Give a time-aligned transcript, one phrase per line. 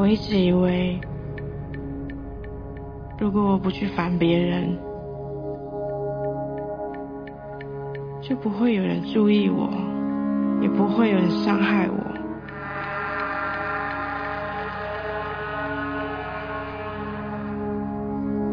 [0.00, 0.98] 我一直以为，
[3.18, 4.78] 如果我不去烦别人，
[8.22, 9.68] 就不会有人注意我，
[10.62, 11.98] 也不会有人伤害我。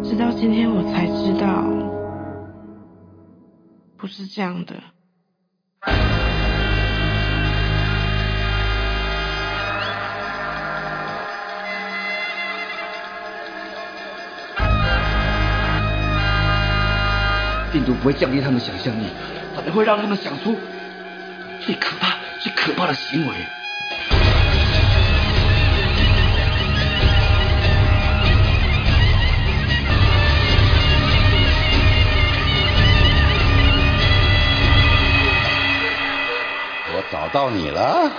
[0.03, 1.63] 直到今天，我才知道，
[3.95, 4.75] 不是这样的。
[17.87, 19.05] 病毒不会降低他们想象力，
[19.55, 20.59] 反而会让他们想出
[21.61, 23.33] 最可怕、最可怕的行为。
[36.93, 38.11] 我找到你了。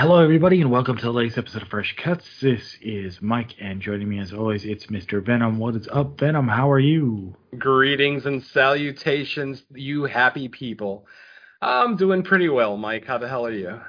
[0.00, 2.24] Hello, everybody, and welcome to the latest episode of Fresh Cuts.
[2.40, 5.20] This is Mike, and joining me as always, it's Mr.
[5.20, 5.58] Venom.
[5.58, 6.46] What is up, Venom?
[6.46, 7.34] How are you?
[7.58, 11.04] Greetings and salutations, you happy people.
[11.60, 13.06] I'm doing pretty well, Mike.
[13.06, 13.80] How the hell are you?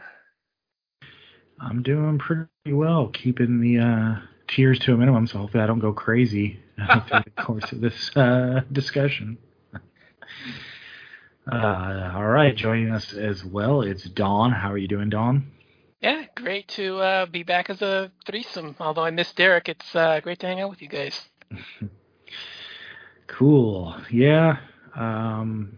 [1.61, 4.15] I'm doing pretty well, keeping the uh,
[4.47, 6.59] tears to a minimum, so hopefully I don't go crazy
[7.07, 9.37] through the course of this uh, discussion.
[11.51, 14.51] Uh, all right, joining us as well, it's Dawn.
[14.51, 15.51] How are you doing, Dawn?
[16.01, 18.75] Yeah, great to uh, be back as a threesome.
[18.79, 21.29] Although I miss Derek, it's uh, great to hang out with you guys.
[23.27, 23.95] cool.
[24.09, 24.59] Yeah.
[24.95, 25.77] Um,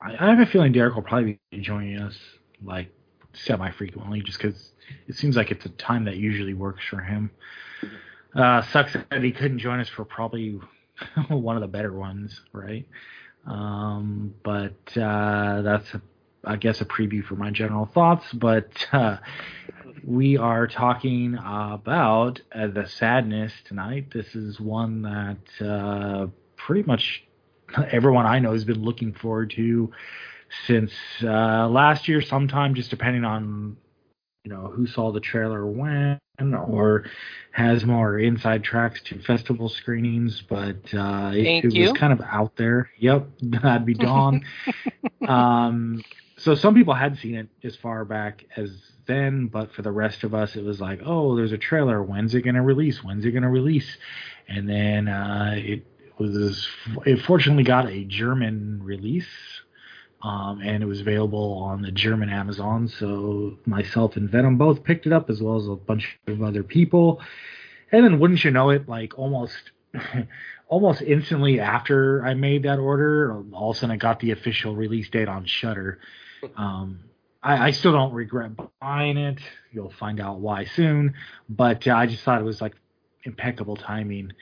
[0.00, 2.18] I, I, have a feeling Derek will probably be joining us
[2.64, 2.92] like
[3.32, 4.72] semi frequently, just because
[5.06, 7.30] it seems like it's a time that usually works for him.
[8.34, 10.58] Uh, sucks that he couldn't join us for probably
[11.28, 12.86] one of the better ones, right?
[13.46, 15.94] Um, but uh, that's
[16.46, 19.18] I guess a preview for my general thoughts, but uh,
[20.04, 24.12] we are talking about uh, the sadness tonight.
[24.12, 27.24] This is one that uh, pretty much
[27.90, 29.92] everyone I know has been looking forward to
[30.66, 33.76] since uh, last year, sometime, just depending on
[34.44, 37.04] you know who saw the trailer when or
[37.52, 42.56] has more inside tracks to festival screenings, but uh, it, it was kind of out
[42.56, 42.90] there.
[42.98, 44.44] Yep, that'd be Dawn.
[45.28, 46.02] um,
[46.44, 48.70] so some people had seen it as far back as
[49.06, 52.02] then, but for the rest of us, it was like, oh, there's a trailer.
[52.02, 53.02] When's it going to release?
[53.02, 53.96] When's it going to release?
[54.46, 55.86] And then uh, it
[56.18, 56.68] was,
[57.06, 59.28] it fortunately got a German release,
[60.22, 62.88] um, and it was available on the German Amazon.
[62.88, 66.62] So myself and Venom both picked it up, as well as a bunch of other
[66.62, 67.22] people.
[67.90, 69.70] And then, wouldn't you know it, like almost.
[70.66, 74.74] almost instantly after I made that order, all of a sudden I got the official
[74.74, 76.00] release date on Shudder.
[76.56, 77.00] Um,
[77.42, 79.38] I, I, still don't regret buying it.
[79.72, 81.14] You'll find out why soon.
[81.48, 82.74] But uh, I just thought it was like
[83.24, 84.32] impeccable timing.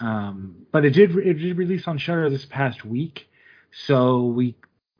[0.00, 3.28] Um, but it did it did release on Shudder this past week,
[3.86, 4.54] so we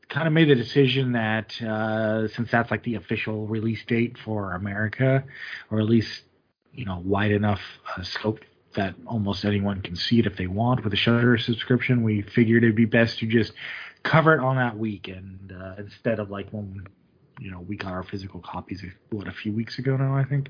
[0.09, 4.53] kind of made the decision that uh, since that's like the official release date for
[4.53, 5.23] America,
[5.71, 6.23] or at least
[6.73, 7.61] you know wide enough
[7.95, 8.39] uh, scope
[8.75, 12.63] that almost anyone can see it if they want with a Shudder subscription, we figured
[12.63, 13.53] it'd be best to just
[14.03, 16.87] cover it on that weekend uh, instead of like when
[17.39, 20.49] you know we got our physical copies what a few weeks ago now I think.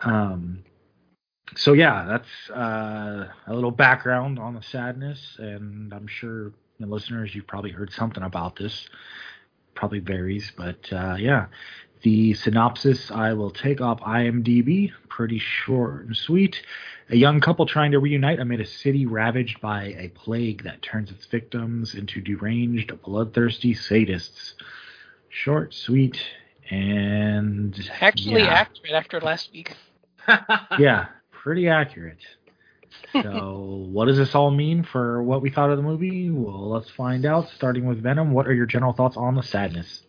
[0.00, 0.64] Um,
[1.56, 7.46] so yeah, that's uh, a little background on the sadness, and I'm sure listeners you've
[7.46, 8.88] probably heard something about this.
[9.74, 11.46] Probably varies, but uh, yeah,
[12.02, 16.62] the synopsis I will take off IMDb, pretty short and sweet.
[17.10, 21.10] A young couple trying to reunite amid a city ravaged by a plague that turns
[21.10, 24.52] its victims into deranged, bloodthirsty sadists.
[25.28, 26.20] Short, sweet,
[26.70, 28.48] and actually yeah.
[28.48, 29.74] accurate after last week.
[30.78, 32.18] yeah, pretty accurate.
[33.12, 36.30] So, what does this all mean for what we thought of the movie?
[36.30, 37.48] Well, let's find out.
[37.48, 40.02] Starting with Venom, what are your general thoughts on the sadness?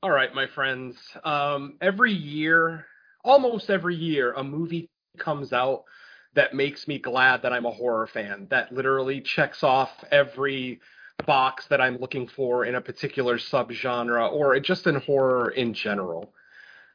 [0.00, 0.96] All right, my friends.
[1.24, 2.86] Um, every year,
[3.24, 5.86] almost every year, a movie comes out
[6.34, 8.46] that makes me glad that I'm a horror fan.
[8.48, 10.78] That literally checks off every
[11.26, 16.32] box that I'm looking for in a particular subgenre or just in horror in general.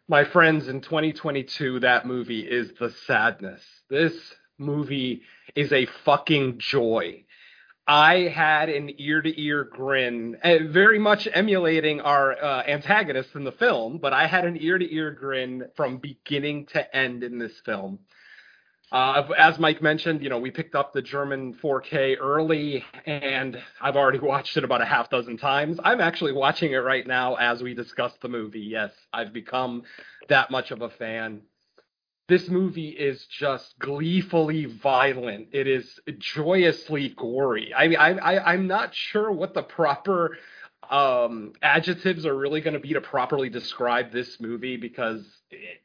[0.07, 3.63] My friends, in 2022, that movie is The Sadness.
[3.89, 4.13] This
[4.57, 5.23] movie
[5.55, 7.25] is a fucking joy.
[7.87, 13.43] I had an ear to ear grin, uh, very much emulating our uh, antagonist in
[13.43, 17.39] the film, but I had an ear to ear grin from beginning to end in
[17.39, 17.99] this film.
[18.93, 23.97] Uh, as Mike mentioned, you know, we picked up the German 4K early, and I've
[23.97, 25.79] already watched it about a half dozen times.
[25.83, 28.61] I'm actually watching it right now as we discuss the movie.
[28.61, 29.83] Yes, I've become
[30.29, 31.41] that much of a fan.
[32.33, 35.49] This movie is just gleefully violent.
[35.51, 37.71] It is joyously gory.
[37.75, 40.35] I mean, I, I I'm not sure what the proper
[40.89, 45.83] um, adjectives are really going to be to properly describe this movie because it,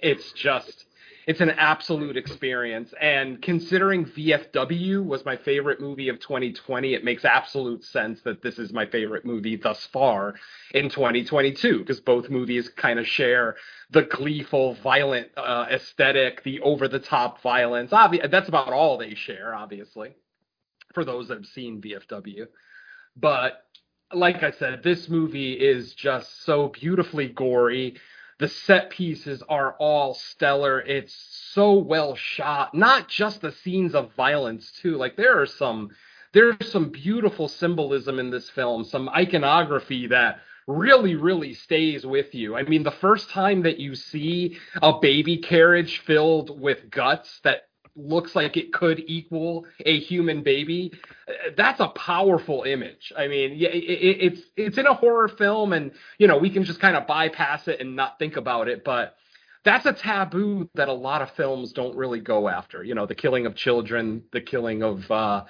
[0.00, 0.86] it's just
[1.26, 2.92] it's an absolute experience.
[3.00, 8.58] And considering VFW was my favorite movie of 2020, it makes absolute sense that this
[8.58, 10.34] is my favorite movie thus far
[10.72, 13.56] in 2022 because both movies kind of share
[13.90, 17.90] the gleeful, violent uh, aesthetic, the over the top violence.
[17.90, 20.14] Obvi- that's about all they share, obviously,
[20.94, 22.46] for those that have seen VFW.
[23.16, 23.64] But
[24.12, 27.96] like I said, this movie is just so beautifully gory
[28.40, 30.80] the set pieces are all stellar.
[30.80, 31.14] It's
[31.52, 32.74] so well shot.
[32.74, 34.96] Not just the scenes of violence too.
[34.96, 35.90] Like there are some
[36.32, 42.56] there's some beautiful symbolism in this film, some iconography that really really stays with you.
[42.56, 47.64] I mean, the first time that you see a baby carriage filled with guts that
[47.96, 50.92] looks like it could equal a human baby
[51.56, 53.12] that's a powerful image.
[53.16, 56.50] I mean yeah it, it, it's it's in a horror film and you know we
[56.50, 59.16] can just kind of bypass it and not think about it but
[59.62, 62.82] that's a taboo that a lot of films don't really go after.
[62.82, 65.44] You know the killing of children the killing of uh,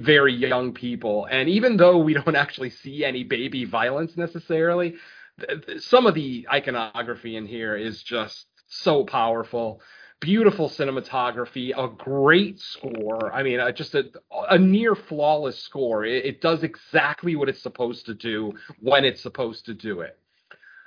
[0.00, 1.26] very young people.
[1.30, 4.96] And even though we don't actually see any baby violence necessarily
[5.78, 9.80] some of the iconography in here is just so powerful
[10.24, 13.30] beautiful cinematography, a great score.
[13.30, 14.04] I mean, uh, just a,
[14.48, 16.06] a near flawless score.
[16.06, 20.18] It, it, does exactly what it's supposed to do when it's supposed to do it.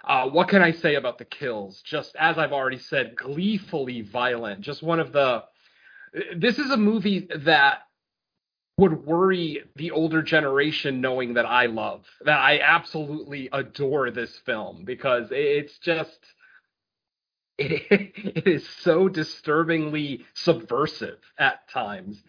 [0.04, 1.84] Uh, what can I say about the kills?
[1.84, 4.62] Just as I've already said, gleefully violent.
[4.62, 5.44] Just one of the.
[6.36, 7.84] This is a movie that
[8.80, 14.84] would worry the older generation knowing that I love, that I absolutely adore this film
[14.84, 16.20] because it's just
[17.58, 22.22] it, it is so disturbingly subversive at times.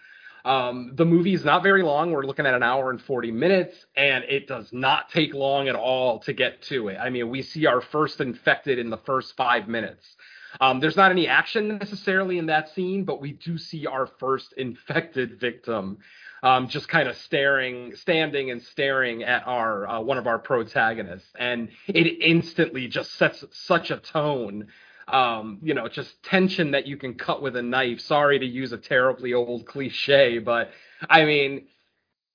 [0.44, 2.12] Um, the movie is not very long.
[2.12, 5.74] We're looking at an hour and 40 minutes, and it does not take long at
[5.74, 6.96] all to get to it.
[6.96, 10.16] I mean, we see our first infected in the first five minutes.
[10.60, 14.54] Um, there's not any action necessarily in that scene, but we do see our first
[14.56, 15.98] infected victim
[16.42, 21.28] um, just kind of staring, standing and staring at our uh, one of our protagonists,
[21.38, 24.68] and it instantly just sets such a tone
[25.12, 28.00] um, you know, just tension that you can cut with a knife.
[28.00, 30.70] Sorry to use a terribly old cliche, but
[31.08, 31.66] I mean,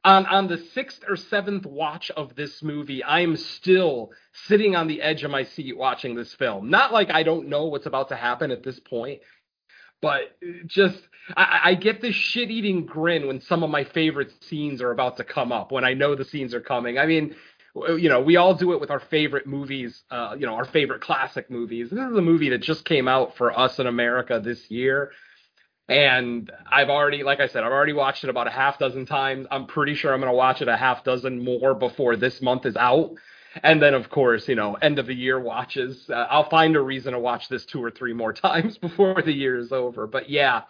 [0.03, 4.11] on on the sixth or seventh watch of this movie, I'm still
[4.47, 6.69] sitting on the edge of my seat watching this film.
[6.69, 9.21] Not like I don't know what's about to happen at this point,
[10.01, 10.99] but just
[11.37, 15.23] I, I get this shit-eating grin when some of my favorite scenes are about to
[15.23, 15.71] come up.
[15.71, 16.97] When I know the scenes are coming.
[16.97, 17.35] I mean,
[17.75, 21.01] you know, we all do it with our favorite movies, uh, you know, our favorite
[21.01, 21.89] classic movies.
[21.89, 25.11] This is a movie that just came out for us in America this year.
[25.89, 29.47] And I've already, like I said, I've already watched it about a half dozen times.
[29.51, 32.65] I'm pretty sure I'm going to watch it a half dozen more before this month
[32.65, 33.11] is out.
[33.61, 36.09] And then, of course, you know, end of the year watches.
[36.09, 39.33] Uh, I'll find a reason to watch this two or three more times before the
[39.33, 40.07] year is over.
[40.07, 40.61] But yeah,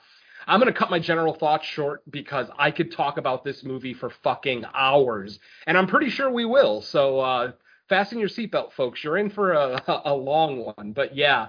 [0.48, 3.94] I'm going to cut my general thoughts short because I could talk about this movie
[3.94, 6.82] for fucking hours, and I'm pretty sure we will.
[6.82, 7.52] So uh,
[7.90, 9.04] fasten your seatbelt, folks.
[9.04, 10.94] You're in for a, a long one.
[10.94, 11.48] But yeah,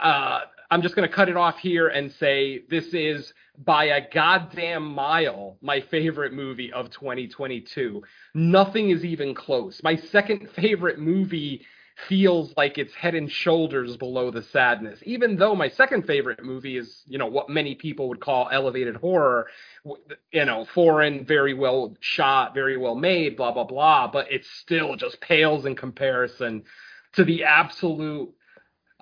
[0.00, 3.32] uh, I'm just going to cut it off here and say this is
[3.64, 8.02] by a goddamn mile my favorite movie of 2022.
[8.34, 9.80] Nothing is even close.
[9.84, 11.64] My second favorite movie
[12.08, 14.98] feels like it's head and shoulders below the sadness.
[15.04, 18.96] Even though my second favorite movie is, you know, what many people would call elevated
[18.96, 19.46] horror,
[20.32, 24.96] you know, foreign, very well shot, very well made, blah blah blah, but it still
[24.96, 26.64] just pales in comparison
[27.14, 28.32] to the absolute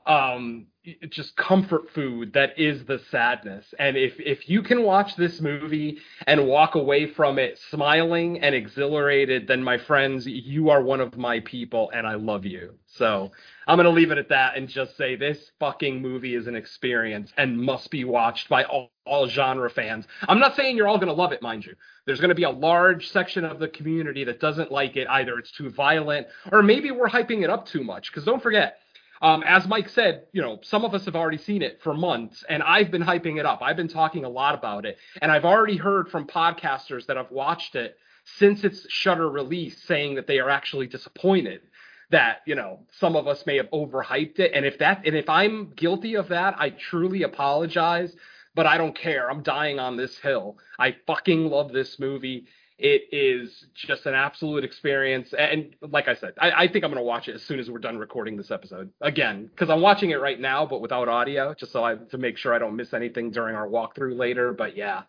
[0.07, 0.67] um
[1.11, 5.99] just comfort food that is the sadness and if if you can watch this movie
[6.27, 11.17] and walk away from it smiling and exhilarated then my friends you are one of
[11.17, 13.31] my people and I love you so
[13.67, 16.57] I'm going to leave it at that and just say this fucking movie is an
[16.57, 20.07] experience and must be watched by all, all genre fans.
[20.29, 21.75] I'm not saying you're all going to love it, mind you.
[22.05, 25.07] There's going to be a large section of the community that doesn't like it.
[25.09, 28.11] Either it's too violent or maybe we're hyping it up too much.
[28.11, 28.79] Because don't forget,
[29.23, 32.45] um, as Mike said, you know, some of us have already seen it for months,
[32.49, 33.61] and I've been hyping it up.
[33.63, 37.31] I've been talking a lot about it, and I've already heard from podcasters that have
[37.31, 37.97] watched it
[38.39, 41.63] since its Shudder release, saying that they are actually disappointed
[42.11, 44.53] that you know some of us may have overhyped it.
[44.55, 48.15] And if that, and if I'm guilty of that, I truly apologize
[48.55, 49.31] but I don't care.
[49.31, 50.59] I'm dying on this hill.
[50.79, 52.47] I fucking love this movie.
[52.83, 55.33] It is just an absolute experience.
[55.33, 57.71] And like I said, I, I think I'm going to watch it as soon as
[57.71, 61.55] we're done recording this episode again, because I'm watching it right now, but without audio,
[61.55, 64.53] just so I to make sure I don't miss anything during our walkthrough later.
[64.53, 65.03] But yeah,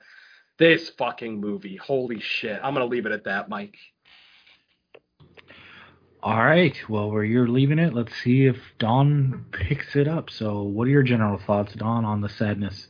[0.60, 2.60] this fucking movie, holy shit!
[2.64, 3.76] I'm going to leave it at that, Mike.
[6.22, 6.78] All right.
[6.88, 10.30] Well, where you're leaving it, let's see if Don picks it up.
[10.30, 12.88] So, what are your general thoughts, Don, on the sadness?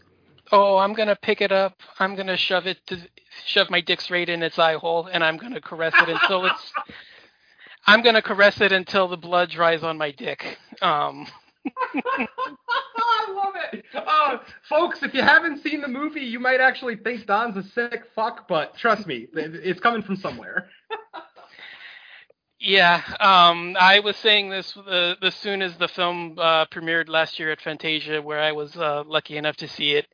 [0.56, 1.82] Oh, I'm gonna pick it up.
[1.98, 3.00] I'm gonna shove it to
[3.44, 6.72] shove my dick straight in its eye hole, and I'm gonna caress it until it's.
[7.88, 10.60] I'm gonna caress it until the blood dries on my dick.
[10.80, 11.26] Um.
[11.96, 13.84] I love it.
[13.96, 14.38] Uh,
[14.70, 18.48] folks, if you haven't seen the movie, you might actually think Don's a sick fuck,
[18.48, 20.70] but trust me, it's coming from somewhere.
[22.64, 27.38] Yeah, um, I was saying this uh, as soon as the film uh, premiered last
[27.38, 30.08] year at Fantasia, where I was uh, lucky enough to see it.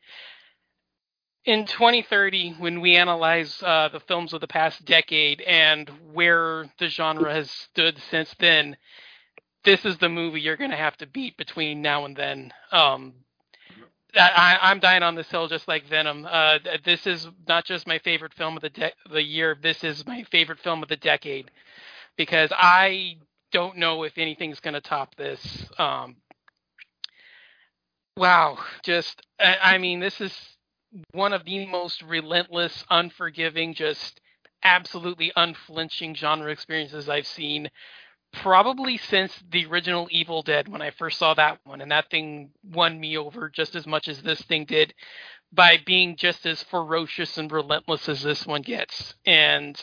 [1.46, 6.90] In 2030, when we analyze uh, the films of the past decade and where the
[6.90, 8.78] genre has stood since then,
[9.66, 12.54] this is the movie you're going to have to beat between now and then.
[12.72, 13.14] Um,
[14.16, 16.28] I, I'm dying on this hill just like Venom.
[16.30, 19.58] Uh, this is not just my favorite film of the de- the year.
[19.62, 21.52] This is my favorite film of the decade
[22.20, 23.16] because I
[23.54, 25.66] don't know if anything's going to top this.
[25.78, 26.18] Um,
[28.18, 30.38] wow, just I, I mean, this is
[31.14, 34.20] one of the most relentless, unforgiving, just
[34.64, 37.72] absolutely unflinching genre experiences I've seen
[38.34, 42.50] probably since the original Evil Dead when I first saw that one, and that thing
[42.70, 44.94] won me over just as much as this thing did
[45.54, 49.16] by being just as ferocious and relentless as this one gets.
[49.26, 49.82] And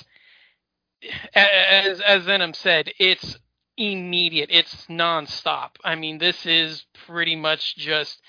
[1.34, 3.38] as as Venom said, it's
[3.76, 4.48] immediate.
[4.50, 5.70] It's nonstop.
[5.84, 8.20] I mean, this is pretty much just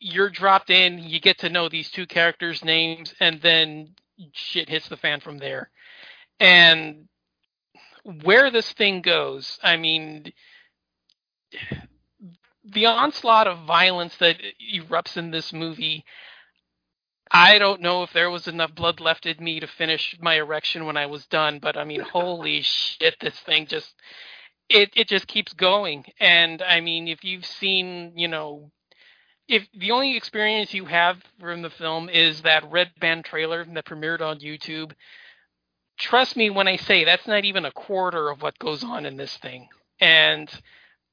[0.00, 3.94] you're dropped in, you get to know these two characters' names, and then
[4.32, 5.70] shit hits the fan from there.
[6.40, 7.08] And
[8.22, 10.32] where this thing goes, I mean,
[12.64, 14.36] the onslaught of violence that
[14.74, 16.04] erupts in this movie
[17.30, 20.86] I don't know if there was enough blood left in me to finish my erection
[20.86, 23.94] when I was done, but I mean, holy shit, this thing just
[24.68, 26.06] it it just keeps going.
[26.18, 28.70] And I mean, if you've seen, you know,
[29.48, 33.84] if the only experience you have from the film is that red band trailer that
[33.84, 34.92] premiered on YouTube,
[35.98, 39.16] trust me when I say that's not even a quarter of what goes on in
[39.16, 39.68] this thing.
[40.00, 40.50] And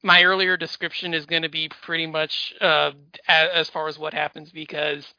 [0.04, 2.92] my earlier description is going to be pretty much uh,
[3.28, 5.14] as far as what happens because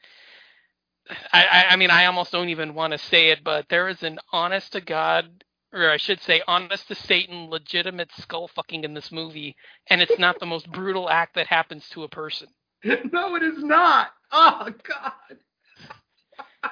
[1.31, 4.19] I, I mean, I almost don't even want to say it, but there is an
[4.31, 9.11] honest to God, or I should say, honest to Satan, legitimate skull fucking in this
[9.11, 9.55] movie,
[9.87, 12.47] and it's not the most brutal act that happens to a person.
[13.11, 14.11] No, it is not.
[14.31, 16.71] Oh God.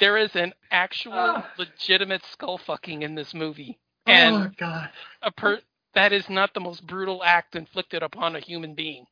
[0.00, 1.44] there is an actual oh.
[1.58, 4.88] legitimate skull fucking in this movie, oh, and oh God,
[5.20, 5.60] a per
[5.94, 9.06] that is not the most brutal act inflicted upon a human being.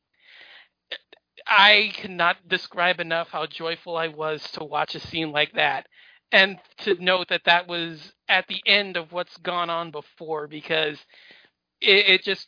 [1.47, 5.87] I cannot describe enough how joyful I was to watch a scene like that
[6.31, 10.99] and to note that that was at the end of what's gone on before because
[11.81, 12.47] it, it just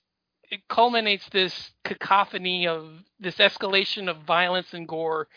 [0.50, 2.86] it culminates this cacophony of
[3.20, 5.28] this escalation of violence and gore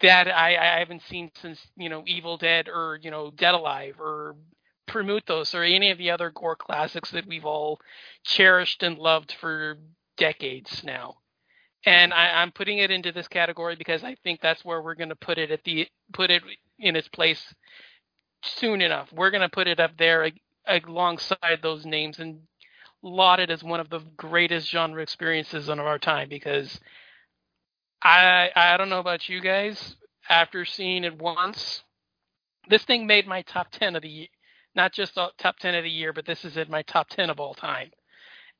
[0.00, 3.96] that I, I haven't seen since you know Evil Dead or you know Dead Alive
[4.00, 4.36] or
[4.86, 7.80] Prometheus or any of the other gore classics that we've all
[8.24, 9.78] cherished and loved for
[10.18, 11.16] decades now
[11.84, 15.08] and I, am putting it into this category because I think that's where we're going
[15.08, 16.42] to put it at the put it
[16.78, 17.54] in its place
[18.42, 19.08] soon enough.
[19.12, 20.30] We're going to put it up there
[20.66, 22.40] alongside those names and
[23.02, 26.78] laud it as one of the greatest genre experiences of our time because
[28.02, 29.96] I I don't know about you guys
[30.28, 31.82] after seeing it once
[32.68, 34.26] this thing made my top 10 of the year
[34.74, 37.40] not just top 10 of the year but this is in my top 10 of
[37.40, 37.90] all time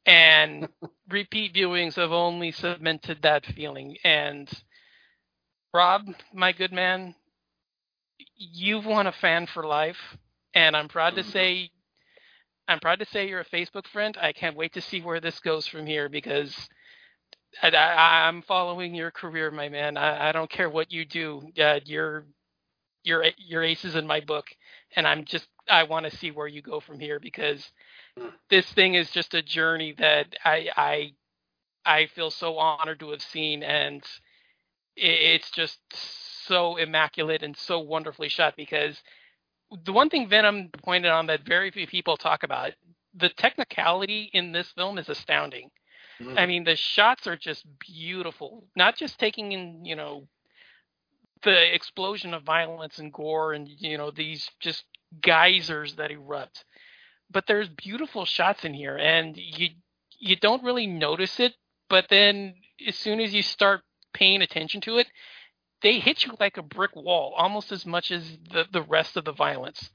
[0.06, 0.68] and
[1.08, 3.96] repeat viewings have only cemented that feeling.
[4.04, 4.48] And
[5.72, 6.02] Rob,
[6.32, 7.14] my good man,
[8.36, 10.18] you've won a fan for life,
[10.54, 11.70] and I'm proud to say,
[12.68, 14.16] I'm proud to say you're a Facebook friend.
[14.20, 16.68] I can't wait to see where this goes from here because
[17.62, 19.96] I, am following your career, my man.
[19.96, 21.42] I, I don't care what you do.
[21.60, 22.26] Uh, you're
[23.02, 24.46] you're you're aces in my book,
[24.94, 27.70] and I'm just I want to see where you go from here because
[28.48, 31.12] this thing is just a journey that I I
[31.84, 34.02] I feel so honored to have seen, and
[34.96, 35.78] it's just
[36.46, 38.54] so immaculate and so wonderfully shot.
[38.56, 39.00] Because
[39.84, 42.72] the one thing Venom pointed on that very few people talk about,
[43.14, 45.70] the technicality in this film is astounding.
[46.20, 46.38] Mm-hmm.
[46.38, 48.64] I mean, the shots are just beautiful.
[48.76, 50.28] Not just taking in, you know,
[51.42, 54.84] the explosion of violence and gore and you know these just
[55.20, 56.64] geysers that erupt.
[57.30, 59.68] But there's beautiful shots in here, and you
[60.18, 61.54] you don't really notice it,
[61.88, 62.54] but then
[62.86, 65.06] as soon as you start paying attention to it,
[65.82, 69.24] they hit you like a brick wall, almost as much as the the rest of
[69.24, 69.90] the violence.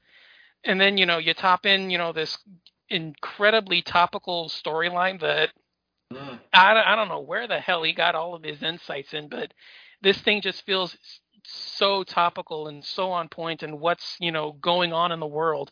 [0.64, 2.38] And then you know you top in you know this
[2.88, 5.50] incredibly topical storyline that
[6.12, 6.38] mm.
[6.52, 9.52] I, I don't know where the hell he got all of his insights in, but
[10.02, 10.96] this thing just feels
[11.48, 15.70] so topical and so on point and what's you know going on in the world.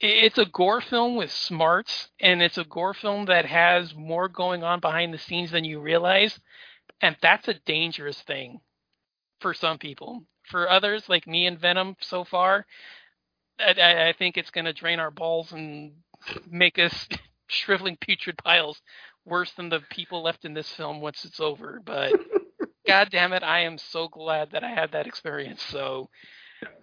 [0.00, 4.62] It's a gore film with smarts and it's a gore film that has more going
[4.62, 6.38] on behind the scenes than you realize
[7.00, 8.60] and that's a dangerous thing
[9.40, 10.24] for some people.
[10.44, 12.66] For others like me and venom so far
[13.60, 15.92] i, I think it's going to drain our balls and
[16.50, 17.08] make us
[17.48, 18.80] shriveling putrid piles
[19.24, 22.12] worse than the people left in this film once it's over but
[22.88, 26.08] god damn it i am so glad that i had that experience so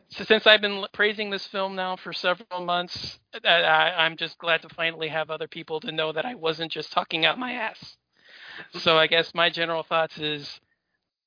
[0.09, 4.37] so since I've been praising this film now for several months, uh, I, am just
[4.37, 7.53] glad to finally have other people to know that I wasn't just talking out my
[7.53, 7.97] ass.
[8.79, 10.59] So I guess my general thoughts is,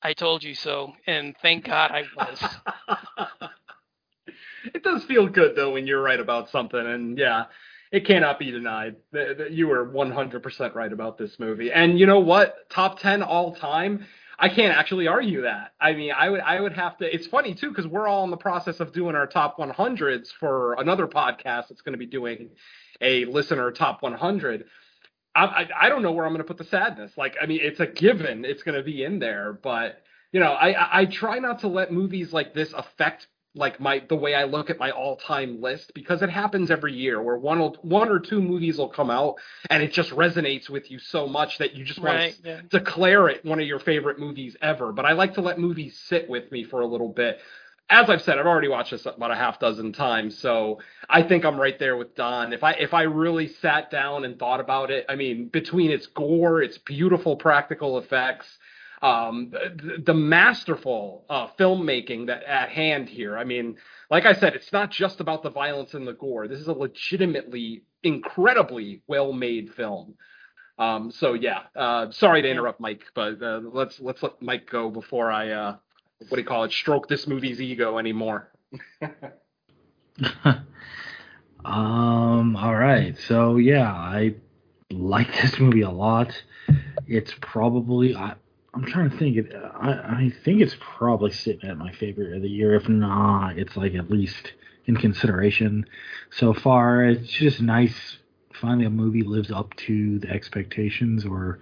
[0.00, 2.44] I told you so, and thank God I was.
[4.74, 7.46] it does feel good though when you're right about something, and yeah,
[7.90, 11.72] it cannot be denied that you were 100% right about this movie.
[11.72, 12.70] And you know what?
[12.70, 14.06] Top 10 all time
[14.38, 15.72] I can't actually argue that.
[15.80, 17.12] I mean, I would I would have to.
[17.12, 20.74] It's funny too because we're all in the process of doing our top 100s for
[20.74, 22.50] another podcast that's going to be doing
[23.00, 24.64] a listener top 100.
[25.34, 27.12] I, I, I don't know where I'm going to put the sadness.
[27.16, 28.44] Like, I mean, it's a given.
[28.44, 31.92] It's going to be in there, but you know, I I try not to let
[31.92, 33.26] movies like this affect
[33.58, 37.20] like my the way I look at my all-time list because it happens every year
[37.20, 39.34] where one will, one or two movies will come out
[39.68, 42.60] and it just resonates with you so much that you just want right, to yeah.
[42.70, 44.92] declare it one of your favorite movies ever.
[44.92, 47.40] But I like to let movies sit with me for a little bit.
[47.90, 51.46] As I've said, I've already watched this about a half dozen times, so I think
[51.46, 52.52] I'm right there with Don.
[52.52, 56.06] If I if I really sat down and thought about it, I mean, between its
[56.06, 58.46] gore, its beautiful practical effects,
[59.02, 63.38] um, the, the masterful uh, filmmaking that at hand here.
[63.38, 63.76] I mean,
[64.10, 66.48] like I said, it's not just about the violence and the gore.
[66.48, 70.14] This is a legitimately incredibly well-made film.
[70.78, 74.90] Um, so yeah, uh, sorry to interrupt Mike, but uh, let's let's let Mike go
[74.90, 75.76] before I uh,
[76.20, 76.72] what do you call it?
[76.72, 78.52] Stroke this movie's ego anymore.
[81.64, 82.56] um.
[82.56, 83.16] All right.
[83.26, 84.34] So yeah, I
[84.90, 86.32] like this movie a lot.
[87.06, 88.34] It's probably I,
[88.78, 89.36] I'm trying to think.
[89.36, 92.74] It, uh, I, I think it's probably sitting at my favorite of the year.
[92.76, 94.52] If not, it's like at least
[94.86, 95.84] in consideration
[96.30, 97.04] so far.
[97.04, 98.18] It's just nice.
[98.52, 101.58] Finally, a movie lives up to the expectations, or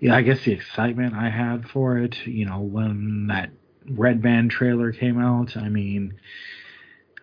[0.00, 2.26] yeah, I guess the excitement I had for it.
[2.26, 3.50] You know, when that
[3.88, 5.56] Red Band trailer came out.
[5.56, 6.20] I mean,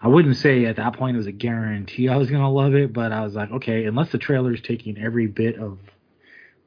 [0.01, 2.91] I wouldn't say at that point it was a guarantee I was gonna love it,
[2.91, 5.77] but I was like, okay, unless the trailer's taking every bit of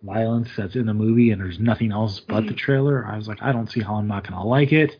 [0.02, 2.56] violence that's in the movie and there's nothing else but the mm.
[2.56, 4.96] trailer, I was like, I don't see how I'm not gonna like it.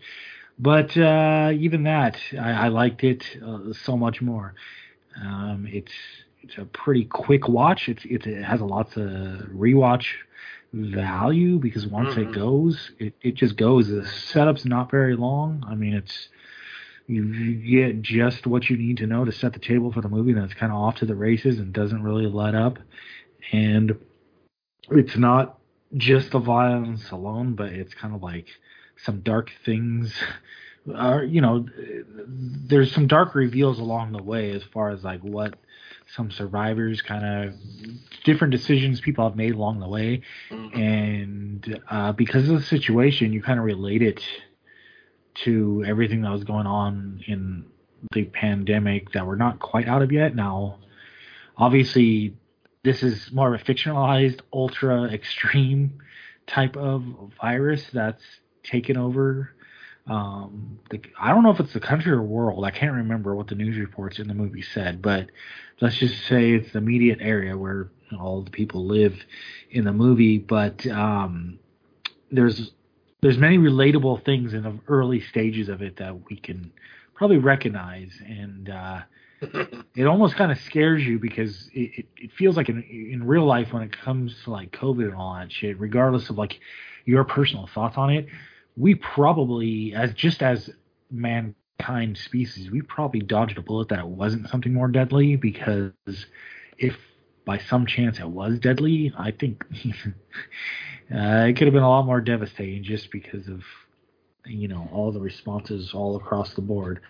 [0.59, 4.55] But uh, even that, I, I liked it uh, so much more.
[5.21, 5.93] Um, it's
[6.43, 7.89] it's a pretty quick watch.
[7.89, 10.07] It's, it's it has a lots of rewatch
[10.73, 12.31] value because once mm-hmm.
[12.31, 13.89] it goes, it, it just goes.
[13.89, 15.65] The setup's not very long.
[15.67, 16.29] I mean, it's
[17.07, 20.09] you, you get just what you need to know to set the table for the
[20.09, 20.33] movie.
[20.33, 22.79] Then it's kind of off to the races and doesn't really let up.
[23.53, 23.99] And
[24.91, 25.59] it's not
[25.97, 28.47] just the violence alone, but it's kind of like
[29.05, 30.15] some dark things.
[30.95, 31.67] Are you know,
[32.27, 35.57] there's some dark reveals along the way as far as like what
[36.17, 37.55] some survivors kind of
[38.25, 40.79] different decisions people have made along the way, mm-hmm.
[40.79, 44.23] and uh, because of the situation, you kind of relate it
[45.45, 47.65] to everything that was going on in
[48.13, 50.35] the pandemic that we're not quite out of yet.
[50.35, 50.79] Now,
[51.57, 52.35] obviously,
[52.83, 56.01] this is more of a fictionalized, ultra extreme
[56.47, 57.05] type of
[57.41, 58.23] virus that's
[58.63, 59.55] taken over.
[60.07, 62.65] Um, the, I don't know if it's the country or world.
[62.65, 65.31] I can't remember what the news reports in the movie said, but
[65.81, 69.15] let's just say it's the immediate area where all the people live
[69.71, 70.39] in the movie.
[70.39, 71.59] But um,
[72.33, 72.73] there's
[73.21, 76.73] there's many relatable things in the early stages of it that we can
[77.15, 79.01] probably recognize, and uh,
[79.97, 83.47] it almost kind of scares you because it, it, it, feels like in, in real
[83.47, 86.61] life when it comes to like COVID and all that shit, regardless of like
[87.07, 88.27] your personal thoughts on it,
[88.77, 90.71] we probably as just as
[91.11, 95.93] mankind species, we probably dodged a bullet that it wasn't something more deadly because
[96.79, 96.97] if
[97.45, 99.65] by some chance it was deadly, I think
[101.15, 103.63] uh, it could have been a lot more devastating just because of
[104.45, 107.01] you know all the responses all across the board.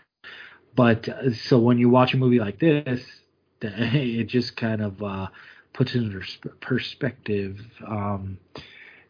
[0.74, 3.04] But uh, so when you watch a movie like this,
[3.62, 5.28] it just kind of uh,
[5.72, 6.22] puts into
[6.61, 8.38] perspective um,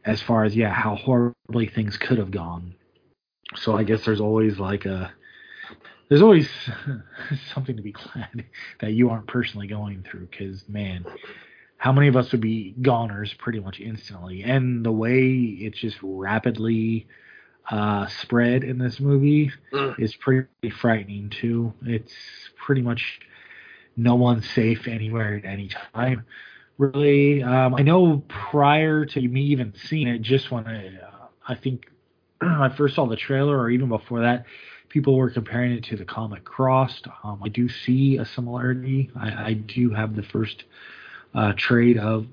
[0.04, 2.74] as far as yeah how horribly things could have gone.
[3.56, 5.12] So I guess there's always like a
[6.08, 6.48] there's always
[7.54, 8.44] something to be glad
[8.80, 11.06] that you aren't personally going through because man
[11.78, 15.96] how many of us would be goners pretty much instantly and the way it's just
[16.02, 17.06] rapidly
[17.70, 19.98] uh, spread in this movie mm.
[19.98, 22.14] is pretty frightening too it's
[22.64, 23.20] pretty much
[23.96, 26.24] no one's safe anywhere at any time
[26.78, 31.54] really um, i know prior to me even seeing it just when i uh, i
[31.54, 31.86] think
[32.40, 34.46] i first saw the trailer or even before that
[34.90, 37.06] people were comparing it to the comic Crossed.
[37.24, 39.10] Um, I do see a similarity.
[39.16, 40.64] I, I do have the first
[41.34, 42.26] uh, trade of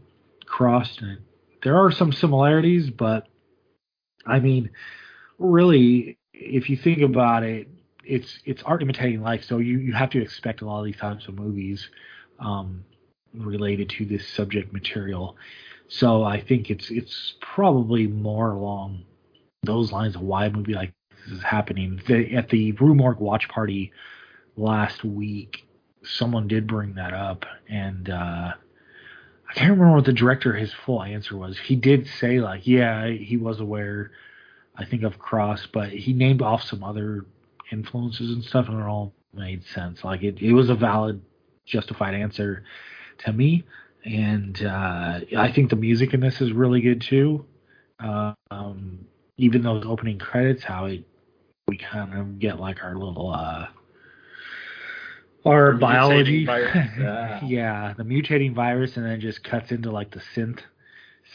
[0.46, 1.20] Crossed, and
[1.64, 3.28] there are some similarities, but
[4.26, 4.72] I mean,
[5.38, 7.68] really, if you think about it,
[8.04, 9.44] it's it's art imitating life.
[9.44, 11.90] So you you have to expect a lot of these types of movies
[12.40, 12.86] um,
[13.34, 15.36] related to this subject material.
[15.90, 19.04] So I think it's it's probably more along
[19.64, 20.94] those lines of why a movie like
[21.26, 22.02] this is happening.
[22.08, 23.92] The, at the Rue watch party
[24.56, 25.66] last week,
[26.04, 28.54] someone did bring that up, and uh,
[29.50, 31.58] I can't remember what the director his full answer was.
[31.58, 34.12] He did say like, yeah, he was aware,
[34.78, 37.26] I think of Cross, but he named off some other
[37.72, 40.04] influences and stuff, and it all made sense.
[40.04, 41.22] Like it, it was a valid,
[41.66, 42.64] justified answer
[43.20, 43.64] to me,
[44.06, 47.46] and uh, I think the music in this is really good too.
[48.00, 49.06] Uh, um,
[49.38, 51.04] even those opening credits, how it
[51.68, 53.68] we kind of get like our little uh
[55.46, 57.44] our biology yeah.
[57.44, 60.62] yeah the mutating virus and then just cuts into like the synth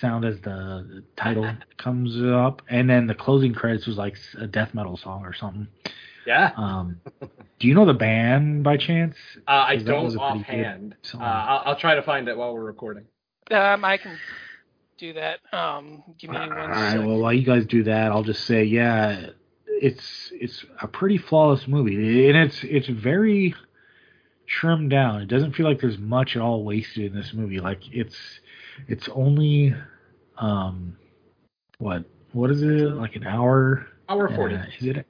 [0.02, 2.60] sound as the title comes up.
[2.68, 5.66] And then the closing credits was like a death metal song or something.
[6.26, 6.50] Yeah.
[6.56, 7.00] Um
[7.58, 9.16] do you know the band by chance?
[9.48, 10.96] Uh, i don't offhand.
[11.14, 13.04] uh, I'll, I'll try to find it while we're recording.
[13.50, 14.18] Um i can
[14.98, 15.40] do that.
[15.52, 18.62] Um give me one all right well while you guys do that i'll just say
[18.62, 19.30] yeah
[19.82, 23.52] it's it's a pretty flawless movie, and it's it's very
[24.46, 25.22] trimmed down.
[25.22, 27.58] It doesn't feel like there's much at all wasted in this movie.
[27.58, 28.16] Like it's
[28.86, 29.74] it's only
[30.42, 30.96] um
[31.78, 33.86] what what is it like an hour?
[34.08, 34.56] Hour forty.
[34.56, 35.06] Uh, is it?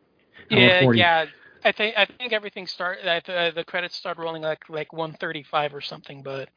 [0.51, 0.99] Yeah, 40.
[0.99, 1.27] yeah.
[1.65, 5.81] I think I think everything start uh, the credits start rolling like like 135 or
[5.81, 6.49] something, but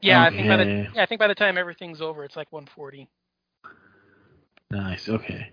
[0.00, 0.26] yeah, okay.
[0.26, 3.08] I think by the I think by the time everything's over, it's like 140.
[4.70, 5.08] Nice.
[5.08, 5.52] Okay.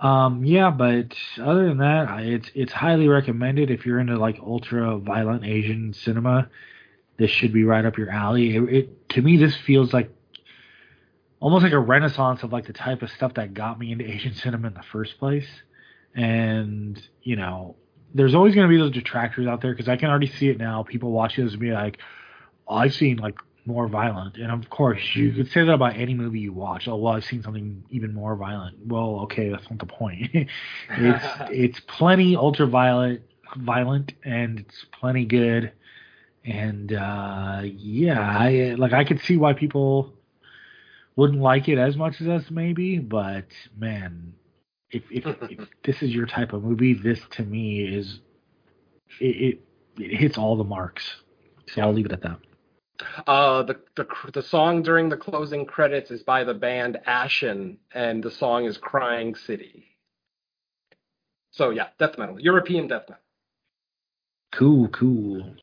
[0.00, 4.98] Um, yeah, but other than that, it's it's highly recommended if you're into like ultra
[4.98, 6.50] violent Asian cinema.
[7.16, 8.56] This should be right up your alley.
[8.56, 10.10] It, it to me, this feels like
[11.42, 14.32] almost like a renaissance of like the type of stuff that got me into Asian
[14.32, 15.48] cinema in the first place.
[16.14, 17.74] And you know,
[18.14, 20.58] there's always going to be those detractors out there because I can already see it
[20.58, 20.84] now.
[20.84, 21.98] People watching this and be like,
[22.68, 23.34] oh, I've seen like
[23.66, 24.36] more violent.
[24.36, 26.86] And of course, you could say that about any movie you watch.
[26.86, 28.76] Oh, well, I've seen something even more violent.
[28.86, 30.30] Well, okay, that's not the point.
[30.32, 30.48] it's
[31.50, 33.22] it's plenty ultraviolet,
[33.56, 35.72] violent, and it's plenty good.
[36.44, 40.12] And uh, yeah, I like I could see why people
[41.16, 42.98] wouldn't like it as much as us, maybe.
[42.98, 43.46] But
[43.76, 44.34] man,
[44.90, 48.20] if if, if this is your type of movie, this to me is
[49.20, 49.60] it, it,
[49.98, 51.04] it hits all the marks.
[51.68, 52.38] So I'll leave it at that.
[53.26, 58.22] Uh, the, the the song during the closing credits is by the band Ashen, and
[58.22, 59.86] the song is "Crying City."
[61.50, 63.22] So yeah, death metal, European death metal.
[64.52, 65.56] Cool, cool.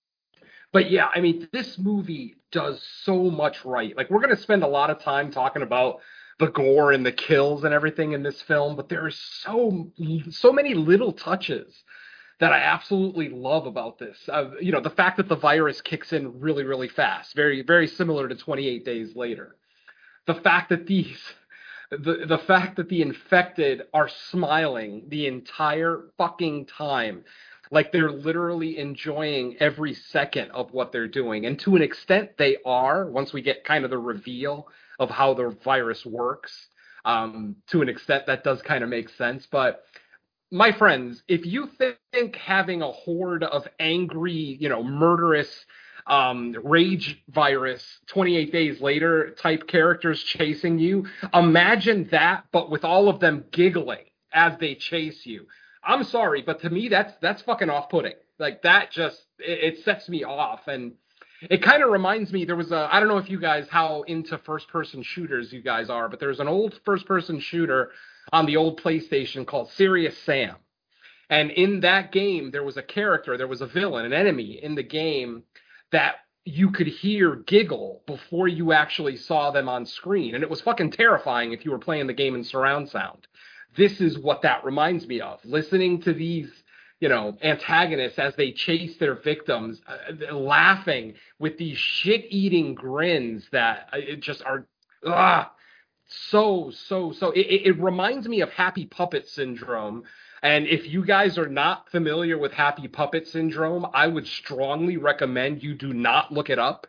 [0.71, 3.95] But yeah, I mean, this movie does so much right.
[3.95, 5.99] Like, we're gonna spend a lot of time talking about
[6.39, 9.91] the gore and the kills and everything in this film, but there are so
[10.31, 11.83] so many little touches
[12.39, 14.17] that I absolutely love about this.
[14.29, 17.87] Uh, you know, the fact that the virus kicks in really, really fast, very, very
[17.87, 19.57] similar to 28 days later.
[20.25, 21.19] The fact that these,
[21.91, 27.25] the the fact that the infected are smiling the entire fucking time,
[27.71, 32.57] like they're literally enjoying every second of what they're doing, and to an extent they
[32.65, 33.09] are.
[33.09, 34.67] Once we get kind of the reveal
[34.99, 36.69] of how the virus works,
[37.05, 39.83] um, to an extent that does kind of make sense, but
[40.51, 41.69] my friends, if you
[42.11, 45.65] think having a horde of angry, you know, murderous
[46.07, 53.09] um, rage virus 28 days later type characters chasing you, imagine that, but with all
[53.09, 55.45] of them giggling as they chase you.
[55.89, 58.13] I'm sorry, but to me, that's that's fucking off-putting.
[58.37, 60.93] Like that just it, it sets me off, and
[61.41, 62.45] it kind of reminds me.
[62.45, 65.89] There was a I don't know if you guys how into first-person shooters you guys
[65.89, 67.91] are, but there's an old first-person shooter
[68.31, 70.55] on the old PlayStation called Serious Sam.
[71.29, 74.75] And in that game, there was a character, there was a villain, an enemy in
[74.75, 75.43] the game
[75.91, 80.33] that you could hear giggle before you actually saw them on screen.
[80.33, 83.27] And it was fucking terrifying if you were playing the game in surround sound.
[83.75, 85.39] This is what that reminds me of.
[85.43, 86.49] Listening to these,
[86.99, 93.47] you know, antagonists as they chase their victims, uh, laughing with these shit eating grins
[93.51, 94.67] that uh, it just are,
[95.05, 95.51] ah,
[96.07, 97.31] so, so, so.
[97.31, 100.03] It, it reminds me of Happy Puppet Syndrome
[100.41, 105.61] and if you guys are not familiar with Happy Puppet Syndrome, I would strongly recommend
[105.61, 106.87] you do not look it up.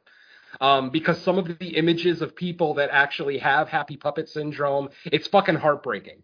[0.61, 5.29] Um, because some of the images of people that actually have Happy Puppet Syndrome, it's
[5.29, 6.23] fucking heartbreaking.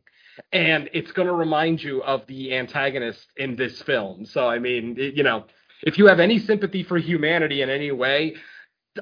[0.53, 4.27] And it's going to remind you of the antagonist in this film.
[4.27, 5.45] So, I mean, it, you know,
[5.83, 8.37] if you have any sympathy for humanity in any way,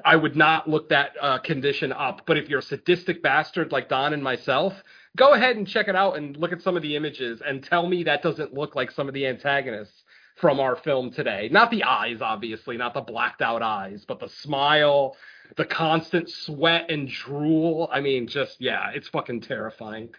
[0.03, 2.23] I would not look that uh, condition up.
[2.25, 4.73] But if you're a sadistic bastard like Don and myself,
[5.15, 7.87] go ahead and check it out and look at some of the images and tell
[7.87, 10.03] me that doesn't look like some of the antagonists
[10.35, 11.47] from our film today.
[11.51, 15.15] Not the eyes, obviously, not the blacked out eyes, but the smile,
[15.55, 17.89] the constant sweat and drool.
[17.91, 20.09] I mean, just yeah, it's fucking terrifying.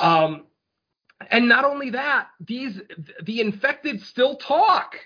[0.00, 0.46] Um,
[1.30, 2.80] and not only that, these
[3.22, 4.96] the infected still talk.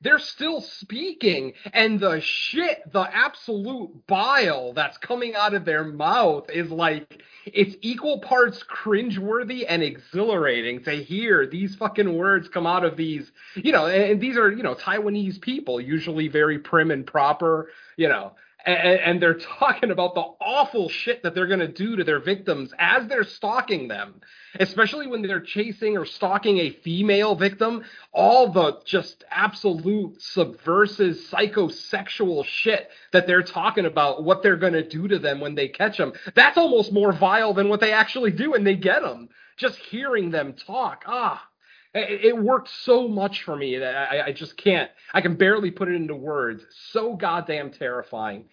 [0.00, 1.54] They're still speaking.
[1.72, 7.76] And the shit the absolute bile that's coming out of their mouth is like it's
[7.82, 13.72] equal parts cringeworthy and exhilarating to hear these fucking words come out of these you
[13.72, 18.08] know and, and these are you know taiwanese people usually very prim and proper you
[18.08, 18.32] know
[18.66, 22.20] and, and, they're talking about the awful shit that they're going to do to their
[22.20, 24.20] victims as they're stalking them
[24.60, 27.84] especially when they're chasing or stalking a female victim.
[28.12, 34.88] All the just absolute subversive psychosexual shit that they're talking about what they're going to
[34.88, 38.30] do to them when they catch them that's almost more vile than what they actually
[38.30, 41.42] do when they get them just hearing them talk ah
[41.94, 44.90] it, worked so much for me that I, I just can't.
[45.12, 46.64] I can barely put it into words.
[46.92, 48.46] So goddamn terrifying.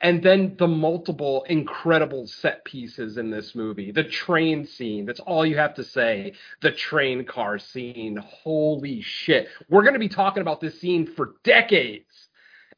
[0.00, 3.92] And then the multiple incredible set pieces in this movie.
[3.92, 6.32] The train scene, that's all you have to say.
[6.60, 8.16] The train car scene.
[8.16, 9.46] Holy shit.
[9.70, 12.11] We're going to be talking about this scene for decades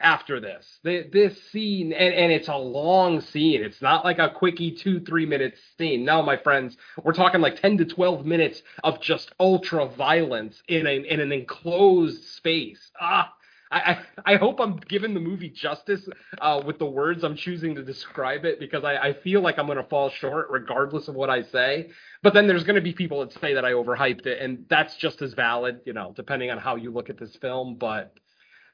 [0.05, 0.79] after this.
[0.85, 3.63] This scene, and, and it's a long scene.
[3.63, 6.05] It's not like a quickie two, three minute scene.
[6.05, 10.87] No, my friends, we're talking like 10 to 12 minutes of just ultra violence in,
[10.87, 12.91] a, in an enclosed space.
[13.01, 13.33] Ah,
[13.71, 16.09] I, I, hope I'm giving the movie justice
[16.41, 19.67] uh, with the words I'm choosing to describe it because I, I feel like I'm
[19.67, 21.91] going to fall short regardless of what I say.
[22.23, 24.97] But then there's going to be people that say that I overhyped it, and that's
[24.97, 27.75] just as valid, you know, depending on how you look at this film.
[27.75, 28.15] But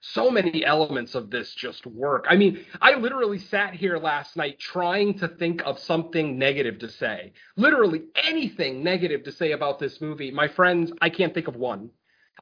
[0.01, 2.25] so many elements of this just work.
[2.29, 6.89] I mean, I literally sat here last night trying to think of something negative to
[6.89, 7.33] say.
[7.57, 10.31] Literally anything negative to say about this movie.
[10.31, 11.91] My friends, I can't think of one.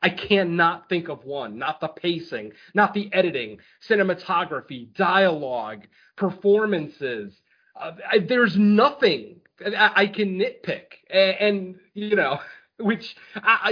[0.01, 1.59] I cannot think of one.
[1.59, 7.40] Not the pacing, not the editing, cinematography, dialogue, performances.
[7.75, 10.85] Uh, I, there's nothing I, I can nitpick.
[11.11, 12.38] And, and, you know,
[12.78, 13.16] which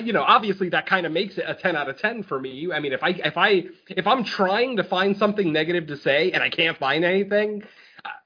[0.03, 2.69] you know obviously that kind of makes it a 10 out of 10 for me.
[2.73, 6.33] I mean if i if i if i'm trying to find something negative to say
[6.33, 7.63] and i can't find anything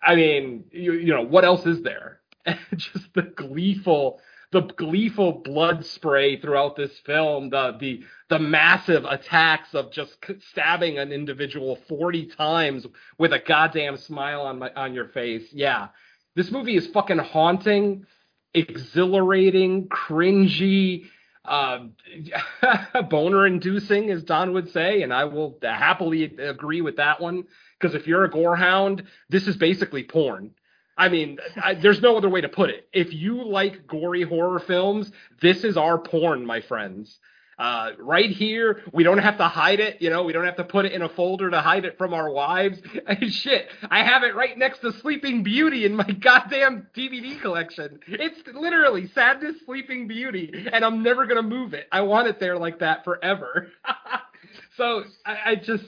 [0.02, 2.20] i mean you, you know what else is there?
[2.76, 4.20] Just the gleeful
[4.52, 10.16] the gleeful blood spray throughout this film the the the massive attacks of just
[10.50, 12.86] stabbing an individual 40 times
[13.18, 15.48] with a goddamn smile on my on your face.
[15.52, 15.88] Yeah.
[16.36, 18.06] This movie is fucking haunting
[18.54, 21.04] exhilarating, cringy,
[21.44, 21.80] uh,
[23.10, 27.44] boner inducing, as Don would say, and I will happily agree with that one.
[27.78, 30.50] Because if you're a gorehound, this is basically porn.
[30.98, 32.86] I mean, I, there's no other way to put it.
[32.92, 35.10] If you like gory horror films,
[35.40, 37.18] this is our porn, my friends
[37.60, 38.82] uh, right here.
[38.90, 40.00] We don't have to hide it.
[40.00, 42.14] You know, we don't have to put it in a folder to hide it from
[42.14, 42.80] our wives.
[43.28, 48.00] Shit, I have it right next to Sleeping Beauty in my goddamn DVD collection.
[48.06, 51.86] It's literally Sadness Sleeping Beauty, and I'm never gonna move it.
[51.92, 53.68] I want it there like that forever.
[54.78, 55.84] so I, I just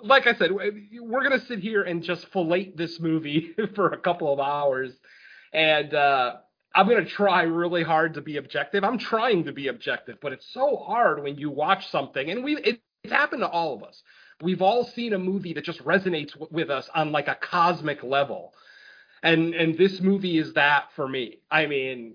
[0.00, 4.32] like I said, we're gonna sit here and just fillet this movie for a couple
[4.32, 4.92] of hours,
[5.52, 6.36] and uh,
[6.76, 8.84] I'm going to try really hard to be objective.
[8.84, 12.58] I'm trying to be objective, but it's so hard when you watch something, and we
[12.58, 14.02] it, it's happened to all of us.
[14.42, 18.02] We've all seen a movie that just resonates w- with us on like a cosmic
[18.02, 18.52] level,
[19.22, 21.38] and and this movie is that for me.
[21.50, 22.14] I mean,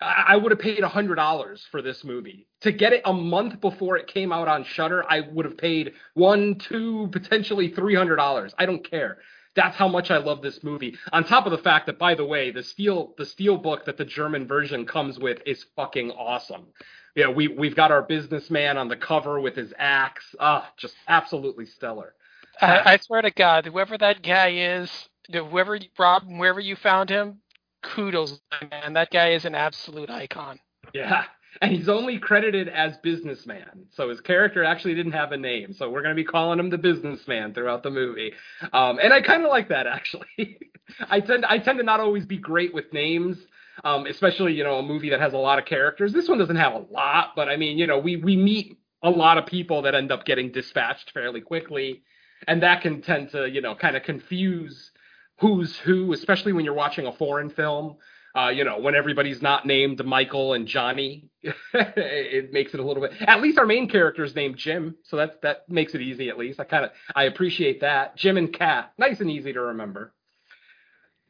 [0.00, 3.62] I, I would have paid hundred dollars for this movie to get it a month
[3.62, 5.04] before it came out on Shudder.
[5.08, 8.54] I would have paid one, two, potentially three hundred dollars.
[8.58, 9.18] I don't care
[9.56, 10.96] That's how much I love this movie.
[11.12, 13.96] On top of the fact that, by the way, the steel the steel book that
[13.96, 16.66] the German version comes with is fucking awesome.
[17.14, 20.34] Yeah, we we've got our businessman on the cover with his axe.
[20.40, 22.14] Ah, just absolutely stellar.
[22.60, 24.90] I, I swear to God, whoever that guy is,
[25.32, 27.38] whoever Rob, wherever you found him,
[27.82, 28.40] kudos,
[28.70, 28.94] man.
[28.94, 30.58] That guy is an absolute icon.
[30.92, 31.24] Yeah.
[31.60, 33.86] And he's only credited as businessman.
[33.90, 35.72] So his character actually didn't have a name.
[35.72, 38.32] So we're going to be calling him the businessman throughout the movie.
[38.72, 40.58] Um, and I kind of like that actually.
[41.10, 43.38] I tend I tend to not always be great with names.
[43.82, 46.12] Um, especially, you know, a movie that has a lot of characters.
[46.12, 49.10] This one doesn't have a lot, but I mean, you know, we we meet a
[49.10, 52.02] lot of people that end up getting dispatched fairly quickly.
[52.48, 54.90] And that can tend to, you know, kind of confuse
[55.38, 57.96] who's who, especially when you're watching a foreign film.
[58.36, 61.28] Uh, you know, when everybody's not named Michael and Johnny,
[61.72, 63.12] it makes it a little bit.
[63.20, 66.28] At least our main character is named Jim, so that that makes it easy.
[66.30, 68.16] At least I kind of I appreciate that.
[68.16, 70.12] Jim and Kat, nice and easy to remember.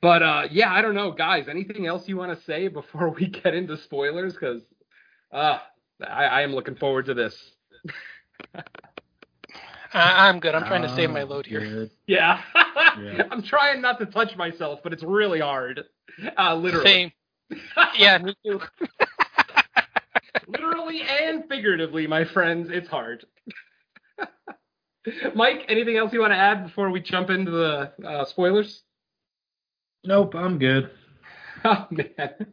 [0.00, 1.46] But uh, yeah, I don't know, guys.
[1.48, 4.32] Anything else you want to say before we get into spoilers?
[4.32, 4.62] Because
[5.30, 5.58] uh,
[6.06, 7.36] I, I am looking forward to this.
[9.92, 10.54] I, I'm good.
[10.54, 11.60] I'm trying to save my load here.
[11.60, 11.90] Good.
[12.06, 12.40] Yeah.
[12.98, 13.22] Yeah.
[13.30, 15.84] I'm trying not to touch myself, but it's really hard.
[16.38, 16.84] Uh, literally.
[16.84, 17.12] Same.
[17.98, 18.60] Yeah, me too.
[20.48, 23.26] literally and figuratively, my friends, it's hard.
[25.34, 28.82] Mike, anything else you want to add before we jump into the uh, spoilers?
[30.04, 30.90] Nope, I'm good.
[31.64, 32.52] Oh man.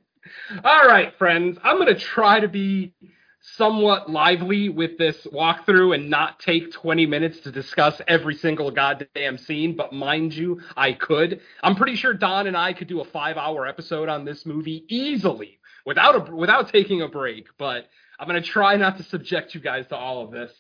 [0.64, 1.58] All right, friends.
[1.64, 2.94] I'm gonna try to be
[3.42, 9.38] somewhat lively with this walkthrough and not take 20 minutes to discuss every single goddamn
[9.38, 9.76] scene.
[9.76, 11.42] But mind you, I could.
[11.64, 15.60] I'm pretty sure Don and I could do a five-hour episode on this movie easily
[15.86, 17.48] without a without taking a break.
[17.58, 17.88] But
[18.20, 20.52] I'm gonna try not to subject you guys to all of this,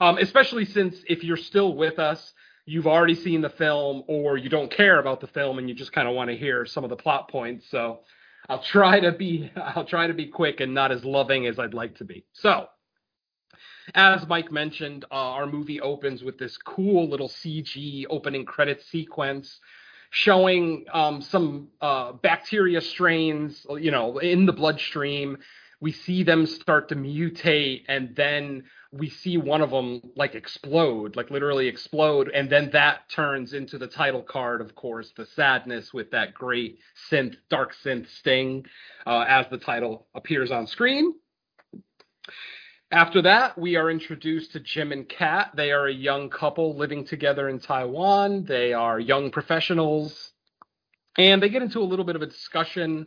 [0.00, 2.32] um, especially since if you're still with us.
[2.66, 5.92] You've already seen the film, or you don't care about the film, and you just
[5.92, 7.66] kind of want to hear some of the plot points.
[7.70, 8.00] So,
[8.48, 11.74] I'll try to be I'll try to be quick and not as loving as I'd
[11.74, 12.24] like to be.
[12.32, 12.68] So,
[13.94, 19.60] as Mike mentioned, uh, our movie opens with this cool little CG opening credit sequence
[20.10, 25.36] showing um, some uh, bacteria strains, you know, in the bloodstream.
[25.84, 31.14] We see them start to mutate, and then we see one of them like explode,
[31.14, 35.92] like literally explode, and then that turns into the title card, of course, the sadness
[35.92, 36.78] with that great
[37.10, 38.64] synth, dark synth sting,
[39.06, 41.16] uh, as the title appears on screen.
[42.90, 45.50] After that, we are introduced to Jim and Kat.
[45.54, 48.46] They are a young couple living together in Taiwan.
[48.46, 50.32] They are young professionals,
[51.18, 53.06] and they get into a little bit of a discussion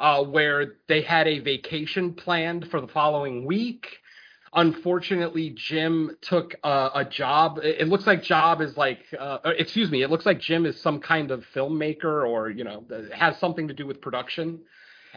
[0.00, 3.86] uh, where they had a vacation planned for the following week.
[4.54, 7.58] Unfortunately jim took uh, a job.
[7.62, 10.80] It, it looks like job is like uh, excuse me it looks like jim is
[10.80, 14.60] some kind of filmmaker or you know has something to do with production.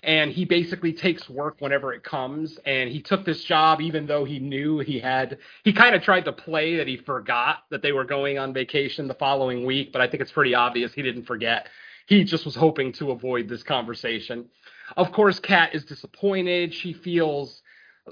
[0.03, 2.57] And he basically takes work whenever it comes.
[2.65, 6.25] And he took this job even though he knew he had he kind of tried
[6.25, 10.01] to play that he forgot that they were going on vacation the following week but
[10.01, 11.67] i think it's pretty obvious he didn't forget
[12.07, 14.45] he just was hoping to avoid this conversation.
[14.97, 16.73] Of course kat is disappointed.
[16.73, 17.61] She feels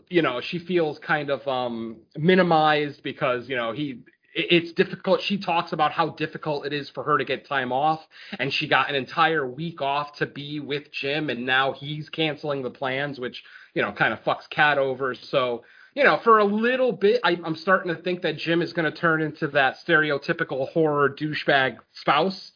[0.08, 4.04] you know she feels kind of um minimized because you know he
[4.36, 5.22] it's difficult.
[5.22, 8.68] She talks about how difficult it is for her to get time off and she
[8.68, 13.20] got an entire week off to be with jim and now he's canceling the plans
[13.20, 15.16] which you know kind of fucks kat over.
[15.16, 15.64] So
[15.96, 18.90] you know for a little bit I, i'm starting to think that jim is going
[18.90, 22.52] to turn into that stereotypical horror douchebag spouse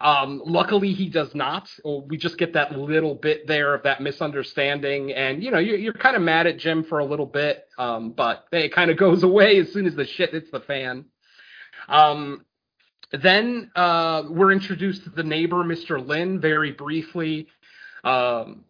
[0.00, 1.68] um, luckily, he does not.
[1.84, 5.92] We just get that little bit there of that misunderstanding, and you know, you're, you're
[5.92, 9.22] kind of mad at Jim for a little bit, um, but it kind of goes
[9.22, 11.04] away as soon as the shit hits the fan.
[11.88, 12.44] Um,
[13.12, 16.04] then uh, we're introduced to the neighbor, Mr.
[16.04, 17.48] Lin, very briefly.
[18.02, 18.64] Um,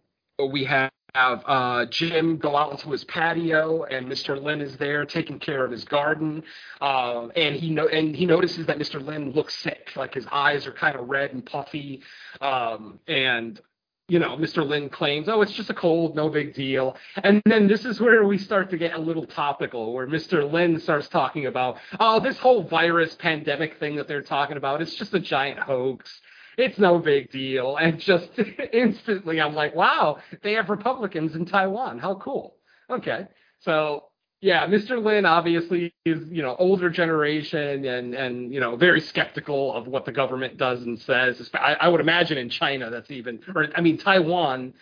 [0.51, 4.41] we have have uh, Jim go out into his patio, and Mr.
[4.41, 6.43] Lin is there taking care of his garden.
[6.81, 9.05] Uh, and he no- and he notices that Mr.
[9.05, 12.03] Lin looks sick, like his eyes are kind of red and puffy.
[12.41, 13.61] Um, and
[14.09, 14.67] you know, Mr.
[14.67, 18.25] Lin claims, "Oh, it's just a cold, no big deal." And then this is where
[18.25, 20.51] we start to get a little topical, where Mr.
[20.51, 24.95] Lin starts talking about, "Oh, this whole virus pandemic thing that they're talking about, it's
[24.95, 26.21] just a giant hoax."
[26.57, 27.77] It's no big deal.
[27.77, 28.29] And just
[28.73, 31.99] instantly, I'm like, wow, they have Republicans in Taiwan.
[31.99, 32.57] How cool.
[32.91, 33.27] Okay.
[33.61, 34.05] So,
[34.41, 35.03] yeah, Mr.
[35.03, 40.05] Lin obviously is, you know, older generation and, and, you know, very skeptical of what
[40.05, 41.51] the government does and says.
[41.55, 44.75] I, I would imagine in China that's even, or I mean, Taiwan,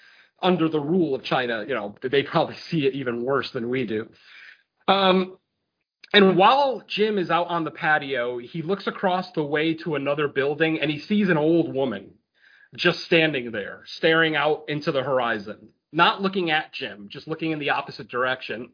[0.42, 3.86] under the rule of China, you know, they probably see it even worse than we
[3.86, 4.08] do.
[4.88, 5.38] Um,
[6.14, 10.28] And while Jim is out on the patio, he looks across the way to another
[10.28, 12.10] building and he sees an old woman
[12.76, 17.58] just standing there, staring out into the horizon, not looking at Jim, just looking in
[17.58, 18.70] the opposite direction.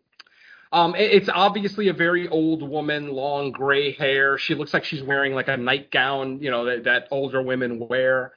[0.73, 4.37] Um, it- it's obviously a very old woman, long gray hair.
[4.39, 8.35] She looks like she's wearing like a nightgown, you know, that, that older women wear.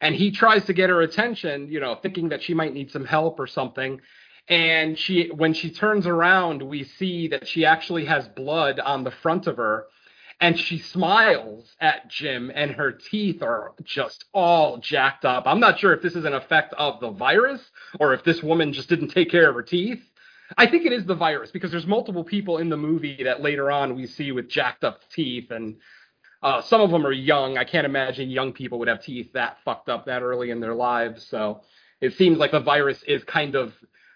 [0.00, 3.04] And he tries to get her attention, you know, thinking that she might need some
[3.04, 4.00] help or something.
[4.48, 9.10] And she, when she turns around, we see that she actually has blood on the
[9.10, 9.86] front of her.
[10.40, 15.44] And she smiles at Jim, and her teeth are just all jacked up.
[15.46, 17.62] I'm not sure if this is an effect of the virus
[18.00, 20.02] or if this woman just didn't take care of her teeth.
[20.58, 23.70] I think it is the virus because there's multiple people in the movie that later
[23.70, 25.76] on we see with jacked up teeth, and
[26.42, 27.56] uh, some of them are young.
[27.56, 30.74] I can't imagine young people would have teeth that fucked up that early in their
[30.74, 31.24] lives.
[31.24, 31.60] So
[32.00, 33.72] it seems like the virus is kind of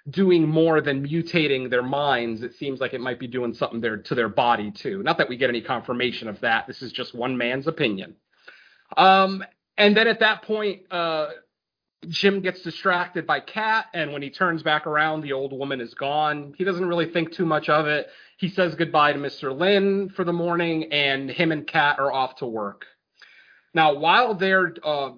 [0.08, 2.42] doing more than mutating their minds.
[2.42, 5.02] It seems like it might be doing something there to their body too.
[5.02, 6.66] Not that we get any confirmation of that.
[6.66, 8.16] This is just one man's opinion.
[8.96, 9.44] Um,
[9.76, 11.30] and then at that point, uh,
[12.08, 15.94] Jim gets distracted by Kat, and when he turns back around, the old woman is
[15.94, 16.54] gone.
[16.56, 18.08] He doesn't really think too much of it.
[18.36, 19.56] He says goodbye to Mr.
[19.56, 22.84] Lin for the morning, and him and Kat are off to work.
[23.74, 25.10] Now, while they're uh,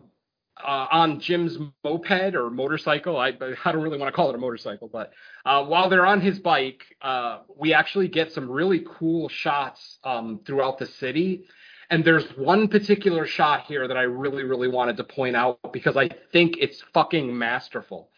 [0.64, 3.28] uh, on Jim's moped or motorcycle, I,
[3.64, 5.12] I don't really want to call it a motorcycle, but
[5.44, 10.40] uh, while they're on his bike, uh, we actually get some really cool shots um,
[10.46, 11.44] throughout the city.
[11.90, 15.96] And there's one particular shot here that I really, really wanted to point out because
[15.96, 18.10] I think it's fucking masterful.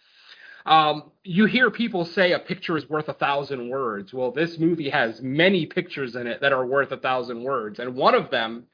[0.66, 4.12] Um, you hear people say a picture is worth a thousand words.
[4.12, 7.78] Well, this movie has many pictures in it that are worth a thousand words.
[7.78, 8.64] And one of them,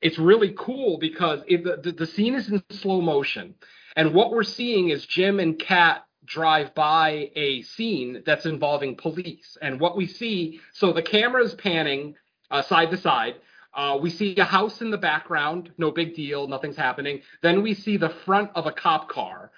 [0.00, 3.54] it's really cool because it, the, the scene is in slow motion.
[3.96, 9.56] And what we're seeing is Jim and Kat drive by a scene that's involving police.
[9.62, 12.14] And what we see, so the camera is panning
[12.50, 13.36] uh, side to side.
[13.72, 17.20] Uh, we see a house in the background, no big deal, nothing's happening.
[17.42, 19.50] Then we see the front of a cop car.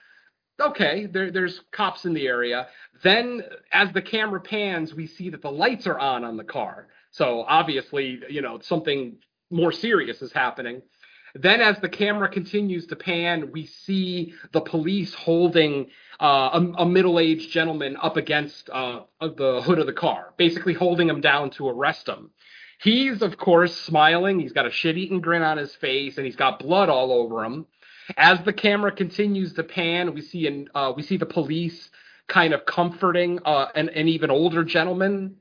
[0.61, 2.67] Okay, there, there's cops in the area.
[3.05, 6.89] Then, as the camera pans, we see that the lights are on on the car.
[7.13, 9.19] So obviously, you know, something
[9.51, 10.83] more serious is happening.
[11.35, 15.89] Then, as the camera continues to pan, we see the police holding
[16.19, 21.09] uh, a, a middle-aged gentleman up against uh, the hood of the car, basically holding
[21.09, 22.31] him down to arrest him.
[22.81, 24.41] He's, of course, smiling.
[24.41, 27.67] He's got a shit-eating grin on his face, and he's got blood all over him.
[28.17, 31.91] As the camera continues to pan, we see an, uh, we see the police
[32.27, 35.37] kind of comforting uh, an, an even older gentleman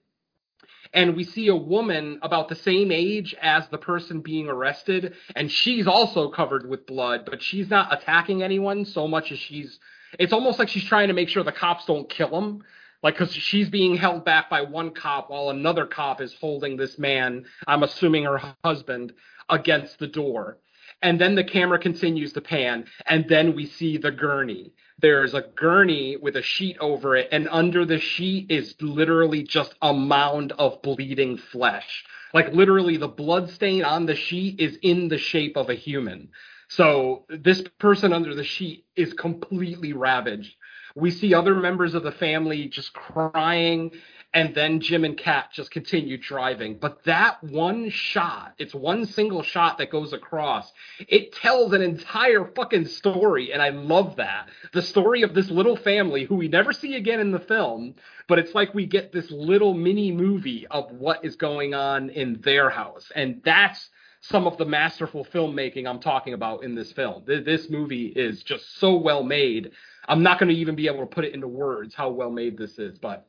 [0.98, 5.52] and we see a woman about the same age as the person being arrested and
[5.52, 9.80] she's also covered with blood but she's not attacking anyone so much as she's
[10.18, 12.64] it's almost like she's trying to make sure the cops don't kill him.
[13.04, 16.98] Like because she's being held back by one cop while another cop is holding this
[16.98, 19.14] man i'm assuming her husband
[19.50, 20.58] against the door.
[21.04, 25.46] And then the camera continues to pan and then we see the gurney there's a
[25.56, 30.54] gurney with a sheet over it and under the sheet is literally just a mound
[30.54, 32.04] of bleeding flesh.
[32.34, 36.30] Like literally the blood stain on the sheet is in the shape of a human.
[36.68, 40.56] So this person under the sheet is completely ravaged.
[40.96, 43.92] We see other members of the family just crying
[44.34, 46.78] and then Jim and Kat just continue driving.
[46.78, 50.72] But that one shot, it's one single shot that goes across.
[51.00, 54.50] It tells an entire fucking story, and I love that.
[54.74, 57.96] The story of this little family who we never see again in the film,
[58.28, 62.42] but it's like we get this little mini movie of what is going on in
[62.42, 63.12] their house.
[63.16, 67.24] And that's some of the masterful filmmaking I'm talking about in this film.
[67.26, 69.72] This movie is just so well made.
[70.08, 72.58] I'm not going to even be able to put it into words how well made
[72.58, 73.28] this is, but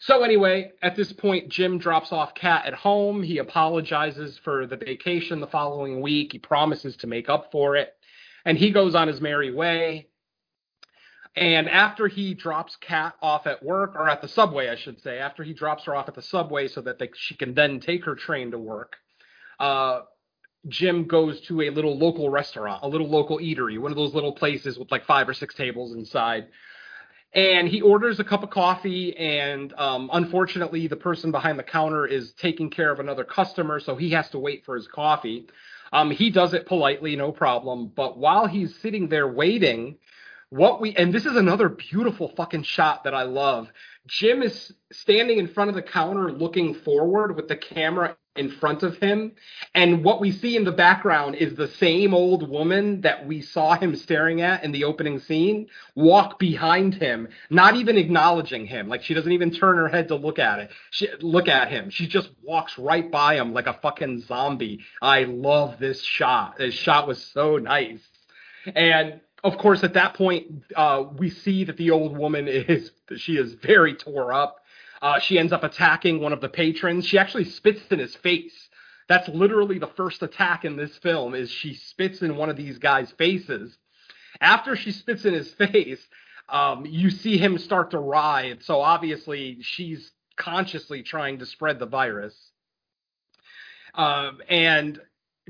[0.00, 3.22] so anyway, at this point, Jim drops off Kat at home.
[3.22, 6.32] He apologizes for the vacation the following week.
[6.32, 7.94] He promises to make up for it,
[8.44, 10.08] and he goes on his merry way.
[11.36, 15.18] And after he drops Kat off at work, or at the subway, I should say,
[15.18, 18.04] after he drops her off at the subway so that they, she can then take
[18.04, 18.96] her train to work,
[19.58, 20.02] uh,
[20.68, 24.32] Jim goes to a little local restaurant, a little local eatery, one of those little
[24.32, 26.46] places with like five or six tables inside
[27.34, 32.06] and he orders a cup of coffee and um, unfortunately the person behind the counter
[32.06, 35.48] is taking care of another customer so he has to wait for his coffee.
[35.92, 37.92] Um, he does it politely no problem.
[37.94, 39.96] But while he's sitting there waiting
[40.50, 43.68] what we and this is another beautiful fucking shot that i love.
[44.06, 48.82] Jim is standing in front of the counter looking forward with the camera in front
[48.82, 49.32] of him.
[49.74, 53.76] And what we see in the background is the same old woman that we saw
[53.76, 58.88] him staring at in the opening scene walk behind him, not even acknowledging him.
[58.88, 60.70] Like she doesn't even turn her head to look at it.
[60.90, 61.90] She look at him.
[61.90, 64.80] She just walks right by him like a fucking zombie.
[65.00, 66.58] I love this shot.
[66.58, 68.00] This shot was so nice.
[68.74, 73.36] And of course, at that point, uh, we see that the old woman is she
[73.36, 74.63] is very tore up.
[75.04, 77.06] Uh, she ends up attacking one of the patrons.
[77.06, 78.70] She actually spits in his face.
[79.06, 81.34] That's literally the first attack in this film.
[81.34, 83.76] Is she spits in one of these guys' faces.
[84.40, 86.00] After she spits in his face,
[86.48, 88.62] um, you see him start to writhe.
[88.62, 92.34] So obviously, she's consciously trying to spread the virus.
[93.92, 94.98] Um, and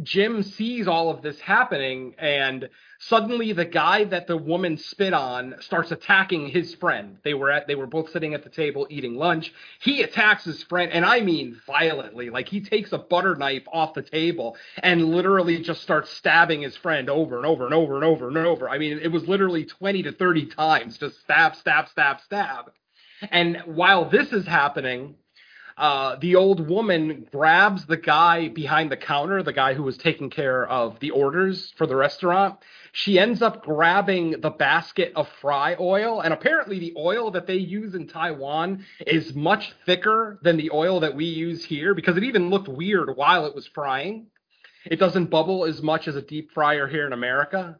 [0.02, 2.68] Jim sees all of this happening, and
[2.98, 7.18] suddenly the guy that the woman spit on starts attacking his friend.
[7.22, 9.52] They were at they were both sitting at the table eating lunch.
[9.80, 12.28] He attacks his friend, and I mean violently.
[12.28, 16.76] Like he takes a butter knife off the table and literally just starts stabbing his
[16.76, 18.68] friend over and over and over and over and over.
[18.68, 22.72] I mean, it was literally 20 to 30 times, just stab, stab, stab, stab.
[23.30, 25.14] And while this is happening,
[25.76, 30.30] uh, the old woman grabs the guy behind the counter, the guy who was taking
[30.30, 32.58] care of the orders for the restaurant.
[32.92, 37.56] She ends up grabbing the basket of fry oil, and apparently the oil that they
[37.56, 42.24] use in Taiwan is much thicker than the oil that we use here because it
[42.24, 44.26] even looked weird while it was frying.
[44.84, 47.78] It doesn't bubble as much as a deep fryer here in America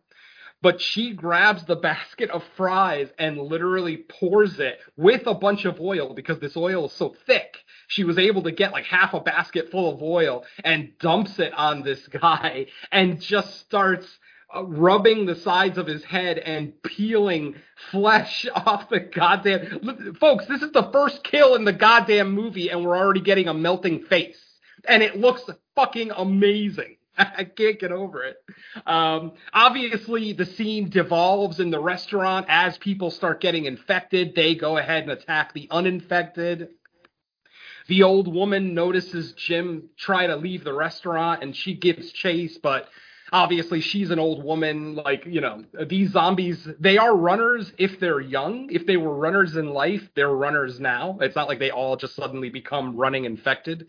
[0.65, 5.79] but she grabs the basket of fries and literally pours it with a bunch of
[5.79, 7.59] oil because this oil is so thick.
[7.89, 11.53] She was able to get like half a basket full of oil and dumps it
[11.55, 14.07] on this guy and just starts
[14.55, 17.57] uh, rubbing the sides of his head and peeling
[17.91, 20.15] flesh off the goddamn.
[20.21, 23.55] Folks, this is the first kill in the goddamn movie and we're already getting a
[23.55, 24.41] melting face.
[24.87, 25.43] And it looks
[25.75, 26.97] fucking amazing.
[27.19, 28.37] I can't get over it.
[28.87, 34.35] Um, obviously, the scene devolves in the restaurant as people start getting infected.
[34.35, 36.71] They go ahead and attack the uninfected.
[37.87, 42.89] The old woman notices Jim try to leave the restaurant and she gives chase, but
[43.33, 44.95] obviously she's an old woman.
[44.95, 48.71] Like, you know, these zombies, they are runners if they're young.
[48.71, 51.19] If they were runners in life, they're runners now.
[51.21, 53.87] It's not like they all just suddenly become running infected.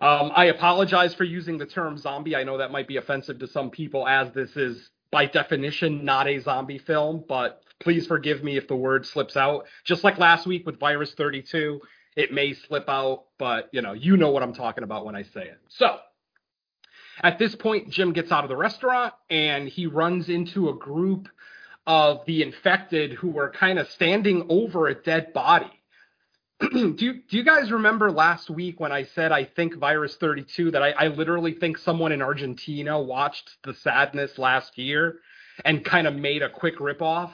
[0.00, 2.34] Um, I apologize for using the term zombie.
[2.34, 6.26] I know that might be offensive to some people, as this is by definition not
[6.26, 9.66] a zombie film, but please forgive me if the word slips out.
[9.84, 11.80] Just like last week with Virus 32,
[12.16, 15.22] it may slip out, but you know, you know what I'm talking about when I
[15.22, 15.58] say it.
[15.68, 15.98] So,
[17.22, 21.28] at this point, Jim gets out of the restaurant and he runs into a group
[21.86, 25.70] of the infected who were kind of standing over a dead body.
[26.70, 30.70] do you do you guys remember last week when I said I think Virus 32
[30.72, 35.18] that I, I literally think someone in Argentina watched The Sadness last year
[35.64, 37.30] and kind of made a quick ripoff?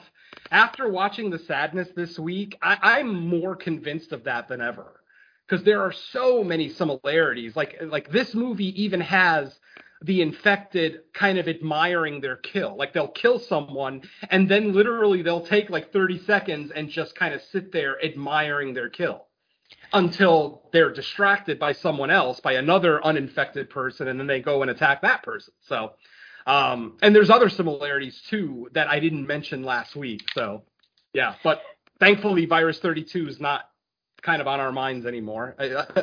[0.51, 5.01] After watching The Sadness this week, I, I'm more convinced of that than ever
[5.47, 7.55] because there are so many similarities.
[7.55, 9.59] Like like this movie even has
[10.01, 12.75] the infected kind of admiring their kill.
[12.77, 17.33] Like they'll kill someone and then literally they'll take like 30 seconds and just kind
[17.33, 19.25] of sit there admiring their kill
[19.93, 24.71] until they're distracted by someone else, by another uninfected person, and then they go and
[24.71, 25.53] attack that person.
[25.61, 25.93] So,
[26.45, 30.21] um, and there's other similarities too that I didn't mention last week.
[30.33, 30.63] So,
[31.13, 31.61] yeah, but
[31.99, 33.69] thankfully, Virus 32 is not
[34.21, 35.55] kind of on our minds anymore,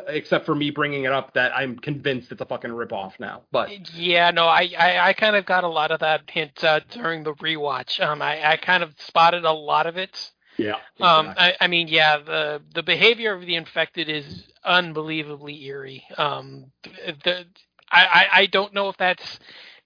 [0.09, 3.43] except for me bringing it up that I'm convinced it's a fucking ripoff now.
[3.53, 6.81] But yeah, no, I I, I kind of got a lot of that hint uh,
[6.91, 8.01] during the rewatch.
[8.01, 10.31] Um, I I kind of spotted a lot of it.
[10.59, 10.77] Yeah.
[10.99, 11.07] Exactly.
[11.07, 16.05] Um, I, I mean, yeah, the the behavior of the infected is unbelievably eerie.
[16.17, 16.73] Um,
[17.25, 17.47] the
[17.91, 19.39] I I don't know if that's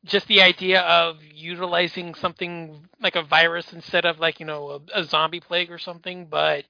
[0.05, 5.01] just the idea of utilizing something like a virus instead of like you know a,
[5.01, 6.65] a zombie plague or something, but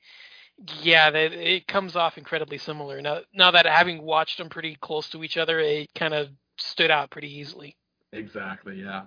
[0.83, 3.01] yeah, they, it comes off incredibly similar.
[3.01, 6.29] Now, now that having watched them pretty close to each other, it kind of
[6.59, 7.77] stood out pretty easily.
[8.13, 8.81] Exactly.
[8.81, 9.03] Yeah.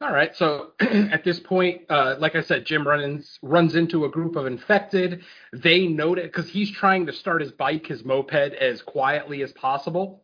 [0.00, 0.34] All right.
[0.34, 4.46] So at this point, uh, like I said, Jim runs runs into a group of
[4.46, 5.22] infected.
[5.52, 9.52] They note it because he's trying to start his bike, his moped, as quietly as
[9.52, 10.23] possible.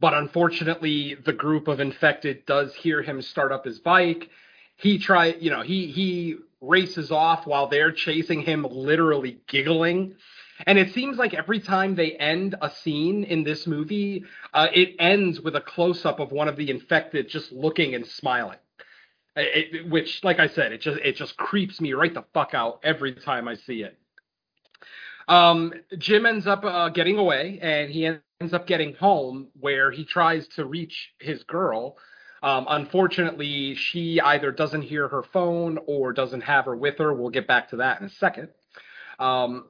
[0.00, 4.28] But unfortunately, the group of infected does hear him start up his bike.
[4.76, 10.14] He try, you know, he he races off while they're chasing him, literally giggling.
[10.66, 14.24] And it seems like every time they end a scene in this movie,
[14.54, 18.06] uh, it ends with a close up of one of the infected just looking and
[18.06, 18.58] smiling.
[19.38, 22.80] It, which, like I said, it just it just creeps me right the fuck out
[22.82, 23.98] every time I see it.
[25.28, 29.90] Um, Jim ends up uh, getting away, and he ends ends up getting home where
[29.90, 31.96] he tries to reach his girl.
[32.42, 37.14] Um, unfortunately, she either doesn't hear her phone or doesn't have her with her.
[37.14, 38.48] We'll get back to that in a second.
[39.18, 39.66] Um,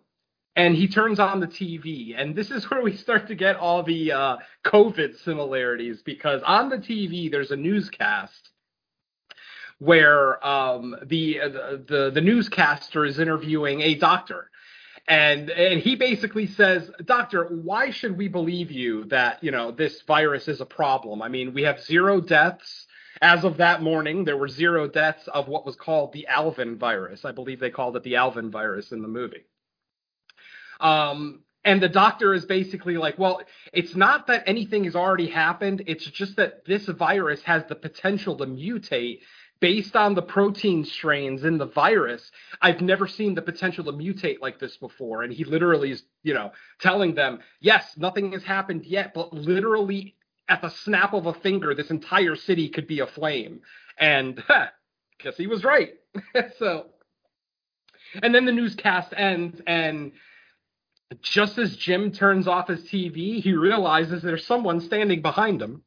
[0.56, 3.82] and he turns on the TV, and this is where we start to get all
[3.82, 8.50] the uh, COVID similarities because on the TV there's a newscast
[9.78, 11.38] where um, the,
[11.86, 14.50] the the newscaster is interviewing a doctor,
[15.08, 20.02] and and he basically says, "Doctor, why should we believe you that you know this
[20.02, 21.22] virus is a problem?
[21.22, 22.86] I mean, we have zero deaths."
[23.22, 27.24] As of that morning, there were zero deaths of what was called the Alvin virus.
[27.24, 29.46] I believe they called it the Alvin virus in the movie.
[30.80, 33.40] Um, and the doctor is basically like, well,
[33.72, 35.82] it's not that anything has already happened.
[35.86, 39.20] It's just that this virus has the potential to mutate
[39.60, 42.30] based on the protein strains in the virus.
[42.60, 45.22] I've never seen the potential to mutate like this before.
[45.22, 50.14] And he literally is, you know, telling them, yes, nothing has happened yet, but literally
[50.48, 53.60] at the snap of a finger, this entire city could be aflame.
[53.98, 54.66] And huh,
[55.18, 55.94] guess he was right.
[56.58, 56.86] so,
[58.22, 60.12] and then the newscast ends, and
[61.22, 65.82] just as Jim turns off his TV, he realizes there's someone standing behind him.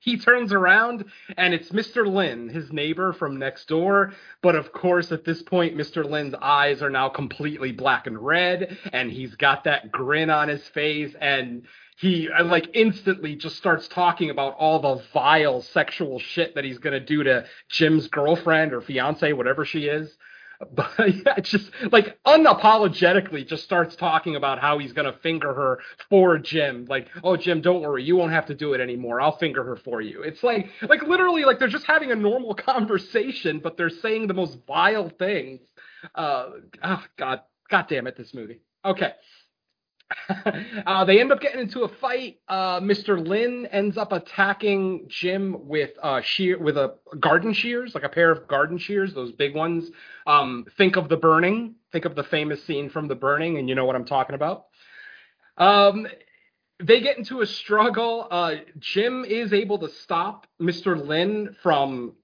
[0.00, 1.04] He turns around
[1.36, 2.06] and it's Mr.
[2.06, 4.12] Lin, his neighbor from next door.
[4.42, 6.08] But of course, at this point, Mr.
[6.08, 10.66] Lin's eyes are now completely black and red, and he's got that grin on his
[10.68, 11.62] face, and
[11.96, 16.78] he uh, like instantly just starts talking about all the vile sexual shit that he's
[16.78, 20.16] gonna do to Jim's girlfriend or fiance, whatever she is
[20.72, 25.78] but yeah, just like unapologetically just starts talking about how he's gonna finger her
[26.10, 26.86] for Jim.
[26.88, 29.20] Like, oh Jim, don't worry, you won't have to do it anymore.
[29.20, 30.22] I'll finger her for you.
[30.22, 34.34] It's like like literally like they're just having a normal conversation, but they're saying the
[34.34, 35.60] most vile things.
[36.14, 36.46] Uh
[36.82, 38.60] oh god god damn it, this movie.
[38.84, 39.12] Okay.
[40.86, 42.40] uh, they end up getting into a fight.
[42.48, 43.24] Uh, Mr.
[43.24, 48.30] Lin ends up attacking Jim with uh, shear with a garden shears, like a pair
[48.30, 49.90] of garden shears, those big ones.
[50.26, 51.74] Um, think of the burning.
[51.92, 54.66] Think of the famous scene from the burning, and you know what I'm talking about.
[55.56, 56.06] Um,
[56.82, 58.28] they get into a struggle.
[58.30, 60.96] Uh, Jim is able to stop Mr.
[60.96, 62.14] Lin from,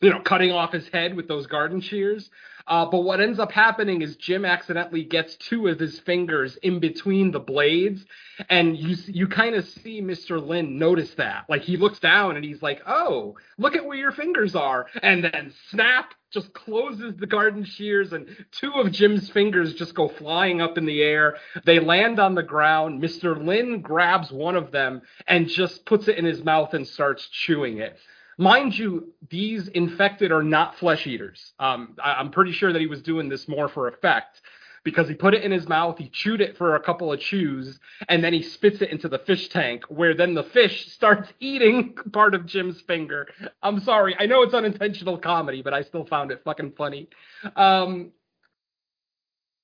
[0.00, 2.30] you know, cutting off his head with those garden shears.
[2.66, 6.80] Uh, but what ends up happening is Jim accidentally gets two of his fingers in
[6.80, 8.04] between the blades,
[8.50, 10.44] and you you kind of see Mr.
[10.44, 11.44] Lin notice that.
[11.48, 15.24] Like he looks down and he's like, "Oh, look at where your fingers are," and
[15.24, 20.60] then snap just closes the garden shears, and two of Jim's fingers just go flying
[20.60, 21.36] up in the air.
[21.64, 23.02] They land on the ground.
[23.02, 23.42] Mr.
[23.42, 27.78] Lin grabs one of them and just puts it in his mouth and starts chewing
[27.78, 27.98] it.
[28.38, 31.52] Mind you, these infected are not flesh eaters.
[31.58, 34.42] Um, I, I'm pretty sure that he was doing this more for effect
[34.86, 37.76] because he put it in his mouth, he chewed it for a couple of chews,
[38.08, 41.92] and then he spits it into the fish tank, where then the fish starts eating
[42.12, 43.26] part of Jim's finger.
[43.62, 47.08] I'm sorry, I know it's unintentional comedy, but I still found it fucking funny.
[47.56, 48.12] Um,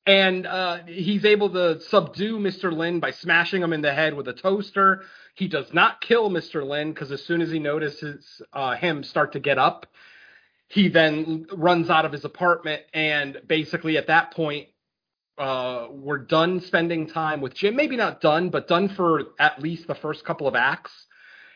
[0.07, 2.73] and uh, he's able to subdue Mr.
[2.73, 5.03] Lin by smashing him in the head with a toaster.
[5.35, 6.67] He does not kill Mr.
[6.67, 9.87] Lin because as soon as he notices uh, him start to get up,
[10.69, 12.83] he then runs out of his apartment.
[12.93, 14.69] And basically, at that point,
[15.39, 17.77] uh, we're done spending time with Jim.
[17.77, 20.93] Maybe not done, but done for at least the first couple of acts.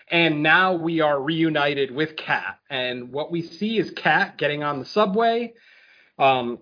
[0.09, 2.61] And now we are reunited with Kat.
[2.70, 5.55] And what we see is Kat getting on the subway.
[6.18, 6.61] Um,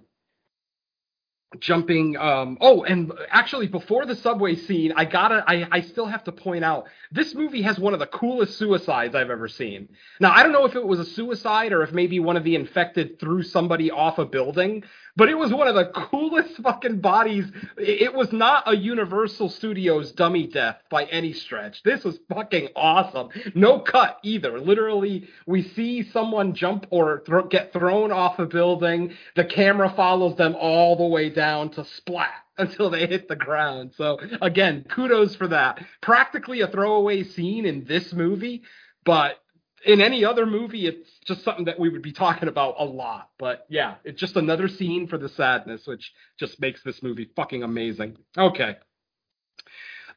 [1.60, 6.24] jumping um oh and actually before the subway scene i gotta I, I still have
[6.24, 9.88] to point out this movie has one of the coolest suicides i've ever seen
[10.20, 12.54] now i don't know if it was a suicide or if maybe one of the
[12.54, 14.82] infected threw somebody off a building
[15.16, 17.46] but it was one of the coolest fucking bodies.
[17.76, 21.82] It was not a Universal Studios dummy death by any stretch.
[21.84, 23.28] This was fucking awesome.
[23.54, 24.58] No cut either.
[24.58, 29.14] Literally, we see someone jump or th- get thrown off a building.
[29.36, 33.92] The camera follows them all the way down to splat until they hit the ground.
[33.96, 35.84] So again, kudos for that.
[36.00, 38.62] Practically a throwaway scene in this movie,
[39.04, 39.36] but
[39.84, 43.30] in any other movie, it's just something that we would be talking about a lot.
[43.38, 47.62] But yeah, it's just another scene for the sadness, which just makes this movie fucking
[47.62, 48.16] amazing.
[48.36, 48.76] Okay.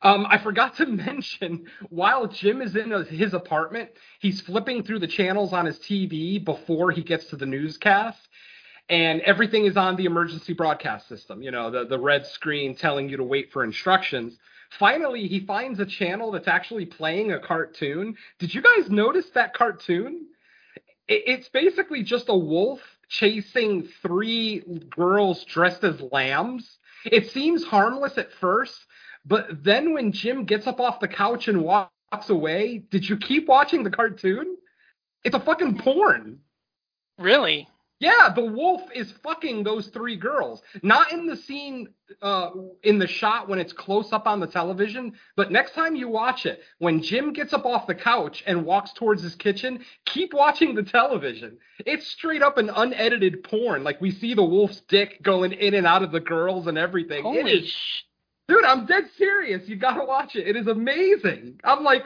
[0.02, 5.08] Um, I forgot to mention while Jim is in his apartment, he's flipping through the
[5.08, 8.20] channels on his TV before he gets to the newscast.
[8.90, 13.10] And everything is on the emergency broadcast system, you know, the, the red screen telling
[13.10, 14.38] you to wait for instructions.
[14.80, 18.16] Finally, he finds a channel that's actually playing a cartoon.
[18.40, 20.28] Did you guys notice that cartoon?
[21.10, 22.80] It's basically just a wolf
[23.10, 24.60] chasing three
[24.90, 26.78] girls dressed as lambs.
[27.06, 28.78] It seems harmless at first,
[29.28, 33.48] But then when Jim gets up off the couch and walks away, did you keep
[33.48, 34.56] watching the cartoon?
[35.24, 36.40] It's a fucking porn.
[37.20, 37.68] Really?
[38.00, 40.62] Yeah, the wolf is fucking those three girls.
[40.84, 41.90] Not in the scene,
[42.22, 42.52] uh,
[42.84, 46.46] in the shot when it's close up on the television, but next time you watch
[46.46, 50.76] it, when Jim gets up off the couch and walks towards his kitchen, keep watching
[50.76, 51.58] the television.
[51.86, 53.84] It's straight up an unedited porn.
[53.84, 57.24] Like we see the wolf's dick going in and out of the girls and everything.
[57.24, 58.02] Holy is, sh!
[58.48, 59.68] dude, I'm dead serious.
[59.68, 60.48] You gotta watch it.
[60.48, 61.60] It is amazing.
[61.64, 62.04] I'm like,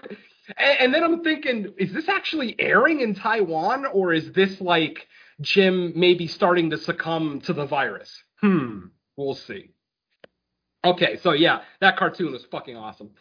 [0.57, 5.07] and, and then I'm thinking, is this actually airing in Taiwan or is this like
[5.41, 8.23] Jim may be starting to succumb to the virus?
[8.39, 8.85] Hmm,
[9.17, 9.71] we'll see.
[10.83, 13.11] Okay, so yeah, that cartoon was fucking awesome.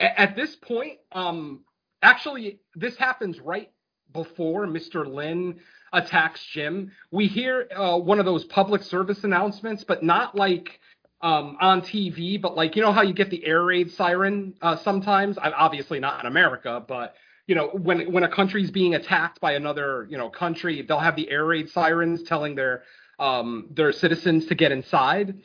[0.00, 1.64] A- at this point, um,
[2.02, 3.70] actually, this happens right
[4.12, 5.06] before Mr.
[5.06, 5.60] Lin
[5.92, 6.92] attacks Jim.
[7.10, 10.80] We hear uh, one of those public service announcements, but not like
[11.22, 14.76] um, on TV, but like you know how you get the air raid siren uh,
[14.76, 15.38] sometimes.
[15.38, 17.14] I, obviously not in America, but
[17.46, 21.16] you know when when a country's being attacked by another you know country, they'll have
[21.16, 22.82] the air raid sirens telling their
[23.18, 25.40] um, their citizens to get inside.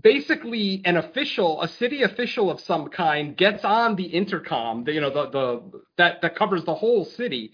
[0.00, 5.00] Basically, an official, a city official of some kind, gets on the intercom, the, you
[5.00, 7.52] know, the the that that covers the whole city,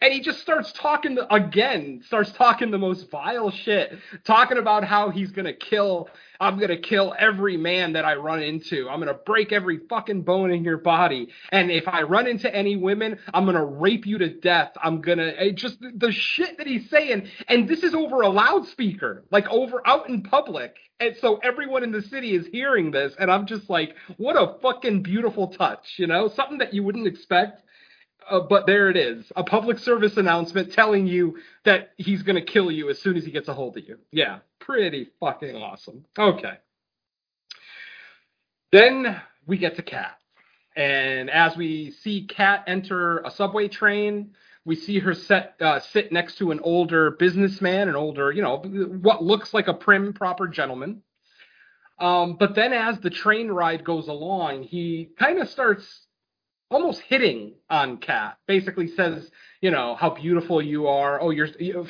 [0.00, 5.10] and he just starts talking again, starts talking the most vile shit, talking about how
[5.10, 6.08] he's gonna kill,
[6.40, 10.50] I'm gonna kill every man that I run into, I'm gonna break every fucking bone
[10.50, 14.28] in your body, and if I run into any women, I'm gonna rape you to
[14.28, 18.28] death, I'm gonna it just the shit that he's saying, and this is over a
[18.28, 23.14] loudspeaker, like over out in public, and so everyone in the city is hearing this,
[23.18, 27.06] and I'm just like, what a fucking beautiful touch, you know, something that you wouldn't
[27.06, 27.62] expect
[28.30, 32.52] uh, but there it is a public service announcement telling you that he's going to
[32.52, 33.98] kill you as soon as he gets a hold of you.
[34.10, 36.04] Yeah, pretty fucking awesome.
[36.18, 36.54] Okay.
[38.70, 40.18] Then we get to Kat,
[40.76, 46.12] And as we see Kat enter a subway train, we see her set, uh, sit
[46.12, 50.46] next to an older businessman, an older, you know, what looks like a prim, proper
[50.46, 51.02] gentleman.
[51.98, 56.01] Um, but then as the train ride goes along, he kind of starts
[56.74, 58.38] almost hitting on Kat.
[58.46, 61.20] Basically says, you know, how beautiful you are.
[61.20, 61.48] Oh, you're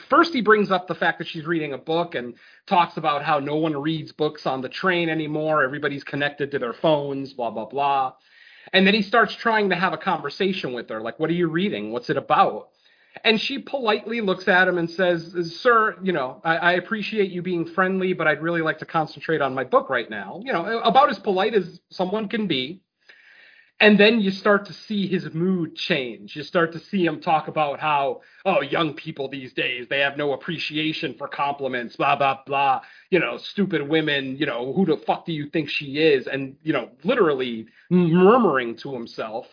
[0.09, 2.35] first he brings up the fact that she's reading a book and
[2.67, 5.63] talks about how no one reads books on the train anymore.
[5.63, 8.13] Everybody's connected to their phones, blah blah blah.
[8.73, 11.49] And then he starts trying to have a conversation with her, like, what are you
[11.49, 11.93] reading?
[11.93, 12.69] What's it about?
[13.25, 17.43] And she politely looks at him and says, Sir, you know, I, I appreciate you
[17.43, 20.41] being friendly, but I'd really like to concentrate on my book right now.
[20.43, 22.81] You know, about as polite as someone can be.
[23.81, 26.37] And then you start to see his mood change.
[26.37, 30.17] You start to see him talk about how, oh, young people these days, they have
[30.17, 32.83] no appreciation for compliments, blah, blah, blah.
[33.11, 36.29] You know, stupid women, you know, who the fuck do you think she is?
[36.29, 39.49] And, you know, literally murmuring to himself.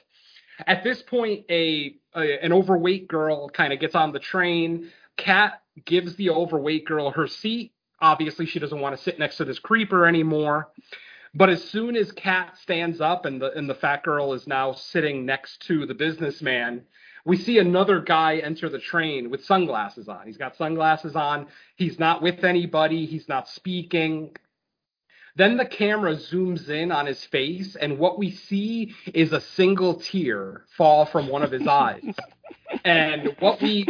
[0.68, 4.92] At this point, a, a an overweight girl kind of gets on the train.
[5.18, 7.74] Kat gives the overweight girl her seat.
[8.02, 10.70] Obviously, she doesn't want to sit next to this creeper anymore.
[11.36, 14.74] But as soon as Kat stands up and the and the fat girl is now
[14.74, 16.84] sitting next to the businessman,
[17.26, 20.26] we see another guy enter the train with sunglasses on.
[20.26, 21.48] He's got sunglasses on.
[21.76, 23.06] He's not with anybody.
[23.06, 24.32] He's not speaking.
[25.36, 29.96] Then the camera zooms in on his face, and what we see is a single
[30.02, 32.04] tear fall from one of his eyes.
[32.84, 33.88] and what we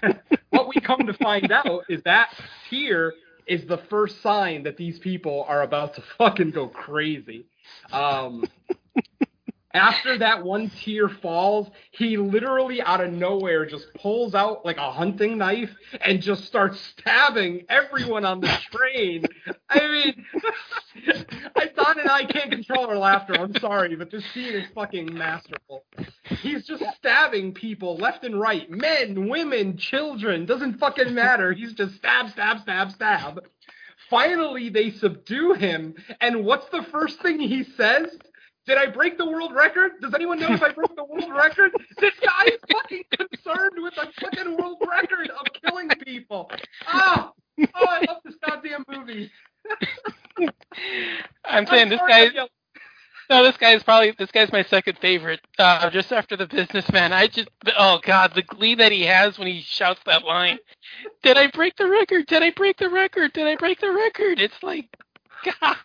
[0.50, 2.34] what we come to find out is that
[2.70, 3.12] tear
[3.50, 7.46] is the first sign that these people are about to fucking go crazy.
[7.92, 8.44] Um,
[9.72, 14.90] after that one tear falls, he literally out of nowhere just pulls out like a
[14.90, 19.24] hunting knife and just starts stabbing everyone on the train.
[19.68, 20.24] I mean,
[21.56, 23.34] I Don and I can't control our laughter.
[23.34, 25.84] I'm sorry, but this scene is fucking masterful.
[26.24, 31.52] He's just stabbing people left and right, men, women, children, doesn't fucking matter.
[31.52, 33.40] He's just stab, stab, stab, stab.
[34.08, 38.08] Finally, they subdue him, and what's the first thing he says?
[38.66, 39.92] Did I break the world record?
[40.00, 41.72] Does anyone know if I broke the world record?
[41.98, 46.50] This guy is fucking concerned with the fucking world record of killing people.
[46.86, 49.30] Ah, oh, I love this goddamn movie.
[51.44, 52.48] I'm saying this sorry, guy.
[53.30, 55.40] No, this guy's probably this guy's my second favorite.
[55.58, 57.12] Uh, just after the businessman.
[57.12, 57.48] I just
[57.78, 60.58] oh god, the glee that he has when he shouts that line.
[61.22, 62.26] Did I break the record?
[62.26, 63.32] Did I break the record?
[63.32, 64.40] Did I break the record?
[64.40, 64.88] It's like,
[65.60, 65.76] God.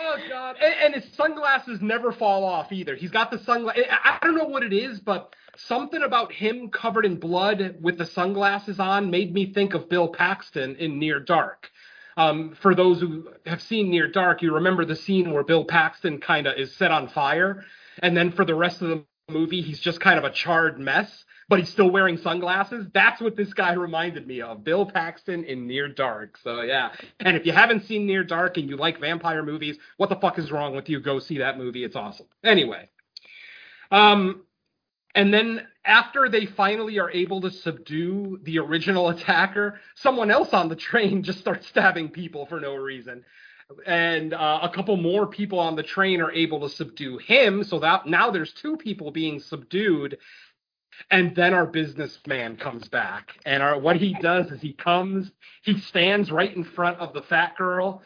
[0.00, 2.94] Oh god, and, and his sunglasses never fall off either.
[2.94, 3.84] He's got the sunglasses.
[3.90, 8.06] I don't know what it is, but something about him covered in blood with the
[8.06, 11.70] sunglasses on made me think of Bill Paxton in Near Dark.
[12.16, 16.18] Um, for those who have seen Near Dark, you remember the scene where Bill Paxton
[16.18, 17.64] kind of is set on fire,
[18.02, 21.24] and then for the rest of the movie, he's just kind of a charred mess,
[21.52, 22.86] but he's still wearing sunglasses.
[22.94, 26.38] That's what this guy reminded me of, Bill Paxton in Near Dark.
[26.42, 30.08] So yeah, and if you haven't seen Near Dark and you like vampire movies, what
[30.08, 30.98] the fuck is wrong with you?
[30.98, 31.84] Go see that movie.
[31.84, 32.24] It's awesome.
[32.42, 32.88] Anyway,
[33.90, 34.44] um,
[35.14, 40.70] and then after they finally are able to subdue the original attacker, someone else on
[40.70, 43.26] the train just starts stabbing people for no reason.
[43.86, 47.62] And uh, a couple more people on the train are able to subdue him.
[47.62, 50.16] So that now there's two people being subdued.
[51.10, 53.32] And then our businessman comes back.
[53.44, 55.30] And our, what he does is he comes,
[55.62, 58.02] he stands right in front of the fat girl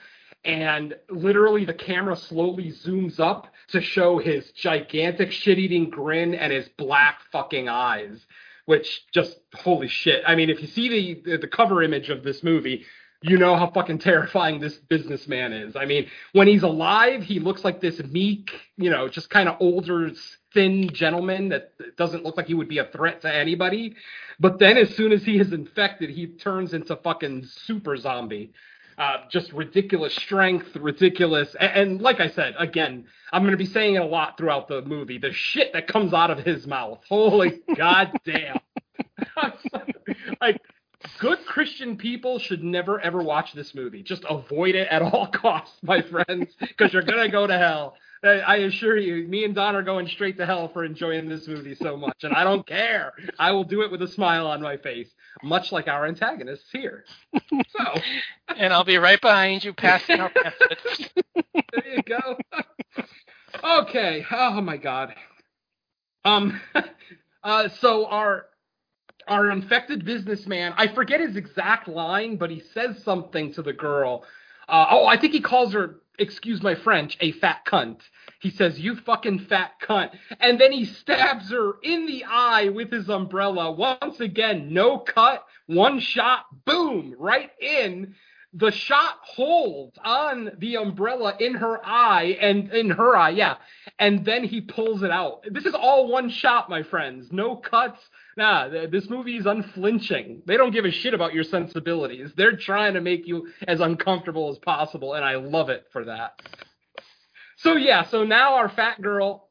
[0.46, 6.68] and literally the camera slowly zooms up to show his gigantic shit-eating grin and his
[6.78, 8.24] black fucking eyes
[8.64, 12.42] which just holy shit i mean if you see the the cover image of this
[12.42, 12.84] movie
[13.28, 17.64] you know how fucking terrifying this businessman is i mean when he's alive he looks
[17.64, 20.10] like this meek you know just kind of older
[20.54, 23.94] thin gentleman that doesn't look like he would be a threat to anybody
[24.38, 28.52] but then as soon as he is infected he turns into fucking super zombie
[28.98, 31.54] uh, just ridiculous strength, ridiculous.
[31.60, 34.68] And, and, like I said, again, I'm going to be saying it a lot throughout
[34.68, 35.18] the movie.
[35.18, 37.00] The shit that comes out of his mouth.
[37.06, 38.58] Holy goddamn.
[40.40, 40.62] like,
[41.18, 44.02] good Christian people should never ever watch this movie.
[44.02, 47.96] Just avoid it at all costs, my friends, because you're going to go to hell.
[48.24, 51.74] I assure you, me and Don are going straight to hell for enjoying this movie
[51.74, 53.12] so much, and I don't care.
[53.38, 55.08] I will do it with a smile on my face,
[55.42, 57.04] much like our antagonists here.
[57.34, 58.00] So,
[58.56, 61.10] and I'll be right behind you, passing out pamphlets.
[61.54, 62.38] there you go.
[63.82, 64.24] okay.
[64.30, 65.14] Oh my God.
[66.24, 66.60] Um.
[67.44, 67.68] Uh.
[67.68, 68.46] So our
[69.26, 74.24] our infected businessman, I forget his exact line, but he says something to the girl.
[74.68, 78.00] Uh, oh, I think he calls her excuse my French, a fat cunt.
[78.40, 80.10] He says, You fucking fat cunt.
[80.40, 83.70] And then he stabs her in the eye with his umbrella.
[83.72, 88.14] Once again, no cut, one shot, boom, right in.
[88.54, 93.56] The shot holds on the umbrella in her eye and in her eye, yeah.
[93.98, 95.44] And then he pulls it out.
[95.50, 97.28] This is all one shot, my friends.
[97.32, 98.00] No cuts.
[98.36, 100.42] Nah, this movie is unflinching.
[100.46, 102.32] They don't give a shit about your sensibilities.
[102.36, 106.38] They're trying to make you as uncomfortable as possible, and I love it for that.
[107.56, 109.48] So yeah, so now our fat girl,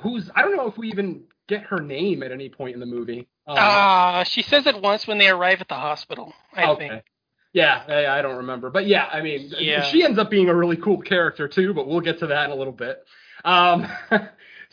[0.00, 2.86] who's I don't know if we even get her name at any point in the
[2.86, 3.28] movie.
[3.46, 6.32] Um, uh, she says it once when they arrive at the hospital.
[6.54, 6.88] I okay.
[6.88, 7.04] think.
[7.52, 9.82] Yeah, I, I don't remember, but yeah, I mean, yeah.
[9.82, 11.74] she ends up being a really cool character too.
[11.74, 13.04] But we'll get to that in a little bit.
[13.44, 13.86] Um,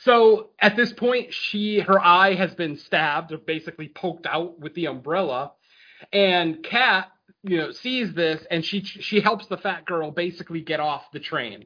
[0.03, 4.73] so at this point, she her eye has been stabbed or basically poked out with
[4.73, 5.53] the umbrella,
[6.13, 7.11] and Kat,
[7.43, 11.19] you know, sees this and she she helps the fat girl basically get off the
[11.19, 11.65] train.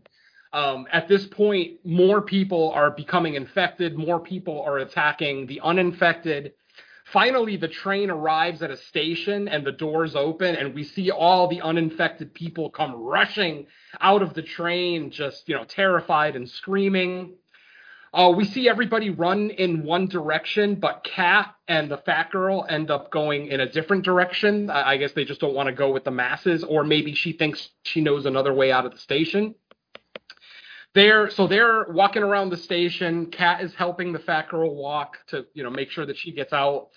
[0.52, 3.98] Um, at this point, more people are becoming infected.
[3.98, 6.54] More people are attacking the uninfected.
[7.06, 11.48] Finally, the train arrives at a station and the doors open, and we see all
[11.48, 13.68] the uninfected people come rushing
[14.00, 17.34] out of the train, just you know, terrified and screaming.
[18.14, 22.92] Uh, we see everybody run in one direction, but Kat and the fat girl end
[22.92, 24.70] up going in a different direction.
[24.70, 27.34] I, I guess they just don't want to go with the masses, or maybe she
[27.34, 29.56] thinks she knows another way out of the station.
[30.94, 33.32] They're so they're walking around the station.
[33.32, 36.54] Kat is helping the fat girl walk to you know make sure that she gets
[36.54, 36.90] out,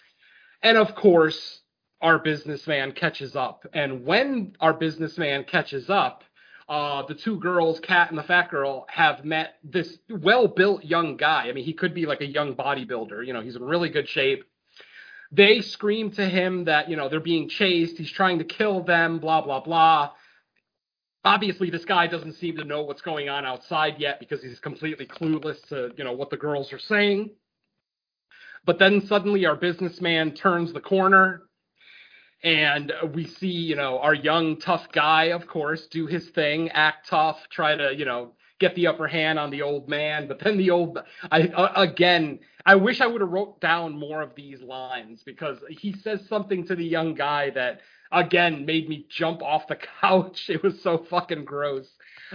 [0.62, 1.62] and of course
[2.02, 3.64] our businessman catches up.
[3.72, 6.24] And when our businessman catches up,
[6.68, 11.44] uh, the two girls, Kat and the fat girl, have met this well-built young guy.
[11.48, 13.24] I mean, he could be like a young bodybuilder.
[13.24, 14.44] You know, he's in really good shape.
[15.30, 17.98] They scream to him that you know they're being chased.
[17.98, 19.18] He's trying to kill them.
[19.18, 20.10] Blah blah blah.
[21.24, 25.06] Obviously, this guy doesn't seem to know what's going on outside yet because he's completely
[25.06, 27.30] clueless to you know what the girls are saying.
[28.64, 31.42] But then suddenly, our businessman turns the corner
[32.46, 37.08] and we see you know our young tough guy of course do his thing act
[37.08, 40.28] tough try to you know get the upper hand on the old man.
[40.28, 40.98] But then the old
[41.30, 45.58] i uh, again i wish i would have wrote down more of these lines because
[45.68, 47.80] he says something to the young guy that
[48.12, 50.48] again made me jump off the couch.
[50.48, 51.88] It was so fucking gross.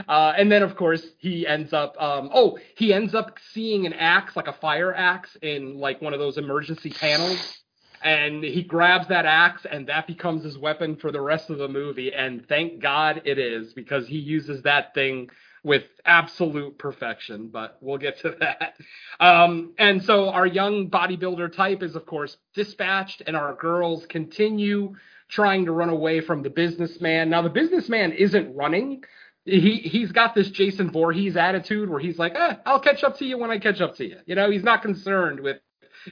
[0.07, 3.93] Uh, and then of course he ends up um, oh he ends up seeing an
[3.93, 7.60] axe like a fire axe in like one of those emergency panels
[8.03, 11.67] and he grabs that axe and that becomes his weapon for the rest of the
[11.67, 15.29] movie and thank god it is because he uses that thing
[15.63, 18.75] with absolute perfection but we'll get to that
[19.19, 24.95] um, and so our young bodybuilder type is of course dispatched and our girls continue
[25.31, 27.29] trying to run away from the businessman.
[27.29, 29.03] Now the businessman isn't running.
[29.45, 33.25] He he's got this Jason Voorhees attitude where he's like, eh, I'll catch up to
[33.25, 34.17] you when I catch up to you.
[34.25, 35.57] You know, he's not concerned with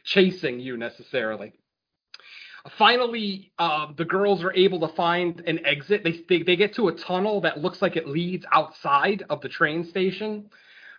[0.03, 1.53] chasing you necessarily.
[2.78, 6.03] Finally, uh, the girls are able to find an exit.
[6.03, 9.49] They, they they get to a tunnel that looks like it leads outside of the
[9.49, 10.49] train station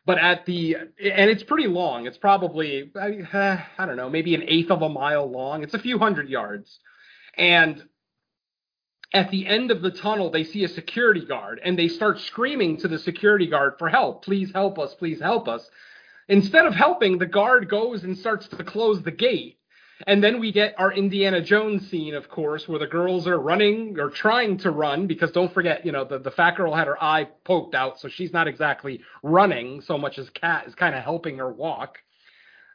[0.07, 2.07] but at the and it's pretty long.
[2.07, 5.63] It's probably I, I don't know, maybe an eighth of a mile long.
[5.63, 6.81] It's a few hundred yards,
[7.37, 7.85] and
[9.13, 12.77] at the end of the tunnel, they see a security guard and they start screaming
[12.79, 14.25] to the security guard for help.
[14.25, 14.95] Please help us.
[14.95, 15.71] Please help us.
[16.29, 19.60] Instead of helping, the guard goes and starts to close the gate.
[20.07, 23.99] And then we get our Indiana Jones scene, of course, where the girls are running
[23.99, 27.03] or trying to run because don't forget, you know, the, the fat girl had her
[27.03, 31.05] eye poked out, so she's not exactly running so much as Kat is kind of
[31.05, 31.99] helping her walk.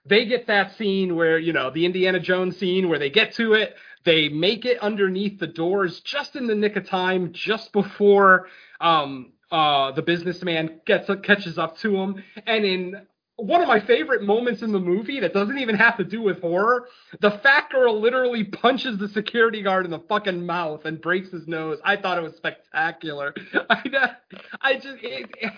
[0.05, 3.53] They get that scene where, you know, the Indiana Jones scene where they get to
[3.53, 8.47] it, they make it underneath the doors just in the nick of time, just before
[8.79, 13.07] um, uh, the businessman gets catches up to him, and in
[13.37, 16.41] one of my favorite moments in the movie that doesn't even have to do with
[16.41, 16.87] horror.
[17.19, 21.47] The fat girl literally punches the security guard in the fucking mouth and breaks his
[21.47, 21.79] nose.
[21.83, 23.33] I thought it was spectacular.
[23.69, 24.09] I,
[24.61, 25.53] I just it, it,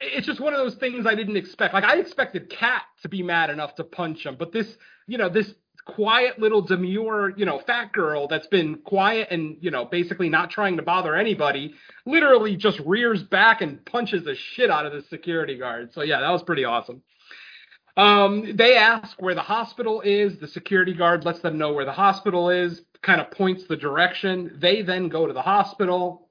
[0.00, 1.74] it's just one of those things I didn't expect.
[1.74, 4.76] Like I expected Kat to be mad enough to punch him, but this,
[5.06, 5.54] you know, this
[5.86, 10.50] quiet little demure, you know, fat girl that's been quiet and, you know, basically not
[10.50, 11.74] trying to bother anybody,
[12.06, 15.92] literally just rears back and punches the shit out of the security guard.
[15.92, 17.02] So yeah, that was pretty awesome.
[17.96, 20.38] Um, they ask where the hospital is.
[20.38, 24.56] The security guard lets them know where the hospital is, kind of points the direction.
[24.60, 26.28] They then go to the hospital.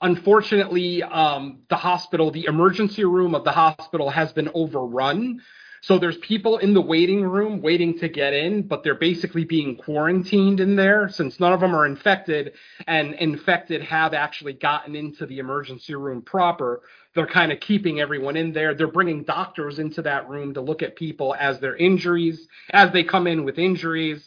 [0.00, 5.40] Unfortunately, um, the hospital, the emergency room of the hospital has been overrun.
[5.84, 9.76] So there's people in the waiting room waiting to get in, but they're basically being
[9.76, 12.54] quarantined in there since none of them are infected
[12.86, 16.80] and infected have actually gotten into the emergency room proper.
[17.14, 18.74] They're kind of keeping everyone in there.
[18.74, 23.04] They're bringing doctors into that room to look at people as their injuries, as they
[23.04, 24.26] come in with injuries.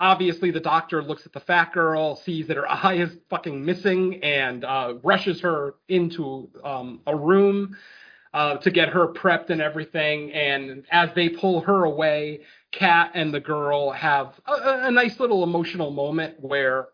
[0.00, 4.22] Obviously, the doctor looks at the fat girl, sees that her eye is fucking missing,
[4.22, 7.74] and uh, rushes her into um, a room
[8.32, 10.32] uh, to get her prepped and everything.
[10.32, 12.40] And as they pull her away,
[12.72, 16.88] Kat and the girl have a, a nice little emotional moment where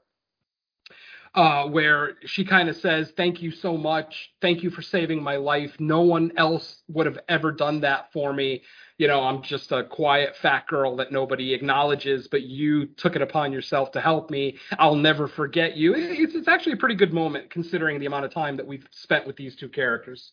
[1.35, 4.31] uh, where she kind of says, Thank you so much.
[4.41, 5.71] Thank you for saving my life.
[5.79, 8.63] No one else would have ever done that for me.
[8.97, 13.21] You know, I'm just a quiet fat girl that nobody acknowledges, but you took it
[13.21, 14.57] upon yourself to help me.
[14.79, 15.95] I'll never forget you.
[15.95, 19.27] It's, it's actually a pretty good moment considering the amount of time that we've spent
[19.27, 20.33] with these two characters.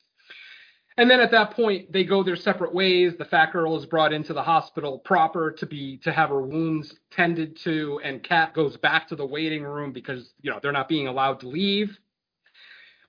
[0.97, 3.13] And then at that point, they go their separate ways.
[3.17, 6.93] The fat girl is brought into the hospital proper to be to have her wounds
[7.11, 10.87] tended to, and Kat goes back to the waiting room because you know they're not
[10.87, 11.97] being allowed to leave.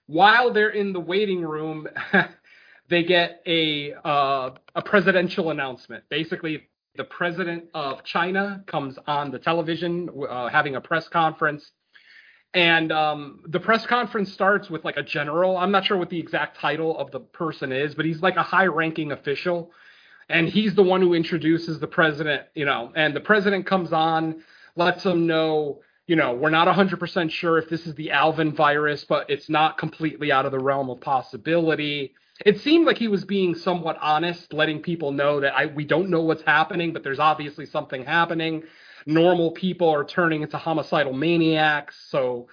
[0.06, 1.86] While they're in the waiting room,
[2.88, 6.04] they get a uh, a presidential announcement.
[6.08, 11.72] Basically, the president of China comes on the television uh, having a press conference
[12.54, 15.56] and um, the press conference starts with like a general.
[15.56, 18.42] I'm not sure what the exact title of the person is, but he's like a
[18.42, 19.72] high-ranking official,
[20.28, 22.44] and he's the one who introduces the president.
[22.54, 24.42] You know, and the president comes on,
[24.76, 29.04] lets them know, you know, we're not 100% sure if this is the Alvin virus,
[29.04, 32.14] but it's not completely out of the realm of possibility.
[32.46, 36.08] It seemed like he was being somewhat honest, letting people know that I we don't
[36.08, 38.62] know what's happening, but there's obviously something happening
[39.06, 41.96] normal people are turning into homicidal maniacs.
[42.08, 42.48] So,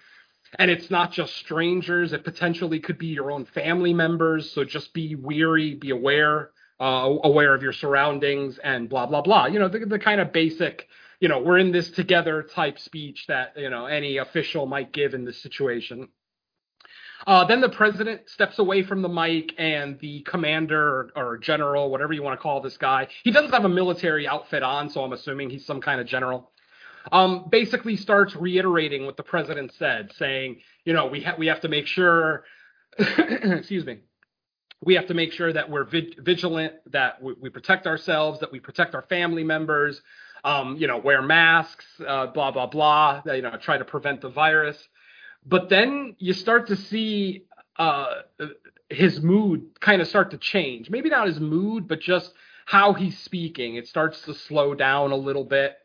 [0.60, 4.52] and it's not just strangers; it potentially could be your own family members.
[4.52, 9.48] So just be weary, be aware, uh, aware of your surroundings, and blah blah blah.
[9.48, 10.88] You know, the, the kind of basic,
[11.20, 15.14] you know, we're in this together type speech that you know any official might give
[15.14, 16.10] in this situation.
[17.28, 21.90] Uh, then the president steps away from the mic, and the commander or, or, general,
[21.90, 25.04] whatever you want to call this guy, he doesn't have a military outfit on, so
[25.04, 26.52] I'm assuming he's some kind of general.
[27.12, 31.62] Um, basically starts reiterating what the president said, saying, you know, we have we have
[31.62, 32.44] to make sure,
[32.98, 34.00] excuse me,
[34.84, 38.60] we have to make sure that we're vigilant, that we, we, protect ourselves, that we
[38.60, 40.02] protect our family members,
[40.44, 44.30] um, you know, wear masks, uh, blah blah blah, you know, try to prevent the
[44.30, 44.78] virus.
[45.46, 47.46] But then you start to see
[47.78, 48.22] uh,
[48.90, 50.90] his mood kind of start to change.
[50.90, 52.32] Maybe not his mood, but just
[52.66, 53.76] how he's speaking.
[53.76, 55.78] It starts to slow down a little bit.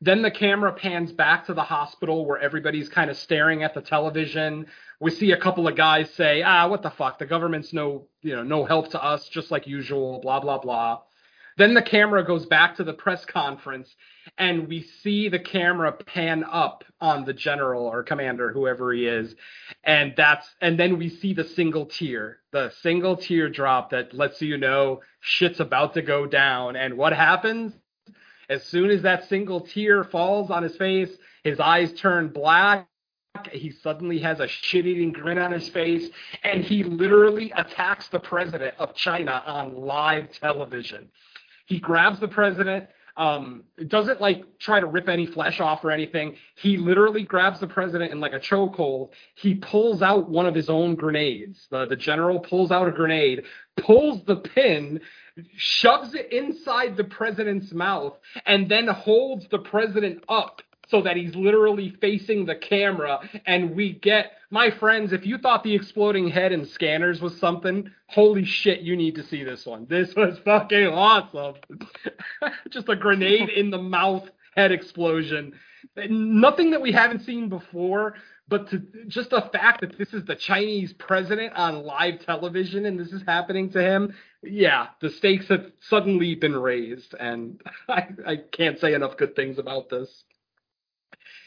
[0.00, 3.80] Then the camera pans back to the hospital where everybody's kind of staring at the
[3.80, 4.66] television.
[4.98, 7.20] We see a couple of guys say, "Ah, what the fuck?
[7.20, 11.02] The government's no, you know, no help to us, just like usual." Blah blah blah.
[11.56, 13.94] Then the camera goes back to the press conference,
[14.38, 19.34] and we see the camera pan up on the general or commander, whoever he is,
[19.84, 24.40] and that's and then we see the single tear, the single tear drop that lets
[24.40, 26.76] you know shit's about to go down.
[26.76, 27.72] And what happens?
[28.48, 31.10] As soon as that single tear falls on his face,
[31.44, 32.88] his eyes turn black.
[33.50, 36.10] He suddenly has a shit eating grin on his face,
[36.42, 41.08] and he literally attacks the president of China on live television.
[41.66, 46.36] He grabs the president, um, doesn't like try to rip any flesh off or anything.
[46.56, 49.10] He literally grabs the president in like a chokehold.
[49.34, 51.66] He pulls out one of his own grenades.
[51.70, 53.44] The, the general pulls out a grenade,
[53.76, 55.00] pulls the pin,
[55.56, 61.34] shoves it inside the president's mouth, and then holds the president up so that he's
[61.34, 66.52] literally facing the camera and we get my friends if you thought the exploding head
[66.52, 69.86] and scanners was something holy shit you need to see this one.
[69.88, 71.54] This was fucking awesome.
[72.68, 75.54] Just a grenade in the mouth head explosion.
[75.96, 78.14] Nothing that we haven't seen before
[78.48, 83.00] but to, just the fact that this is the Chinese president on live television and
[83.00, 88.36] this is happening to him, yeah, the stakes have suddenly been raised, and I, I
[88.52, 90.24] can't say enough good things about this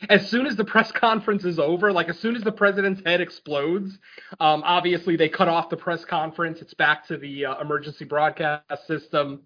[0.09, 3.21] as soon as the press conference is over, like as soon as the president's head
[3.21, 3.97] explodes,
[4.39, 6.61] um, obviously they cut off the press conference.
[6.61, 9.41] It's back to the uh, emergency broadcast system,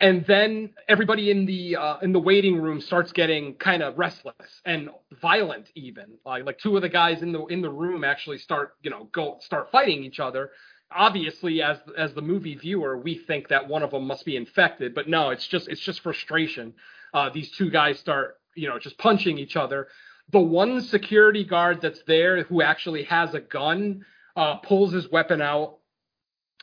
[0.00, 4.34] and then everybody in the uh, in the waiting room starts getting kind of restless
[4.64, 5.68] and violent.
[5.74, 8.90] Even like like two of the guys in the in the room actually start you
[8.90, 10.50] know go start fighting each other.
[10.92, 14.94] Obviously, as as the movie viewer, we think that one of them must be infected,
[14.94, 16.74] but no, it's just it's just frustration.
[17.14, 19.88] Uh, these two guys start you know, just punching each other.
[20.32, 24.04] The one security guard that's there who actually has a gun
[24.36, 25.78] uh, pulls his weapon out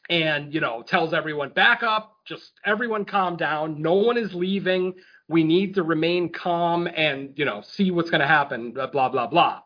[0.10, 3.82] and, you know, tells everyone, back up, just everyone calm down.
[3.82, 4.94] No one is leaving.
[5.28, 9.28] We need to remain calm and, you know, see what's going to happen, blah, blah,
[9.28, 9.62] blah.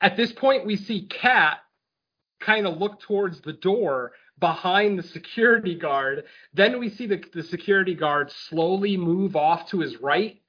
[0.00, 1.58] At this point, we see Kat
[2.40, 6.24] kind of look towards the door behind the security guard.
[6.54, 10.40] Then we see the, the security guard slowly move off to his right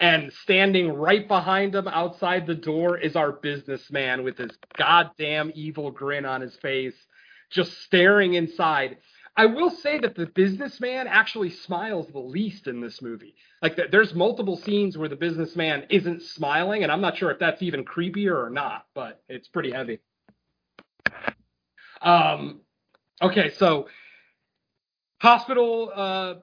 [0.00, 5.90] and standing right behind him outside the door is our businessman with his goddamn evil
[5.90, 6.96] grin on his face,
[7.50, 8.98] just staring inside.
[9.36, 13.34] I will say that the businessman actually smiles the least in this movie.
[13.62, 17.62] Like, there's multiple scenes where the businessman isn't smiling, and I'm not sure if that's
[17.62, 19.98] even creepier or not, but it's pretty heavy.
[22.00, 22.60] Um,
[23.22, 23.88] okay, so
[25.20, 26.34] hospital uh,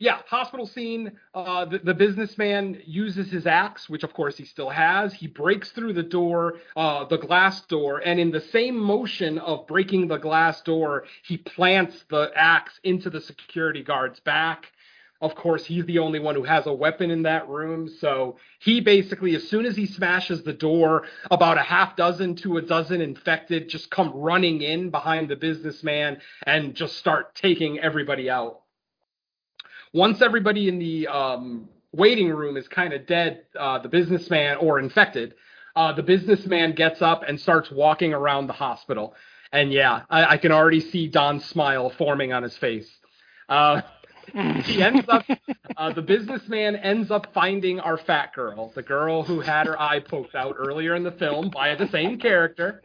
[0.00, 1.12] yeah, hospital scene.
[1.34, 5.12] Uh, the, the, businessman uses his axe, which of course he still has.
[5.12, 9.66] He breaks through the door, uh, the glass door, and in the same motion of
[9.66, 14.72] breaking the glass door, he plants the axe into the security guard's back.
[15.20, 17.86] Of course, he's the only one who has a weapon in that room.
[17.86, 22.56] So he basically, as soon as he smashes the door, about a half dozen to
[22.56, 28.30] a dozen infected just come running in behind the businessman and just start taking everybody
[28.30, 28.59] out
[29.92, 34.78] once everybody in the um, waiting room is kind of dead, uh, the businessman or
[34.78, 35.34] infected,
[35.76, 39.14] uh, the businessman gets up and starts walking around the hospital.
[39.52, 42.88] And yeah, I, I can already see Don's smile forming on his face.
[43.48, 43.82] Uh,
[44.64, 45.24] he ends up,
[45.76, 50.00] uh, the businessman ends up finding our fat girl, the girl who had her eye
[50.00, 52.80] poked out earlier in the film by the same character.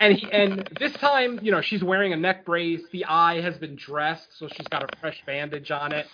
[0.00, 2.80] And he, and this time, you know, she's wearing a neck brace.
[2.90, 6.06] The eye has been dressed, so she's got a fresh bandage on it.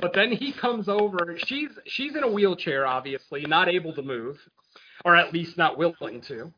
[0.00, 1.36] But then he comes over.
[1.44, 4.38] She's she's in a wheelchair, obviously, not able to move,
[5.04, 6.52] or at least not willing to.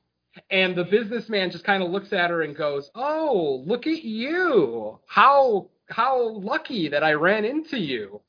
[0.51, 5.01] And the businessman just kind of looks at her and goes, "Oh, look at you!
[5.07, 8.21] How how lucky that I ran into you.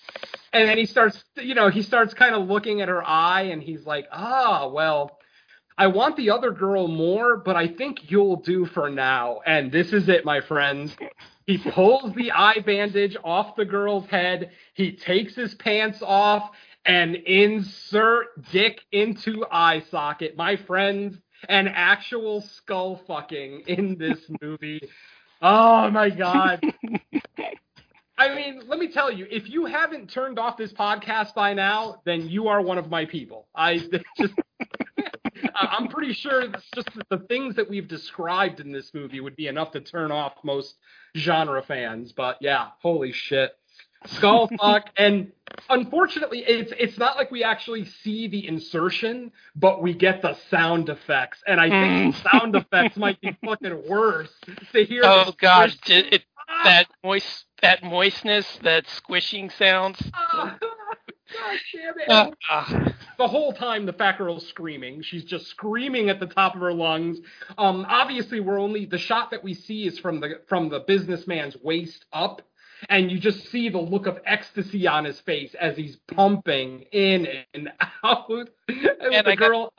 [0.54, 3.62] And then he starts, you know, he starts kind of looking at her eye and
[3.62, 5.20] he's like, ah, well,
[5.78, 9.42] I want the other girl more, but I think you'll do for now.
[9.46, 10.96] And this is it, my friends.
[11.46, 14.52] He pulls the eye bandage off the girl's head.
[14.74, 16.50] He takes his pants off
[16.86, 20.36] and insert dick into eye socket.
[20.36, 21.18] My friends,
[21.48, 24.82] an actual skull fucking in this movie.
[25.42, 26.62] Oh my god.
[28.20, 32.02] I mean, let me tell you, if you haven't turned off this podcast by now,
[32.04, 33.48] then you are one of my people.
[33.56, 33.78] I
[34.18, 34.34] just
[35.54, 39.48] I'm pretty sure it's just the things that we've described in this movie would be
[39.48, 40.76] enough to turn off most
[41.16, 42.12] genre fans.
[42.12, 43.52] But yeah, holy shit.
[44.06, 45.32] Skull fuck and
[45.70, 50.90] unfortunately it's it's not like we actually see the insertion, but we get the sound
[50.90, 51.42] effects.
[51.48, 54.32] And I think the sound effects might be fucking worse
[54.72, 56.24] to hear Oh god, it,
[56.64, 60.00] that moist that moistness, that squishing sounds.
[60.14, 62.36] Ah, God damn it.
[62.50, 65.02] Uh, the whole time the fat girl's screaming.
[65.02, 67.20] She's just screaming at the top of her lungs.
[67.58, 71.58] Um, obviously, we're only the shot that we see is from the from the businessman's
[71.62, 72.42] waist up,
[72.90, 77.28] and you just see the look of ecstasy on his face as he's pumping in
[77.54, 77.70] and
[78.04, 78.30] out.
[78.68, 79.74] and the I got- girl.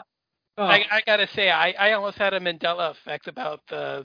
[0.58, 4.04] oh, I, I gotta say, I, I almost had a Mandela effect about the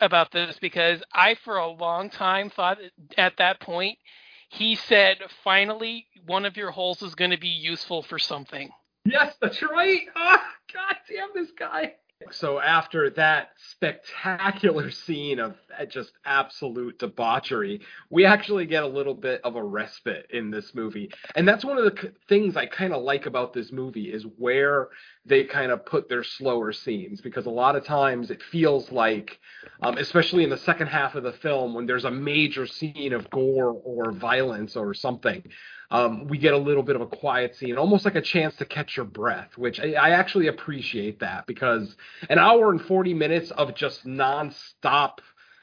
[0.00, 2.78] about this because I, for a long time, thought
[3.16, 3.98] at that point
[4.48, 8.70] he said, "Finally, one of your holes is going to be useful for something."
[9.04, 10.02] Yes, that's right.
[10.14, 11.94] Ah, God damn this guy.
[12.32, 17.80] So after that spectacular scene of uh, just absolute debauchery,
[18.10, 21.10] we actually get a little bit of a respite in this movie.
[21.36, 24.88] And that's one of the things I kind of like about this movie is where
[25.24, 29.38] they kind of put their slower scenes because a lot of times it feels like
[29.82, 33.28] um, especially in the second half of the film when there's a major scene of
[33.30, 35.42] gore or violence or something
[35.90, 38.64] um, we get a little bit of a quiet scene, almost like a chance to
[38.64, 41.96] catch your breath, which I, I actually appreciate that because
[42.28, 45.18] an hour and 40 minutes of just nonstop,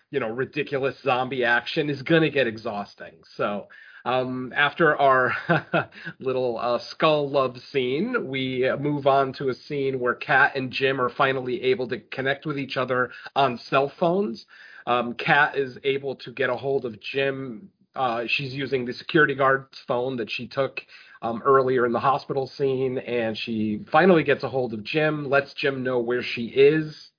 [0.10, 3.16] you know, ridiculous zombie action is going to get exhausting.
[3.36, 3.68] So,
[4.04, 5.36] um, after our
[6.20, 11.02] little uh, skull love scene, we move on to a scene where Kat and Jim
[11.02, 14.46] are finally able to connect with each other on cell phones.
[14.86, 19.36] Um, Kat is able to get a hold of Jim uh, she's using the security
[19.36, 20.82] guard's phone that she took
[21.22, 25.54] um, earlier in the hospital scene, and she finally gets a hold of Jim, lets
[25.54, 27.12] Jim know where she is,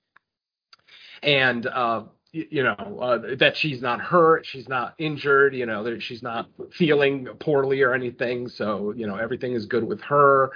[1.23, 2.05] and uh,
[2.35, 6.23] y- you know uh, that she's not hurt, she's not injured, you know that she's
[6.23, 8.48] not feeling poorly or anything.
[8.48, 10.51] So you know everything is good with her.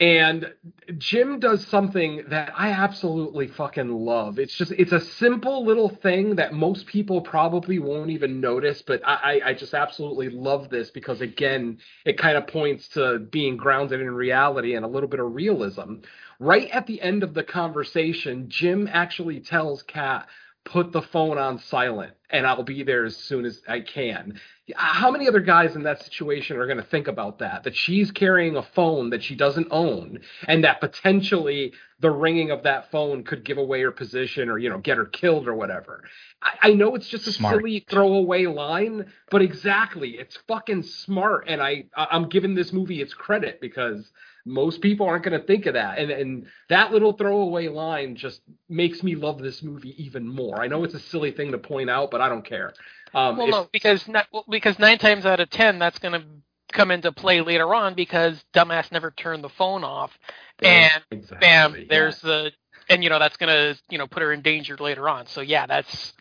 [0.00, 0.52] And
[0.98, 4.40] Jim does something that I absolutely fucking love.
[4.40, 9.00] It's just it's a simple little thing that most people probably won't even notice, but
[9.06, 14.00] I, I just absolutely love this because again, it kind of points to being grounded
[14.00, 15.96] in reality and a little bit of realism.
[16.40, 20.26] Right at the end of the conversation, Jim actually tells Kat,
[20.64, 24.40] put the phone on silent and I'll be there as soon as I can.
[24.74, 27.64] How many other guys in that situation are going to think about that?
[27.64, 32.62] That she's carrying a phone that she doesn't own, and that potentially the ringing of
[32.62, 36.02] that phone could give away her position or, you know, get her killed or whatever.
[36.42, 37.56] I, I know it's just a Smart.
[37.56, 41.44] silly throwaway line, but exactly, it's fucking smart.
[41.46, 44.10] And I, I- I'm giving this movie its credit because
[44.44, 45.98] most people aren't going to think of that.
[45.98, 50.60] And, and that little throwaway line just makes me love this movie even more.
[50.62, 52.74] I know it's a silly thing to point out, but I don't care.
[53.14, 56.20] Um, Well, if- no, because not, well, because nine times out of ten, that's going
[56.20, 56.26] to
[56.72, 60.18] come into play later on because dumbass never turned the phone off,
[60.62, 61.84] and Exactly, bam, yeah.
[61.88, 62.52] there's the,
[62.88, 65.26] and you know that's going to you know put her in danger later on.
[65.26, 66.12] So yeah, that's,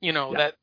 [0.00, 0.38] you know Yeah.
[0.38, 0.54] that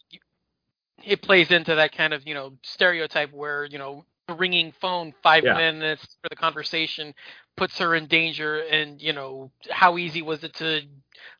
[1.04, 4.06] it plays into that kind of you know stereotype where you know
[4.38, 5.54] ringing phone five Yeah.
[5.54, 7.14] minutes for the conversation
[7.58, 10.82] puts her in danger, and you know how easy was it to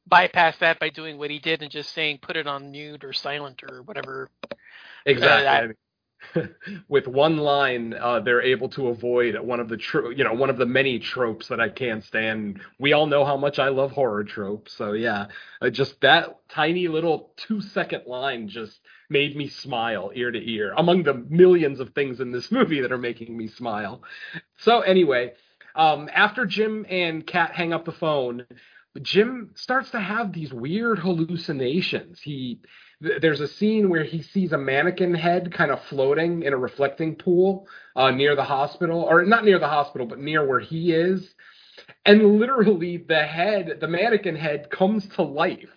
[0.08, 3.14] bypass that by doing what he did and just saying put it on mute or
[3.14, 4.30] silent or whatever
[5.06, 5.76] Exactly.
[6.90, 10.50] With one line, uh, they're able to avoid one of the tro- you know one
[10.50, 12.60] of the many tropes that I can't stand.
[12.78, 15.28] We all know how much I love horror tropes, so yeah,
[15.62, 18.80] uh, just that tiny little two second line just
[19.10, 20.74] made me smile ear to ear.
[20.78, 24.04] Among the millions of things in this movie that are making me smile.
[24.58, 25.34] So anyway,
[25.76, 28.46] um, after Jim and Kat hang up the phone,
[29.02, 32.20] Jim starts to have these weird hallucinations.
[32.22, 32.62] He
[33.04, 36.58] th- there's a scene where he sees a mannequin head kind of floating in a
[36.58, 40.92] reflecting pool uh, near the hospital, or not near the hospital, but near where he
[40.92, 41.34] is.
[42.06, 45.70] And literally, the head, the mannequin head, comes to life.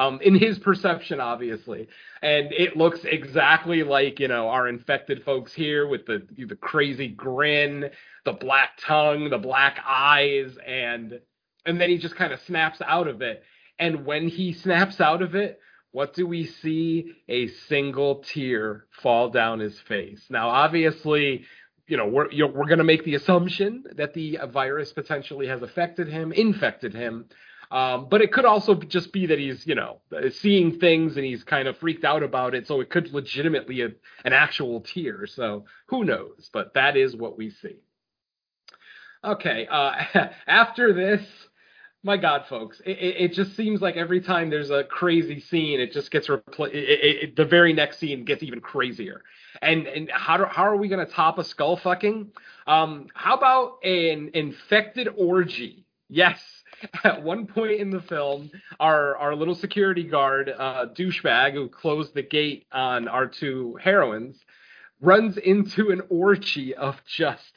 [0.00, 1.86] Um, in his perception, obviously,
[2.22, 7.08] and it looks exactly like you know our infected folks here with the the crazy
[7.08, 7.90] grin,
[8.24, 11.20] the black tongue, the black eyes, and
[11.66, 13.42] and then he just kind of snaps out of it.
[13.78, 15.60] And when he snaps out of it,
[15.92, 17.12] what do we see?
[17.28, 20.24] A single tear fall down his face.
[20.30, 21.44] Now, obviously,
[21.86, 26.08] you know, we're we're going to make the assumption that the virus potentially has affected
[26.08, 27.26] him, infected him.
[27.70, 30.00] Um, but it could also just be that he's, you know,
[30.32, 32.66] seeing things and he's kind of freaked out about it.
[32.66, 33.94] So it could legitimately an
[34.24, 35.26] actual tear.
[35.26, 36.50] So who knows?
[36.52, 37.76] But that is what we see.
[39.22, 39.68] Okay.
[39.70, 39.92] Uh,
[40.48, 41.22] after this,
[42.02, 45.78] my God, folks, it, it, it just seems like every time there's a crazy scene,
[45.78, 49.22] it just gets repl- it, it, it, the very next scene gets even crazier.
[49.62, 52.32] And and how do, how are we going to top a skull fucking?
[52.66, 56.59] Um, how about an infected orgy Yes.
[57.04, 62.14] At one point in the film, our our little security guard, uh, douchebag who closed
[62.14, 64.36] the gate on our two heroines,
[65.00, 67.52] runs into an orgy of just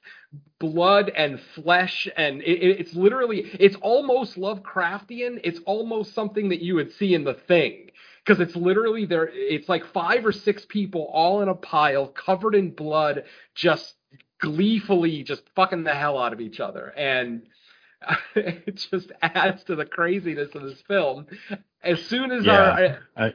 [0.60, 5.40] blood and flesh and it, it's literally it's almost lovecraftian.
[5.44, 7.92] It's almost something that you would see in the thing
[8.26, 12.56] because it's literally there it's like five or six people all in a pile covered
[12.56, 13.26] in blood
[13.56, 13.96] just
[14.40, 16.88] gleefully just fucking the hell out of each other.
[16.98, 17.44] And
[18.36, 21.28] it just adds to the craziness of this film.
[21.84, 23.34] As soon as Yeah, our I,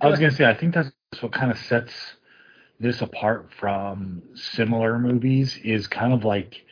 [0.00, 0.90] I was gonna say I think that's
[1.20, 1.92] what kind of sets
[2.78, 6.64] this apart from similar movies is kind of like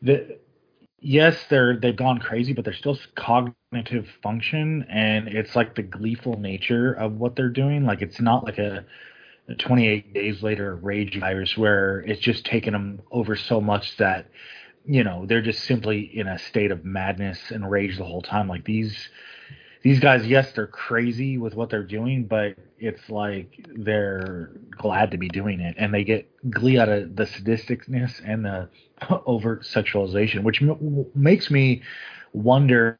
[0.00, 0.38] the
[1.00, 6.38] yes they're they've gone crazy but they're still cognitive function and it's like the gleeful
[6.38, 7.84] nature of what they're doing.
[7.84, 8.84] Like it's not like a,
[9.48, 14.26] a 28 days later rage virus where it's just taken them over so much that
[14.86, 18.48] you know they're just simply in a state of madness and rage the whole time
[18.48, 19.08] like these
[19.82, 25.18] these guys, yes, they're crazy with what they're doing, but it's like they're glad to
[25.18, 28.70] be doing it, and they get glee out of the sadisticness and the
[29.26, 31.82] overt sexualization, which m- makes me
[32.34, 32.98] wonder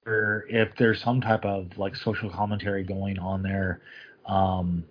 [0.51, 3.83] if there's some type of like social commentary going on there.
[4.27, 4.87] Um,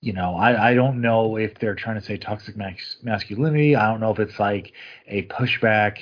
[0.00, 3.76] you know, I, I don't know if they're trying to say toxic max- masculinity.
[3.76, 4.72] I don't know if it's like
[5.06, 5.98] a pushback,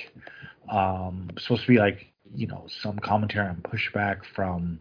[0.71, 4.79] um, supposed to be like you know some commentary on pushback from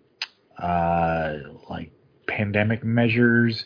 [0.59, 1.35] uh,
[1.69, 1.91] like
[2.27, 3.65] pandemic measures,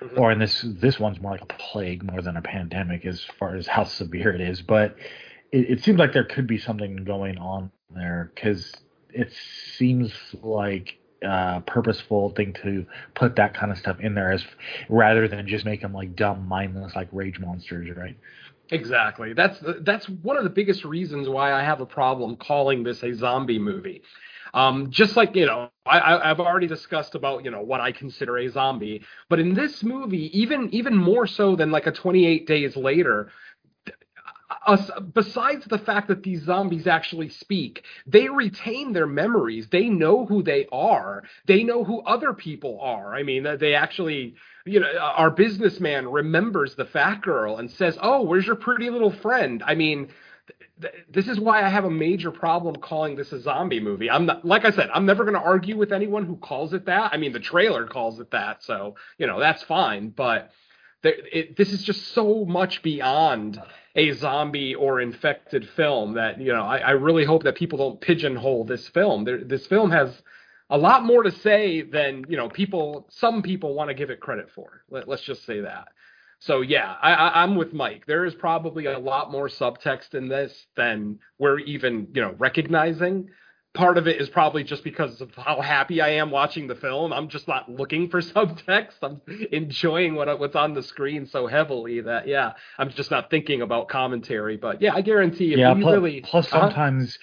[0.00, 0.18] Mhm.
[0.18, 3.56] or in this this one's more like a plague more than a pandemic as far
[3.56, 4.62] as how severe it is.
[4.62, 4.96] But
[5.52, 8.72] it, it seems like there could be something going on there because
[9.12, 9.32] it
[9.76, 10.12] seems
[10.42, 14.44] like a purposeful thing to put that kind of stuff in there as
[14.88, 18.16] rather than just make them like dumb mindless like rage monsters right
[18.70, 19.34] Exactly.
[19.34, 23.14] That's that's one of the biggest reasons why I have a problem calling this a
[23.14, 24.02] zombie movie.
[24.54, 28.38] Um, just like you know, I, I've already discussed about you know what I consider
[28.38, 32.76] a zombie, but in this movie, even even more so than like a 28 Days
[32.76, 33.30] Later,
[34.66, 39.68] us, besides the fact that these zombies actually speak, they retain their memories.
[39.68, 41.24] They know who they are.
[41.46, 43.14] They know who other people are.
[43.14, 44.34] I mean, they actually,
[44.64, 49.12] you know, our businessman remembers the fat girl and says, "Oh, where's your pretty little
[49.12, 50.08] friend?" I mean,
[51.08, 54.10] this is why I have a major problem calling this a zombie movie.
[54.10, 56.86] I'm not, like I said, I'm never going to argue with anyone who calls it
[56.86, 57.12] that.
[57.12, 60.08] I mean, the trailer calls it that, so you know that's fine.
[60.08, 60.50] But
[61.10, 63.60] it, this is just so much beyond
[63.96, 68.00] a zombie or infected film that you know I, I really hope that people don't
[68.00, 69.24] pigeonhole this film.
[69.24, 70.10] There, this film has
[70.70, 73.06] a lot more to say than you know people.
[73.10, 74.82] Some people want to give it credit for.
[74.90, 75.88] Let, let's just say that.
[76.40, 78.04] So yeah, I, I, I'm with Mike.
[78.06, 83.30] There is probably a lot more subtext in this than we're even you know recognizing.
[83.74, 87.12] Part of it is probably just because of how happy I am watching the film.
[87.12, 88.94] I'm just not looking for subtext.
[89.02, 89.20] I'm
[89.52, 93.88] enjoying what what's on the screen so heavily that yeah, I'm just not thinking about
[93.88, 94.56] commentary.
[94.56, 96.60] But yeah, I guarantee if yeah we pl- really plus Uh-huh.
[96.60, 97.18] sometimes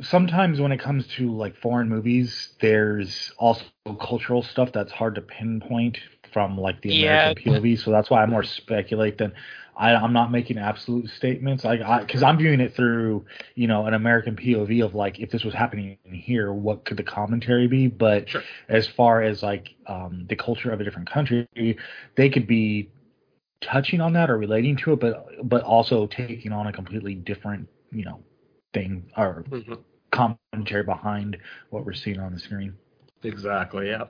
[0.00, 3.64] sometimes when it comes to like foreign movies there's also
[4.00, 5.98] cultural stuff that's hard to pinpoint
[6.32, 7.30] from like the Yeah.
[7.30, 9.32] american pov so that's why i more speculate than
[9.80, 13.24] I, i'm not making absolute statements like i because i'm viewing it through
[13.54, 16.96] you know an american pov of like if this was happening in here what could
[16.98, 18.42] the commentary be but Sure.
[18.68, 21.48] as far as like um, the culture of a different country
[22.16, 22.90] they could be
[23.60, 27.68] touching on that or relating to it but but also taking on a completely different
[27.90, 28.20] you know
[28.74, 29.78] thing or Mhm.
[30.12, 31.36] commentary behind
[31.70, 32.74] what we're seeing on the screen.
[33.22, 33.88] Exactly.
[33.88, 34.04] Yeah.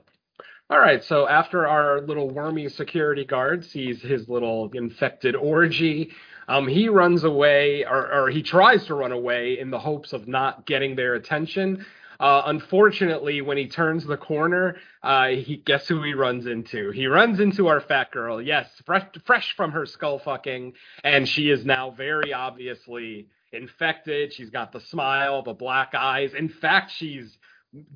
[0.71, 1.03] All right.
[1.03, 6.11] So after our little wormy security guard sees his little infected orgy,
[6.47, 10.29] um, he runs away, or, or he tries to run away in the hopes of
[10.29, 11.85] not getting their attention.
[12.21, 16.91] Uh, unfortunately, when he turns the corner, uh, he guess who he runs into?
[16.91, 18.41] He runs into our fat girl.
[18.41, 20.71] Yes, fresh, fresh from her skull fucking,
[21.03, 24.31] and she is now very obviously infected.
[24.31, 26.33] She's got the smile, the black eyes.
[26.33, 27.37] In fact, she's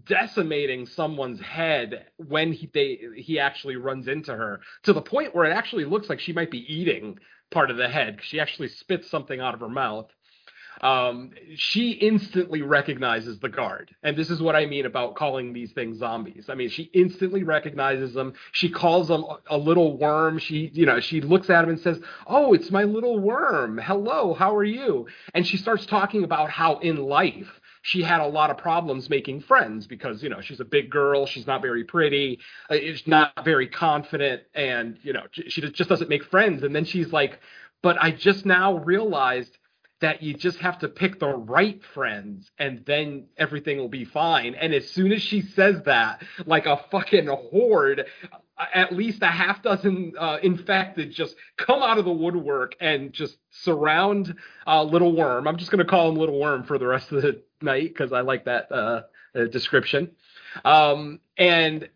[0.05, 5.45] decimating someone's head when he they he actually runs into her to the point where
[5.45, 7.19] it actually looks like she might be eating
[7.51, 8.19] part of the head.
[8.21, 10.09] She actually spits something out of her mouth.
[10.81, 15.71] Um, she instantly recognizes the guard, and this is what I mean about calling these
[15.71, 16.45] things zombies.
[16.49, 18.33] I mean, she instantly recognizes them.
[18.51, 20.37] She calls them a little worm.
[20.37, 23.77] She, you know, she looks at him and says, "Oh, it's my little worm.
[23.77, 28.25] Hello, how are you?" And she starts talking about how in life she had a
[28.25, 31.83] lot of problems making friends because you know she's a big girl she's not very
[31.83, 32.39] pretty
[32.71, 36.75] uh, is not very confident and you know she she just doesn't make friends and
[36.75, 37.39] then she's like
[37.83, 39.57] but i just now realized
[40.01, 44.53] that you just have to pick the right friends and then everything will be fine.
[44.53, 48.05] And as soon as she says that, like a fucking horde,
[48.73, 53.37] at least a half dozen uh, infected just come out of the woodwork and just
[53.51, 54.35] surround
[54.67, 55.47] uh, Little Worm.
[55.47, 58.11] I'm just going to call him Little Worm for the rest of the night because
[58.11, 59.01] I like that uh,
[59.35, 60.11] uh, description.
[60.63, 61.89] Um, and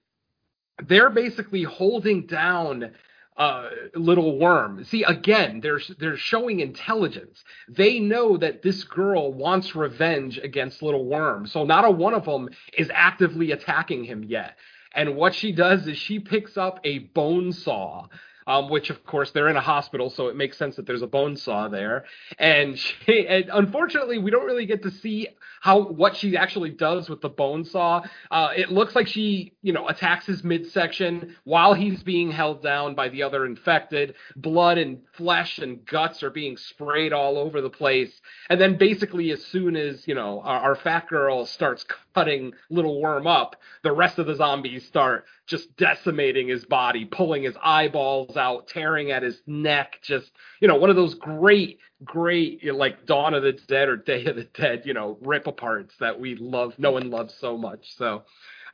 [0.85, 2.91] they're basically holding down
[3.37, 4.83] uh, little worm.
[4.83, 7.43] See, again, they're they're showing intelligence.
[7.69, 12.25] They know that this girl wants revenge against little worm, so not a one of
[12.25, 14.57] them is actively attacking him yet.
[14.93, 18.07] And what she does is she picks up a bone saw
[18.49, 21.07] um, which of course they're in a hospital, so it makes sense that there's a
[21.07, 22.05] bone saw there.
[22.39, 25.27] And, she, and unfortunately, we don't really get to see
[25.61, 28.01] how what she actually does with the bone saw.
[28.31, 32.95] Uh, it looks like she, you know, attacks his midsection while he's being held down
[32.95, 34.15] by the other infected.
[34.35, 38.19] Blood and flesh and guts are being sprayed all over the place.
[38.49, 41.85] And then basically, as soon as you know our, our fat girl starts
[42.15, 47.41] cutting little worm up, the rest of the zombies start just decimating his body, pulling
[47.41, 49.99] his eyeballs out, tearing at his neck.
[50.03, 50.31] Just,
[50.61, 54.35] you know, one of those great, great, like Dawn of the Dead or Day of
[54.35, 57.95] the Dead, you know, rip aparts that we love, no one loves so much.
[57.97, 58.23] So,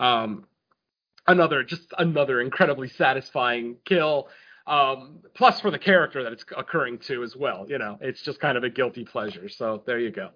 [0.02, 0.46] um,
[1.26, 4.28] another, just another incredibly satisfying kill.
[4.68, 7.66] Um, plus for the character that it's occurring to as well.
[7.70, 9.48] You know, it's just kind of a guilty pleasure.
[9.48, 10.32] So there you go.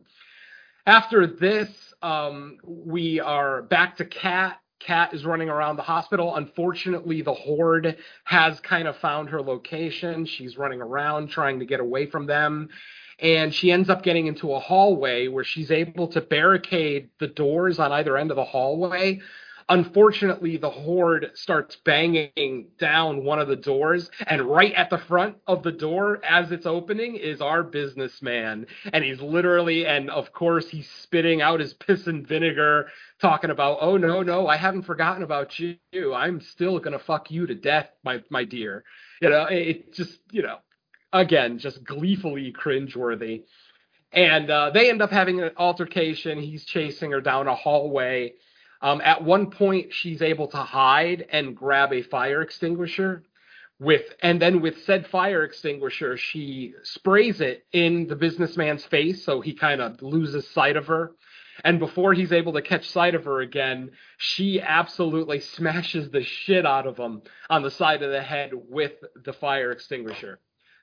[0.85, 1.69] After this,
[2.01, 6.35] um, we are back to Kat Kat is running around the hospital.
[6.35, 10.25] Unfortunately, the horde has kind of found her location.
[10.25, 12.69] She's running around trying to get away from them.
[13.19, 17.77] And she ends up getting into a hallway where she's able to barricade the doors
[17.77, 19.19] on either end of the hallway
[19.69, 25.37] Unfortunately, the horde starts banging down one of the doors, and right at the front
[25.45, 28.65] of the door, as it's opening, is our businessman.
[28.91, 32.87] And he's literally, and of course, he's spitting out his piss and vinegar,
[33.21, 35.77] talking about, oh, no, no, I haven't forgotten about you.
[36.15, 38.83] I'm still going to fuck you to death, my, my dear.
[39.21, 40.57] You know, it just, you know,
[41.13, 43.43] again, just gleefully cringeworthy.
[44.11, 46.39] And uh, they end up having an altercation.
[46.39, 48.33] He's chasing her down a hallway
[48.81, 53.23] um, at one point, she's able to hide and grab a fire extinguisher
[53.79, 59.41] with, and then with said fire extinguisher, she sprays it in the businessman's face, so
[59.41, 61.11] he kind of loses sight of her.
[61.63, 66.65] And before he's able to catch sight of her again, she absolutely smashes the shit
[66.65, 68.93] out of him on the side of the head with
[69.23, 70.39] the fire extinguisher.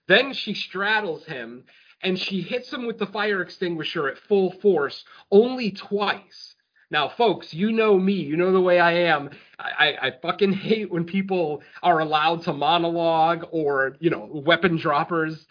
[0.08, 1.64] Then she straddles him
[2.02, 6.55] and she hits him with the fire extinguisher at full force only twice.
[6.90, 8.12] Now, folks, you know me.
[8.12, 9.30] You know the way I am.
[9.58, 15.46] I, I fucking hate when people are allowed to monologue or, you know, weapon droppers.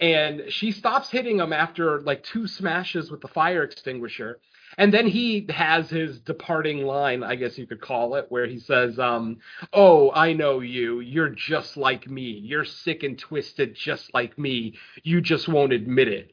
[0.00, 4.40] And she stops hitting him after like two smashes with the fire extinguisher.
[4.78, 8.58] And then he has his departing line, I guess you could call it, where he
[8.58, 9.38] says, um,
[9.72, 11.00] Oh, I know you.
[11.00, 12.40] You're just like me.
[12.42, 14.74] You're sick and twisted just like me.
[15.04, 16.32] You just won't admit it.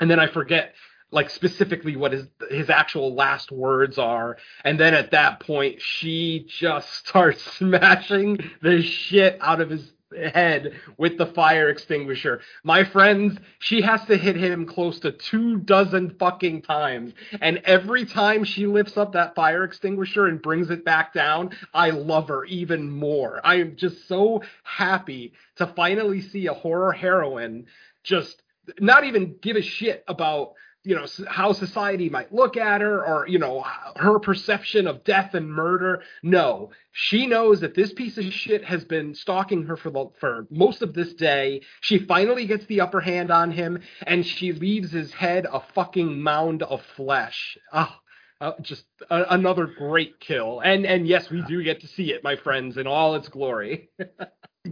[0.00, 0.74] And then I forget
[1.10, 6.46] like specifically what his his actual last words are and then at that point she
[6.48, 9.92] just starts smashing the shit out of his
[10.32, 12.40] head with the fire extinguisher.
[12.62, 17.12] My friends, she has to hit him close to two dozen fucking times.
[17.40, 21.90] And every time she lifts up that fire extinguisher and brings it back down, I
[21.90, 23.40] love her even more.
[23.44, 27.66] I am just so happy to finally see a horror heroine
[28.02, 28.42] just
[28.80, 33.28] not even give a shit about you know how society might look at her or
[33.28, 33.64] you know
[33.96, 36.02] her perception of death and murder.
[36.22, 36.70] No.
[36.92, 40.82] She knows that this piece of shit has been stalking her for the, for most
[40.82, 41.62] of this day.
[41.80, 46.20] She finally gets the upper hand on him and she leaves his head a fucking
[46.20, 47.58] mound of flesh.
[47.72, 47.94] Oh
[48.40, 50.60] uh, just a, another great kill.
[50.60, 53.90] And and yes we do get to see it my friends in all its glory.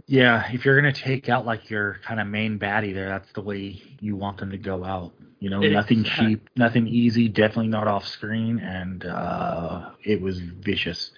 [0.08, 3.40] Yeah if you're gonna take out like your kind of main baddie there that's the
[3.40, 5.14] way you want them to go out
[5.47, 11.12] you know, nothing cheap, nothing easy, definitely not off screen, and uh, it was vicious.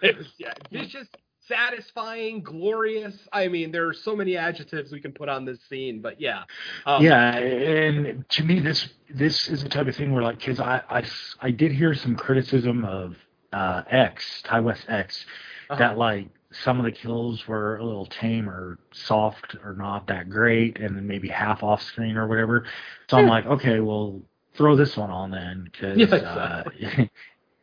[0.00, 1.08] It was yeah, vicious,
[1.48, 3.16] satisfying, glorious.
[3.32, 6.44] I mean, there are so many adjectives we can put on this scene, but yeah.
[6.86, 10.60] Um, yeah, and to me, this this is the type of thing where, like, because
[10.60, 11.04] I, I
[11.40, 13.16] I did hear some criticism of
[13.52, 15.26] uh, X, Ti West X,
[15.68, 15.80] uh-huh.
[15.80, 16.28] that like
[16.62, 20.96] some of the kills were a little tame or soft or not that great, and
[20.96, 22.64] then maybe half off screen or whatever.
[23.08, 24.20] So I'm like, okay, well,
[24.54, 26.64] throw this one on then, because uh,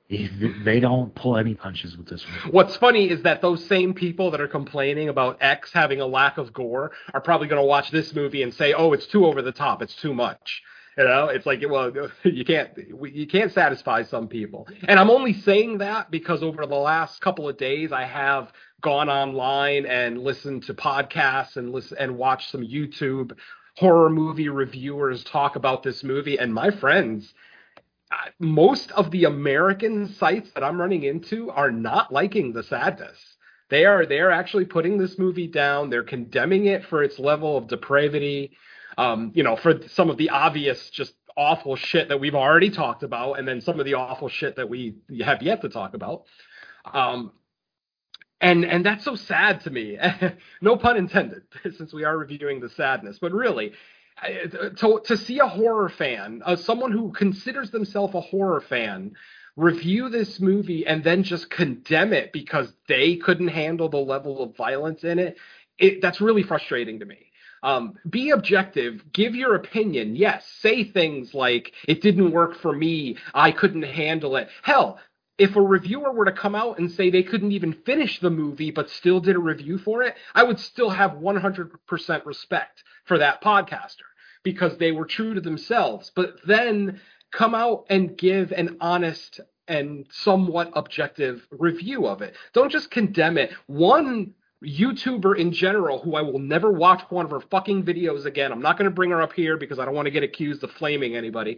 [0.64, 2.52] they don't pull any punches with this one.
[2.52, 6.38] What's funny is that those same people that are complaining about X having a lack
[6.38, 9.42] of gore are probably going to watch this movie and say, "Oh, it's too over
[9.42, 9.82] the top.
[9.82, 10.62] It's too much."
[10.98, 11.92] You know, it's like well,
[12.24, 12.70] you can't
[13.04, 17.48] you can't satisfy some people, and I'm only saying that because over the last couple
[17.48, 18.52] of days I have
[18.82, 23.34] gone online and listened to podcasts and listen and watched some YouTube
[23.78, 27.34] horror movie reviewers talk about this movie, and my friends.
[28.12, 33.18] uh, Most of the American sites that I'm running into are not liking the sadness.
[33.70, 35.90] They are they are actually putting this movie down.
[35.90, 38.52] They're condemning it for its level of depravity
[38.98, 43.04] um, you know, for some of the obvious, just awful shit that we've already talked
[43.04, 46.24] about, and then some of the awful shit that we have yet to talk about.
[46.94, 47.32] Um,
[48.42, 49.98] and and that's so sad to me.
[50.62, 51.44] no pun intended,
[51.78, 53.20] since we are reviewing the sadness.
[53.20, 53.74] But really,
[54.78, 59.16] to to see a horror fan, uh, someone who considers themselves a horror fan,
[59.56, 64.56] review this movie and then just condemn it because they couldn't handle the level of
[64.56, 65.38] violence in it,
[65.78, 67.28] it that's really frustrating to me.
[67.64, 70.16] Um, be objective, give your opinion.
[70.16, 74.50] Yes, say things like, it didn't work for me, I couldn't handle it.
[74.64, 75.00] Hell,
[75.42, 78.70] if a reviewer were to come out and say they couldn't even finish the movie
[78.70, 83.42] but still did a review for it, I would still have 100% respect for that
[83.42, 84.06] podcaster
[84.44, 86.12] because they were true to themselves.
[86.16, 87.02] But then
[87.32, 92.36] come out and give an honest and somewhat objective review of it.
[92.54, 93.52] Don't just condemn it.
[93.66, 98.52] One YouTuber in general, who I will never watch one of her fucking videos again.
[98.52, 100.64] I'm not going to bring her up here because I don't want to get accused
[100.64, 101.58] of flaming anybody.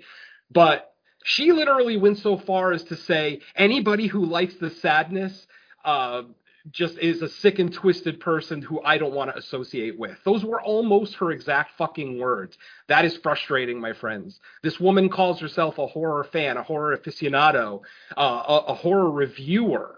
[0.50, 0.93] But
[1.24, 5.48] she literally went so far as to say anybody who likes the sadness
[5.86, 6.24] uh,
[6.72, 10.18] just is a sick and twisted person who I don't want to associate with.
[10.24, 12.58] Those were almost her exact fucking words.
[12.88, 14.40] That is frustrating, my friends.
[14.62, 17.82] This woman calls herself a horror fan, a horror aficionado,
[18.16, 19.98] uh, a, a horror reviewer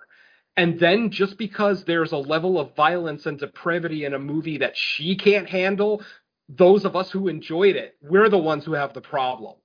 [0.58, 4.78] and then just because there's a level of violence and depravity in a movie that
[4.78, 6.02] she can't handle,
[6.48, 9.56] those of us who enjoyed it, we're the ones who have the problem.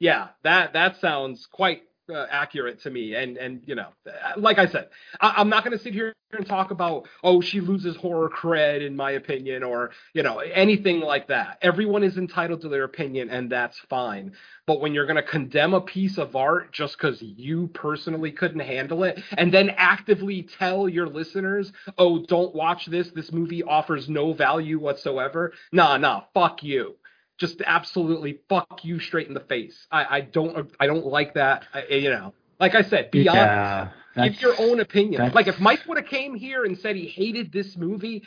[0.00, 3.14] Yeah, that that sounds quite uh, accurate to me.
[3.14, 3.88] And and you know,
[4.36, 4.88] like I said,
[5.20, 8.84] I, am not going to sit here and talk about oh she loses horror cred
[8.84, 11.58] in my opinion or you know anything like that.
[11.62, 14.32] Everyone is entitled to their opinion, and that's fine.
[14.66, 18.60] But when you're going to condemn a piece of art just because you personally couldn't
[18.60, 24.08] handle it, and then actively tell your listeners, oh don't watch this, this movie offers
[24.08, 25.52] no value whatsoever.
[25.72, 26.96] Nah, nah, fuck you
[27.38, 29.86] just absolutely fuck you straight in the face.
[29.90, 31.64] I, I don't I don't like that.
[31.72, 34.34] I, you know, like I said, be yeah, honest.
[34.36, 35.32] Give your own opinion.
[35.32, 38.22] Like if Mike would have came here and said he hated this movie,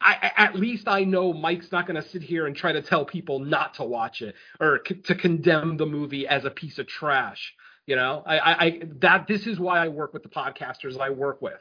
[0.00, 3.04] I, at least I know Mike's not going to sit here and try to tell
[3.04, 6.86] people not to watch it or c- to condemn the movie as a piece of
[6.86, 7.54] trash.
[7.86, 11.40] You know, I, I that this is why I work with the podcasters I work
[11.40, 11.60] with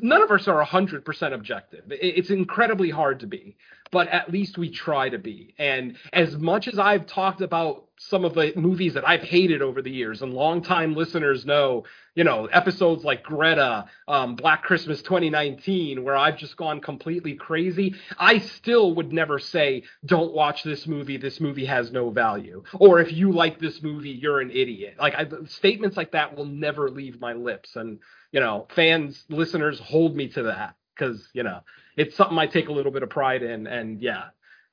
[0.00, 1.84] none of us are 100% objective.
[1.90, 3.56] It's incredibly hard to be,
[3.90, 5.54] but at least we try to be.
[5.58, 9.82] And as much as I've talked about some of the movies that I've hated over
[9.82, 11.84] the years, and longtime listeners know,
[12.14, 17.94] you know, episodes like Greta, um, Black Christmas 2019, where I've just gone completely crazy,
[18.18, 21.16] I still would never say, don't watch this movie.
[21.16, 22.62] This movie has no value.
[22.74, 24.96] Or if you like this movie, you're an idiot.
[24.98, 27.76] Like I, statements like that will never leave my lips.
[27.76, 27.98] And,
[28.30, 31.60] you know, fans, listeners hold me to that because you know
[31.96, 34.26] it's something I take a little bit of pride in, and yeah,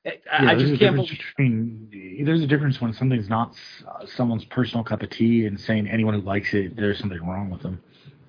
[0.06, 1.18] I, yeah, I just can't believe.
[1.36, 3.54] Between, there's a difference when something's not
[3.86, 7.50] uh, someone's personal cup of tea and saying anyone who likes it, there's something wrong
[7.50, 7.82] with them.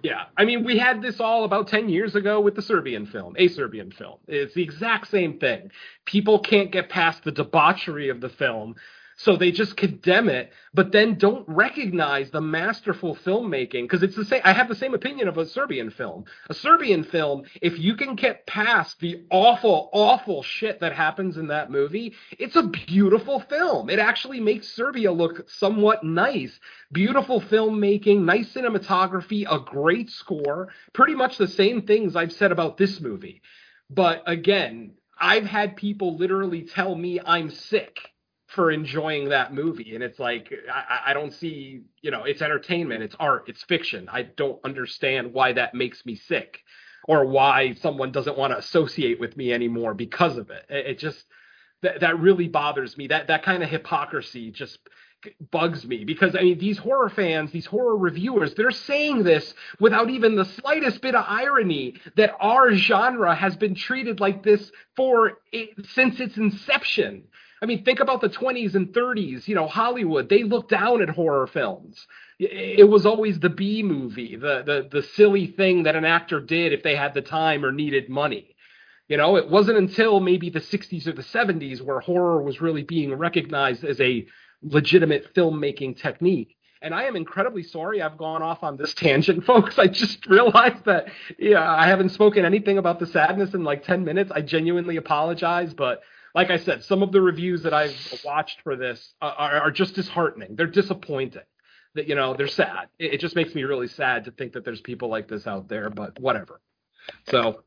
[0.04, 3.36] Yeah, I mean, we had this all about 10 years ago with the Serbian film,
[3.38, 4.18] a Serbian film.
[4.28, 5.72] It's the exact same thing.
[6.06, 8.76] People can't get past the debauchery of the film,
[9.24, 14.26] so they just condemn it, but then don't recognize the masterful filmmaking because it's the
[14.26, 14.42] same.
[14.44, 16.26] I have the same opinion of a Serbian film.
[16.50, 21.48] A Serbian film, if you can get past the awful, awful shit that happens in
[21.48, 23.92] that movie, it's a beautiful film.
[23.92, 26.60] It actually makes Serbia look somewhat nice.
[26.92, 30.70] Beautiful filmmaking, nice cinematography, a great score.
[30.94, 33.44] Pretty much the same things I've said about this movie.
[33.88, 38.00] But again, I've had people literally tell me I'm sick
[38.52, 39.96] for enjoying that movie.
[39.96, 44.10] And it's like I, I, don't see, you know, it's entertainment, it's art, it's fiction.
[44.12, 46.60] I don't understand why that makes me sick,
[47.08, 50.66] or why someone doesn't want to associate with me anymore because of it.
[50.70, 51.24] It, it just
[51.82, 53.08] that that really bothers me.
[53.08, 54.80] That that kind of hypocrisy just
[55.52, 60.10] bugs me because I mean these horror fans, these horror reviewers, they're saying this without
[60.10, 65.40] even the slightest bit of irony that our genre has been treated like this for
[65.94, 67.24] since its inception.
[67.62, 69.48] I mean, think about the 20s and 30s.
[69.48, 72.08] You know, Hollywood they looked down at horror films.
[72.40, 76.74] It was always the B movie, the the the silly thing that an actor did
[76.74, 78.56] if they had the time or needed money.
[79.08, 82.82] You know, it wasn't until maybe the 60s or the 70s where horror was really
[82.84, 84.26] being recognized as a
[84.64, 86.56] legitimate filmmaking technique.
[86.82, 89.78] And I am incredibly sorry I've gone off on this tangent, folks.
[89.78, 94.04] I just realized that yeah, I haven't spoken anything about the sadness in like 10
[94.04, 94.32] minutes.
[94.34, 96.02] I genuinely apologize, but
[96.36, 99.96] like I said, some of the reviews that I've watched for this are, are just
[99.96, 100.56] disheartening.
[100.56, 101.44] They're disappointing.
[101.94, 102.88] That you know, they're sad.
[103.00, 105.68] It, it just makes me really sad to think that there's people like this out
[105.68, 106.62] there, but whatever.
[107.30, 107.64] So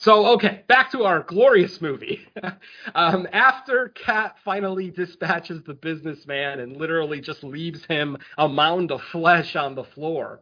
[0.00, 2.26] so, okay, back to our glorious movie.
[2.94, 9.02] um, after Kat finally dispatches the businessman and literally just leaves him a mound of
[9.02, 10.40] flesh on the floor,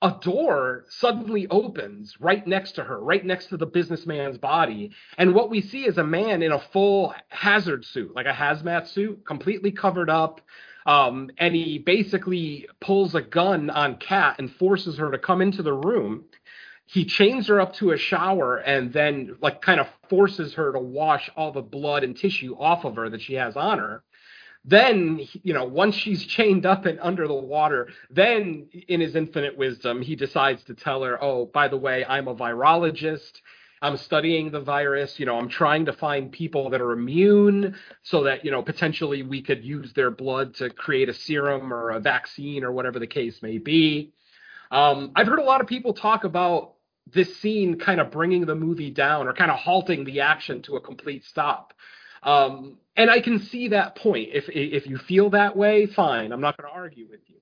[0.00, 4.92] a door suddenly opens right next to her, right next to the businessman's body.
[5.16, 8.86] And what we see is a man in a full hazard suit, like a hazmat
[8.86, 10.40] suit, completely covered up.
[10.86, 15.62] Um, and he basically pulls a gun on Kat and forces her to come into
[15.62, 16.24] the room
[16.88, 20.78] he chains her up to a shower and then like kind of forces her to
[20.78, 24.02] wash all the blood and tissue off of her that she has on her
[24.68, 29.56] then you know once she's chained up and under the water then in his infinite
[29.56, 33.40] wisdom he decides to tell her oh by the way i'm a virologist.
[33.80, 35.18] I'm studying the virus.
[35.18, 39.22] You know i'm trying to find people that are immune so that you know potentially
[39.22, 43.06] we could use their blood to create a serum or a vaccine or whatever the
[43.06, 44.12] case may be.
[44.70, 46.74] Um, i've heard a lot of people talk about
[47.10, 50.76] this scene kind of bringing the movie down or kind of halting the action to
[50.76, 51.72] a complete stop.
[52.22, 54.30] Um, and I can see that point.
[54.32, 56.32] If if you feel that way, fine.
[56.32, 57.36] I'm not going to argue with you.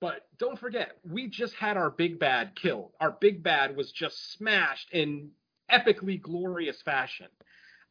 [0.00, 2.92] But don't forget, we just had our big bad killed.
[3.00, 5.30] Our big bad was just smashed in
[5.72, 7.26] epically glorious fashion.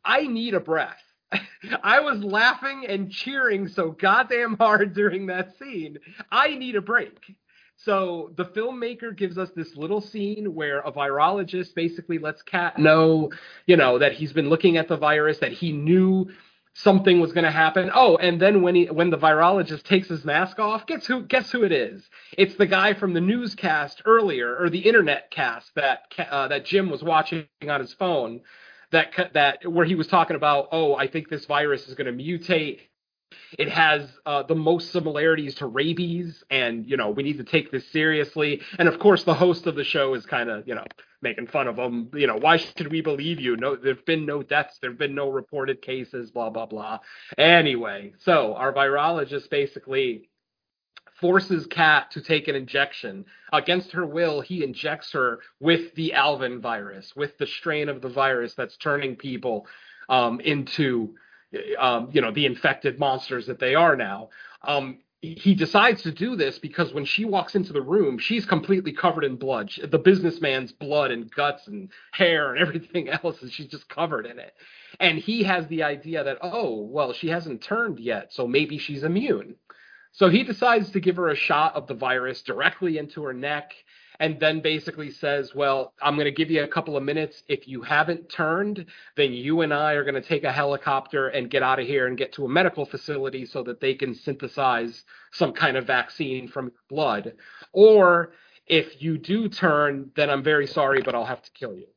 [0.06, 1.02] I need a breath.
[1.84, 5.98] I was laughing and cheering so goddamn hard during that scene.
[6.31, 7.35] I need a break.
[7.77, 13.31] So the filmmaker gives us this little scene where a virologist basically lets Kat know,
[13.65, 16.27] you know, that he's been looking at the virus, that he knew
[16.78, 17.90] something was going to happen.
[17.94, 21.52] Oh, and then when he when the virologist takes his mask off, guess who guess
[21.52, 22.08] who it is?
[22.38, 26.90] It's the guy from the newscast earlier or the internet cast that uh, that Jim
[26.90, 28.41] was watching on his phone
[28.91, 32.24] that that where he was talking about, "Oh, I think this virus is going to
[32.24, 32.80] mutate
[33.58, 37.72] it has uh, the most similarities to rabies, and you know we need to take
[37.72, 38.62] this seriously.
[38.80, 40.86] And of course, the host of the show is kind of you know
[41.22, 42.10] making fun of them.
[42.14, 43.56] You know, why should we believe you?
[43.58, 46.99] No, there've been no deaths, there've been no reported cases, blah blah blah.
[47.38, 50.30] Anyway, so our virologist basically
[51.20, 53.26] forces Kat to take an injection.
[53.52, 58.10] Against her will, he injects her with the Alvin virus, with the strain of the
[58.10, 59.66] virus that's turning people
[60.10, 61.16] um, into
[61.80, 64.30] um, you know, the infected monsters that they are now.
[64.64, 68.91] Um, he decides to do this because when she walks into the room, she's completely
[68.91, 69.72] covered in blood.
[69.84, 74.38] The businessman's blood and guts and hair and everything else, and she's just covered in
[74.38, 74.53] it.
[74.99, 79.03] And he has the idea that, oh, well, she hasn't turned yet, so maybe she's
[79.03, 79.56] immune.
[80.11, 83.74] So he decides to give her a shot of the virus directly into her neck
[84.19, 87.44] and then basically says, Well, I'm going to give you a couple of minutes.
[87.48, 88.85] If you haven't turned,
[89.15, 92.07] then you and I are going to take a helicopter and get out of here
[92.07, 96.48] and get to a medical facility so that they can synthesize some kind of vaccine
[96.48, 97.34] from blood.
[97.73, 98.34] Or
[98.65, 101.88] if you do turn, then I'm very sorry, but I'll have to kill you.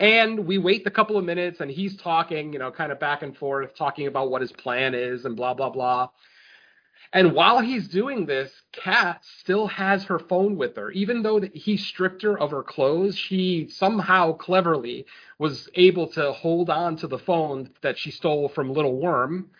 [0.00, 3.22] And we wait a couple of minutes and he's talking, you know, kind of back
[3.22, 6.08] and forth, talking about what his plan is and blah, blah, blah.
[7.14, 10.90] And while he's doing this, Kat still has her phone with her.
[10.90, 15.06] Even though he stripped her of her clothes, she somehow cleverly
[15.38, 19.50] was able to hold on to the phone that she stole from Little Worm.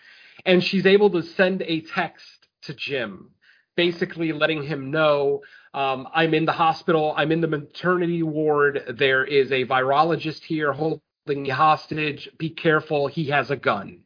[0.44, 3.30] And she's able to send a text to Jim,
[3.76, 5.42] basically letting him know
[5.74, 8.96] um, I'm in the hospital, I'm in the maternity ward.
[8.98, 12.28] There is a virologist here holding me hostage.
[12.36, 14.03] Be careful, he has a gun.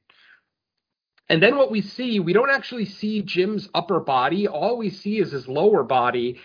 [1.28, 4.48] And then what we see, we don't actually see Jim's upper body.
[4.48, 6.40] All we see is his lower body.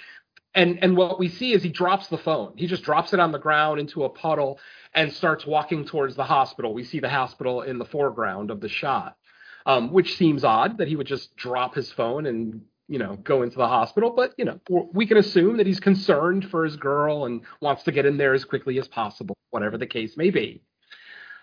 [0.55, 2.53] And and what we see is he drops the phone.
[2.57, 4.59] He just drops it on the ground into a puddle
[4.93, 6.73] and starts walking towards the hospital.
[6.73, 9.17] We see the hospital in the foreground of the shot,
[9.65, 13.41] um, which seems odd that he would just drop his phone and you know go
[13.41, 14.11] into the hospital.
[14.11, 14.59] But you know
[14.93, 18.33] we can assume that he's concerned for his girl and wants to get in there
[18.33, 20.61] as quickly as possible, whatever the case may be.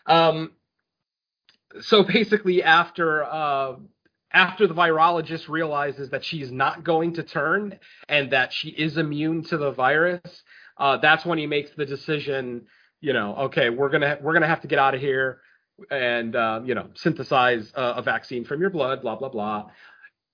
[0.06, 0.52] Um,
[1.80, 3.76] so basically after uh,
[4.32, 7.78] after the virologist realizes that she's not going to turn
[8.08, 10.20] and that she is immune to the virus,
[10.78, 12.66] uh, that's when he makes the decision.
[13.00, 15.40] You know, okay, we're gonna we're gonna have to get out of here
[15.90, 19.70] and uh, you know synthesize a, a, vaccine from your blood, blah blah blah.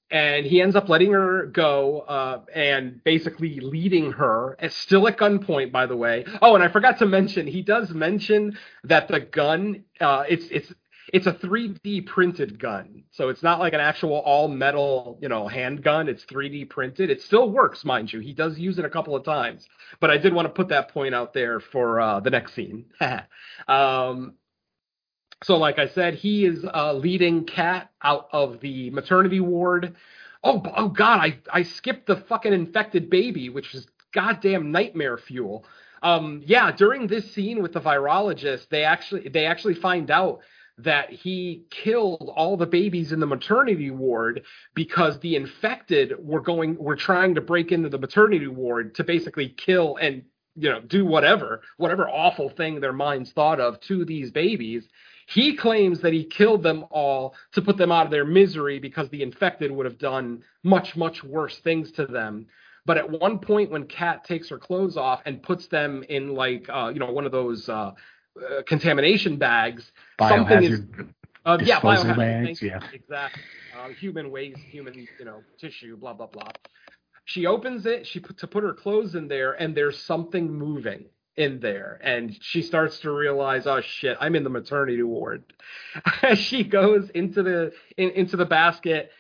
[0.09, 5.73] And he ends up letting her go uh, and basically leading her, still at gunpoint,
[5.73, 6.25] by the way.
[6.41, 10.73] Oh, and I forgot to mention, he does mention that the gun, uh, it's it's
[11.12, 13.05] it's a 3D printed gun.
[13.12, 16.09] So it's not like an actual all metal, you know, handgun.
[16.09, 17.11] It's 3D printed.
[17.11, 18.20] It still works, mind you.
[18.20, 19.66] He does use it a couple of times.
[20.01, 22.87] But I did want to put that point out there for uh, the next scene.
[23.69, 24.35] um,
[25.45, 29.95] so, like I said, he is uh, leading Kat out of the maternity ward.
[30.43, 35.65] Oh, oh God, I, I skipped the fucking infected baby, which is goddamn nightmare fuel.
[36.03, 40.41] Um, yeah, during this scene with the virologist, they actually they actually find out
[40.78, 44.43] that he killed all the babies in the maternity ward
[44.74, 49.48] because the infected were going were trying to break into the maternity ward to basically
[49.48, 50.23] kill and
[50.55, 54.86] you know do whatever whatever awful thing their minds thought of to these babies.
[55.28, 59.09] He claims that he killed them all to put them out of their misery because
[59.09, 62.47] the infected would have done much much worse things to them.
[62.85, 66.69] But at one point when kat takes her clothes off and puts them in like
[66.69, 67.93] uh, you know one of those uh,
[68.37, 69.91] uh, contamination bags.
[70.21, 70.81] Something is,
[71.45, 73.43] uh, yeah, biohazard bags, yeah, exactly.
[73.79, 76.51] Uh, human waste, human you know tissue, blah blah blah.
[77.25, 78.07] She opens it.
[78.07, 81.07] She put to put her clothes in there, and there's something moving
[81.37, 85.53] in there, and she starts to realize, oh shit, I'm in the maternity ward.
[86.35, 89.11] she goes into the in, into the basket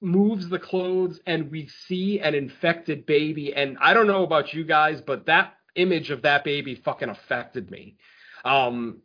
[0.00, 4.64] moves the clothes and we see an infected baby and I don't know about you
[4.64, 7.96] guys but that image of that baby fucking affected me
[8.44, 9.02] um,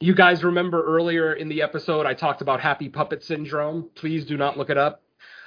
[0.00, 3.90] you guys remember earlier in the episode I talked about happy puppet syndrome.
[3.94, 5.02] Please do not look it up.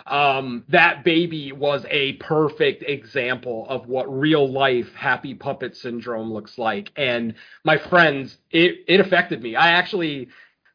[0.06, 6.58] Um, that baby was a perfect example of what real life happy puppet syndrome looks
[6.58, 6.92] like.
[6.96, 9.56] And my friends, it, it affected me.
[9.56, 10.28] I actually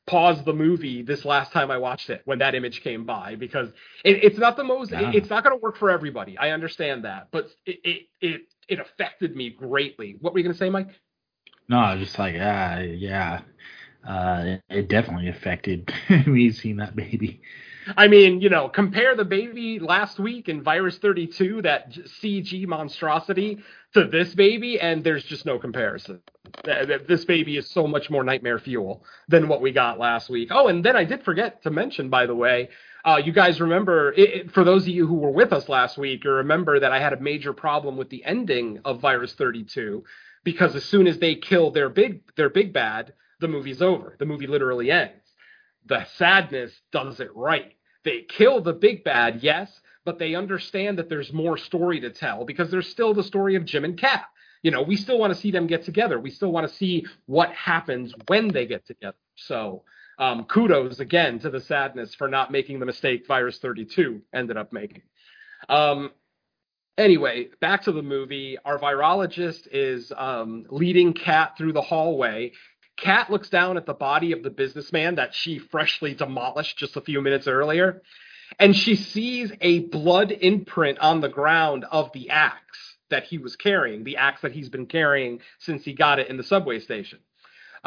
[0.06, 3.69] paused the movie this last time I watched it when that image came by because
[4.05, 5.10] it, it's not the most, yeah.
[5.10, 6.39] it, it's not going to work for everybody.
[6.39, 10.16] I understand that, but it, it, it, it affected me greatly.
[10.20, 10.89] What were you going to say, Mike?
[11.68, 13.42] No, I was just like ah, yeah,
[14.06, 15.92] uh, it, it definitely affected
[16.26, 17.40] me seeing that baby.
[17.96, 23.58] I mean, you know, compare the baby last week in Virus 32, that CG monstrosity,
[23.94, 26.20] to this baby, and there's just no comparison.
[26.64, 30.48] This baby is so much more nightmare fuel than what we got last week.
[30.52, 32.68] Oh, and then I did forget to mention, by the way,
[33.04, 36.24] uh, you guys remember, it, for those of you who were with us last week,
[36.24, 40.04] you remember that I had a major problem with the ending of Virus 32
[40.52, 44.16] because as soon as they kill their big their big bad, the movie's over.
[44.18, 45.12] The movie literally ends.
[45.84, 47.74] The sadness does it right.
[48.02, 49.70] They kill the big bad, yes,
[50.06, 53.66] but they understand that there's more story to tell because there's still the story of
[53.66, 54.24] Jim and Kat.
[54.62, 56.18] You know, we still want to see them get together.
[56.18, 59.18] We still want to see what happens when they get together.
[59.36, 59.84] So,
[60.18, 64.72] um, kudos again to the sadness for not making the mistake Virus 32 ended up
[64.72, 65.02] making.
[65.68, 66.10] Um,
[66.98, 68.58] anyway, back to the movie.
[68.64, 72.52] Our virologist is um, leading Kat through the hallway.
[72.98, 77.00] Kat looks down at the body of the businessman that she freshly demolished just a
[77.00, 78.02] few minutes earlier,
[78.58, 83.56] and she sees a blood imprint on the ground of the axe that he was
[83.56, 87.20] carrying, the axe that he's been carrying since he got it in the subway station.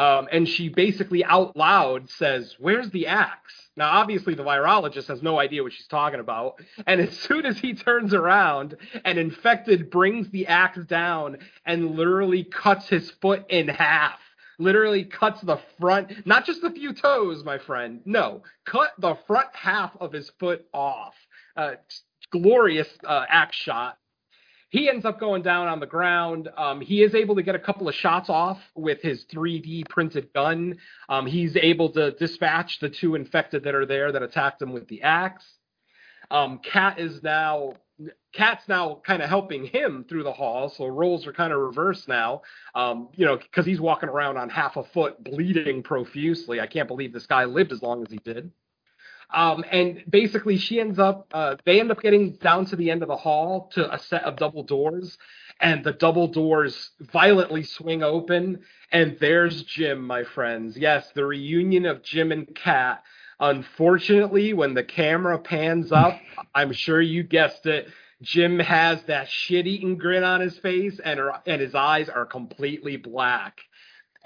[0.01, 3.53] Um, and she basically out loud says, Where's the axe?
[3.77, 6.55] Now, obviously, the virologist has no idea what she's talking about.
[6.87, 11.37] And as soon as he turns around, an infected brings the axe down
[11.67, 14.17] and literally cuts his foot in half.
[14.57, 18.01] Literally cuts the front, not just a few toes, my friend.
[18.03, 21.13] No, cut the front half of his foot off.
[21.55, 21.73] Uh,
[22.31, 23.99] glorious uh, axe shot
[24.71, 26.49] he ends up going down on the ground.
[26.57, 30.31] Um, he is able to get a couple of shots off with his 3D printed
[30.33, 30.77] gun.
[31.09, 34.87] Um, he's able to dispatch the two infected that are there that attacked him with
[34.87, 35.45] the axe.
[36.31, 37.73] Um, Kat is now
[38.33, 42.07] Kat's now kind of helping him through the hall, so roles are kind of reversed
[42.07, 42.41] now.
[42.73, 46.61] Um, you know, because he's walking around on half a foot, bleeding profusely.
[46.61, 48.51] I can't believe this guy lived as long as he did.
[49.33, 53.01] Um, and basically, she ends up, uh, they end up getting down to the end
[53.01, 55.17] of the hall to a set of double doors,
[55.59, 60.77] and the double doors violently swing open, and there's Jim, my friends.
[60.77, 63.03] Yes, the reunion of Jim and Kat.
[63.39, 66.19] Unfortunately, when the camera pans up,
[66.55, 67.87] I'm sure you guessed it,
[68.21, 72.97] Jim has that shit-eating grin on his face, and her, and his eyes are completely
[72.97, 73.61] black.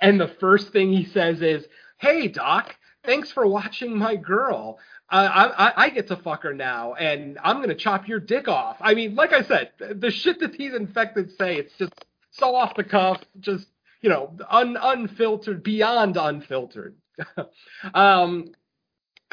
[0.01, 1.65] And the first thing he says is,
[1.97, 2.75] "Hey, Doc."
[3.05, 4.79] Thanks for watching my girl.
[5.09, 8.77] I, I, I get to fuck her now, and I'm gonna chop your dick off.
[8.81, 11.93] I mean, like I said, the shit that these infected say, it's just
[12.31, 13.67] so off the cuff, just
[14.01, 16.95] you know, un, unfiltered, beyond unfiltered.
[17.93, 18.53] um,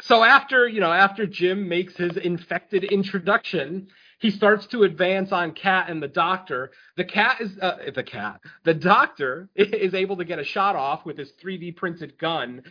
[0.01, 3.87] so after you know, after Jim makes his infected introduction,
[4.19, 6.71] he starts to advance on Kat and the doctor.
[6.97, 8.41] The cat is uh, the cat.
[8.63, 12.63] The doctor is able to get a shot off with his 3D printed gun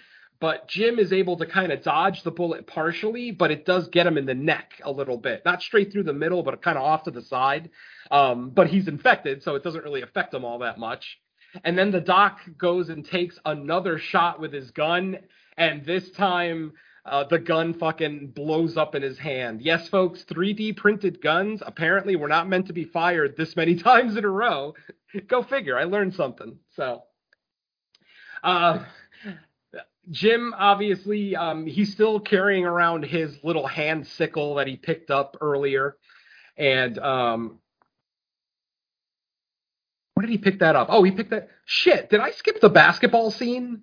[0.42, 4.08] but Jim is able to kind of dodge the bullet partially, but it does get
[4.08, 5.44] him in the neck a little bit.
[5.44, 7.70] Not straight through the middle, but kind of off to the side.
[8.10, 11.16] Um, but he's infected, so it doesn't really affect him all that much.
[11.62, 15.18] And then the doc goes and takes another shot with his gun,
[15.56, 16.72] and this time
[17.06, 19.62] uh, the gun fucking blows up in his hand.
[19.62, 24.16] Yes, folks, 3D printed guns apparently were not meant to be fired this many times
[24.16, 24.74] in a row.
[25.28, 25.78] Go figure.
[25.78, 26.58] I learned something.
[26.74, 27.04] So,
[28.42, 28.84] uh,
[30.10, 35.36] Jim, obviously, um, he's still carrying around his little hand sickle that he picked up
[35.40, 35.96] earlier.
[36.56, 37.58] And um,
[40.14, 40.88] where did he pick that up?
[40.90, 41.48] Oh, he picked that.
[41.64, 43.82] Shit, did I skip the basketball scene?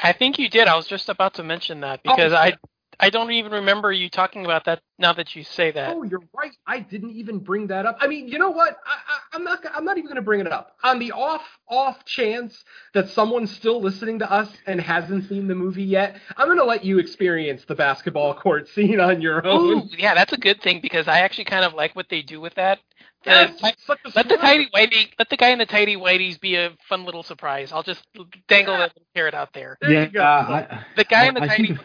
[0.00, 0.68] I think you did.
[0.68, 2.54] I was just about to mention that because Oh, I.
[3.00, 5.92] I don't even remember you talking about that now that you say that.
[5.92, 6.52] Oh, you're right.
[6.66, 7.98] I didn't even bring that up.
[8.00, 8.76] I mean, you know what?
[8.84, 9.60] I, I, I'm not.
[9.74, 10.76] I'm not even going to bring it up.
[10.82, 12.64] On the off off chance
[12.94, 16.64] that someone's still listening to us and hasn't seen the movie yet, I'm going to
[16.64, 19.90] let you experience the basketball court scene on your Ooh, own.
[19.96, 22.54] yeah, that's a good thing because I actually kind of like what they do with
[22.54, 22.80] that.
[23.24, 26.40] Yes, Uh, it's such let the tidy whitey, let the guy in the tidy whiteys
[26.40, 27.72] be a fun little surprise.
[27.72, 28.06] I'll just
[28.48, 29.78] dangle that little carrot out there.
[29.80, 30.22] There yeah, you go.
[30.22, 31.80] I, The guy in the I tidy, think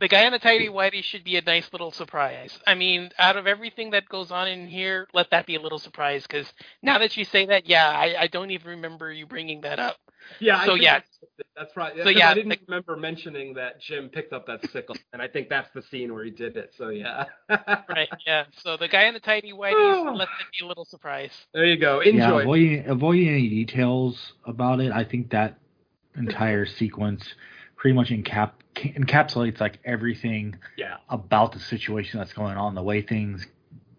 [0.00, 2.58] the guy in the tidy whitey should be a nice little surprise.
[2.66, 5.78] I mean, out of everything that goes on in here, let that be a little
[5.78, 6.22] surprise.
[6.22, 6.52] Because
[6.82, 9.96] now that you say that, yeah, I, I don't even remember you bringing that up.
[10.40, 10.64] Yeah.
[10.64, 10.98] So, think yeah.
[10.98, 11.94] that's, that's right.
[12.02, 15.28] So yeah, I didn't the- remember mentioning that Jim picked up that sickle, and I
[15.28, 16.72] think that's the scene where he did it.
[16.76, 17.24] So yeah.
[17.48, 18.08] Right?
[18.26, 18.44] Yeah.
[18.62, 21.32] So the guy in the tidy whitey, let that be a little surprise.
[21.54, 22.02] There you go.
[22.02, 22.42] yeah, Enjoy.
[22.42, 24.92] avoiding avoiding any details about it.
[24.92, 25.58] I think that
[26.16, 27.22] entire sequence
[27.78, 30.96] pretty much encap encapsulates like everything yeah.
[31.08, 33.46] about the situation that's going on, the way things,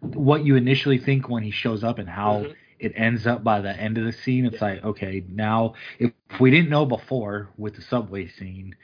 [0.01, 2.55] what you initially think when he shows up, and how Mhm.
[2.79, 4.45] it ends up by the end of the scene.
[4.45, 8.75] It's like, okay, now if, if we didn't know before with the subway scene,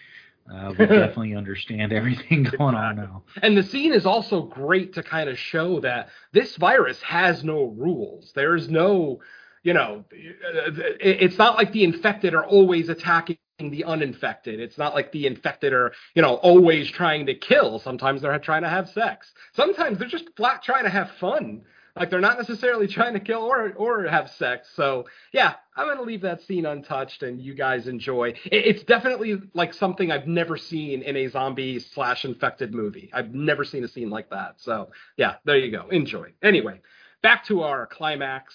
[0.52, 3.24] uh, we definitely understand everything going on now.
[3.42, 7.66] And the scene is also great to kind of show that this virus has no
[7.66, 8.32] rules.
[8.36, 9.22] There's no,
[9.64, 14.60] you know, it's not like the infected are always attacking the uninfected.
[14.60, 17.80] It's not like the infected are, you know, always trying to kill.
[17.80, 19.32] Sometimes they're trying to have sex.
[19.54, 21.62] Sometimes they're just flat trying to have fun.
[21.96, 24.68] Like they're not necessarily trying to kill or or have sex.
[24.76, 28.34] So yeah, I'm gonna leave that scene untouched, and you guys enjoy.
[28.46, 33.10] It's definitely like something I've never seen in a zombie slash infected movie.
[33.14, 34.56] I've never seen a scene like that.
[34.58, 35.88] So yeah, there you go.
[35.90, 36.34] Enjoy.
[36.44, 36.82] Anyway,
[37.22, 38.54] back to our climax.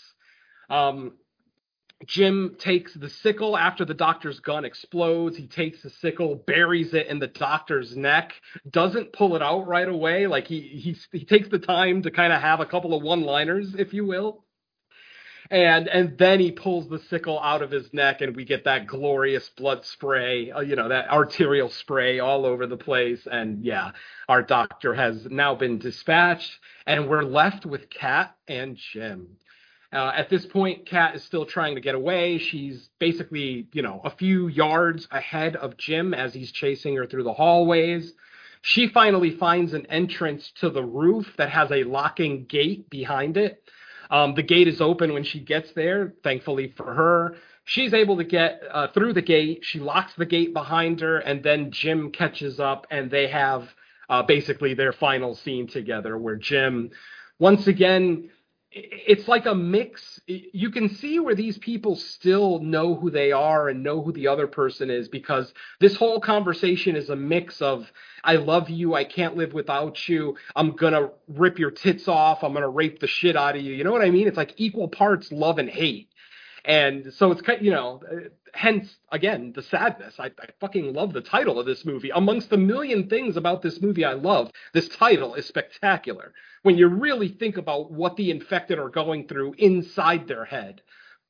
[0.69, 1.15] Um,
[2.07, 5.37] Jim takes the sickle after the doctor's gun explodes.
[5.37, 8.33] He takes the sickle, buries it in the doctor's neck,
[8.69, 10.27] doesn't pull it out right away.
[10.27, 13.75] Like he he he takes the time to kind of have a couple of one-liners,
[13.77, 14.45] if you will.
[15.51, 18.87] And and then he pulls the sickle out of his neck, and we get that
[18.87, 23.27] glorious blood spray, uh, you know, that arterial spray all over the place.
[23.31, 23.91] And yeah,
[24.29, 26.53] our doctor has now been dispatched,
[26.87, 29.37] and we're left with Kat and Jim.
[29.93, 32.39] Uh, at this point, Kat is still trying to get away.
[32.39, 37.25] She's basically, you know, a few yards ahead of Jim as he's chasing her through
[37.25, 38.12] the hallways.
[38.62, 43.62] She finally finds an entrance to the roof that has a locking gate behind it.
[44.11, 47.37] Um, the gate is open when she gets there, thankfully for her.
[47.65, 49.61] She's able to get uh, through the gate.
[49.62, 53.69] She locks the gate behind her, and then Jim catches up, and they have
[54.09, 56.91] uh, basically their final scene together where Jim,
[57.39, 58.31] once again,
[58.73, 60.21] it's like a mix.
[60.27, 64.29] You can see where these people still know who they are and know who the
[64.29, 67.91] other person is because this whole conversation is a mix of
[68.23, 72.53] I love you, I can't live without you, I'm gonna rip your tits off, I'm
[72.53, 73.75] gonna rape the shit out of you.
[73.75, 74.29] You know what I mean?
[74.29, 76.09] It's like equal parts love and hate.
[76.65, 78.03] And so it's kind, you know,
[78.55, 80.15] hence again the sadness.
[80.19, 82.11] I, I fucking love the title of this movie.
[82.11, 86.33] Amongst the million things about this movie I love, this title is spectacular.
[86.63, 90.83] When you really think about what the infected are going through inside their head,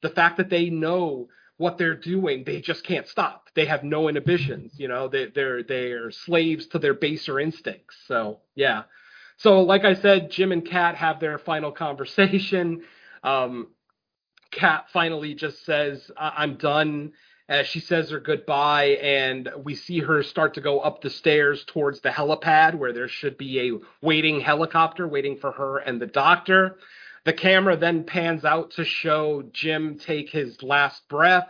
[0.03, 3.49] the fact that they know what they're doing, they just can't stop.
[3.55, 4.73] They have no inhibitions.
[4.79, 7.97] You know, they, they're they're slaves to their baser instincts.
[8.07, 8.85] So yeah.
[9.37, 12.83] So like I said, Jim and Kat have their final conversation.
[13.23, 13.69] Um,
[14.51, 17.13] Kat finally just says, I- I'm done.
[17.49, 21.65] As she says her goodbye, and we see her start to go up the stairs
[21.65, 26.07] towards the helipad where there should be a waiting helicopter waiting for her and the
[26.07, 26.79] doctor.
[27.25, 31.49] The camera then pans out to show Jim take his last breath.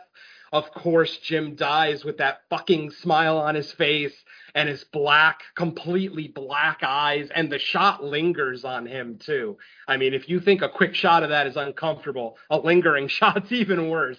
[0.52, 4.14] Of course, Jim dies with that fucking smile on his face
[4.54, 9.58] and his black, completely black eyes, and the shot lingers on him too.
[9.88, 13.52] I mean, if you think a quick shot of that is uncomfortable, a lingering shot's
[13.52, 14.18] even worse.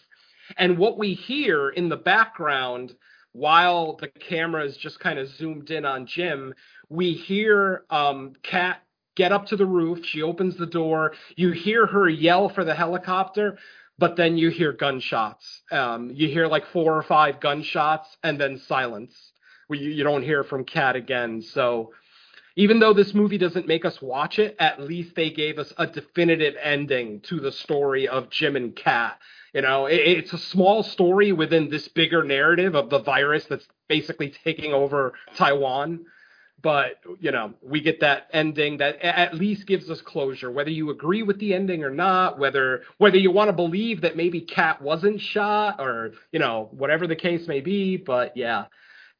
[0.57, 2.95] And what we hear in the background
[3.33, 6.53] while the camera is just kind of zoomed in on Jim,
[6.89, 8.81] we hear um, Kat
[9.15, 10.05] get up to the roof.
[10.05, 11.13] She opens the door.
[11.35, 13.57] You hear her yell for the helicopter,
[13.97, 15.61] but then you hear gunshots.
[15.71, 19.30] Um, you hear like four or five gunshots and then silence.
[19.79, 21.41] You, don't hear from Kat again.
[21.41, 21.91] So
[22.55, 25.87] even though this movie doesn't make us watch it, at least they gave us a
[25.87, 29.17] definitive ending to the story of Jim and Kat.
[29.53, 33.67] You know, it, it's a small story within this bigger narrative of the virus that's
[33.87, 36.05] basically taking over Taiwan.
[36.61, 40.51] But you know, we get that ending that at least gives us closure.
[40.51, 44.15] Whether you agree with the ending or not, whether whether you want to believe that
[44.15, 47.97] maybe Kat wasn't shot, or you know, whatever the case may be.
[47.97, 48.65] But yeah,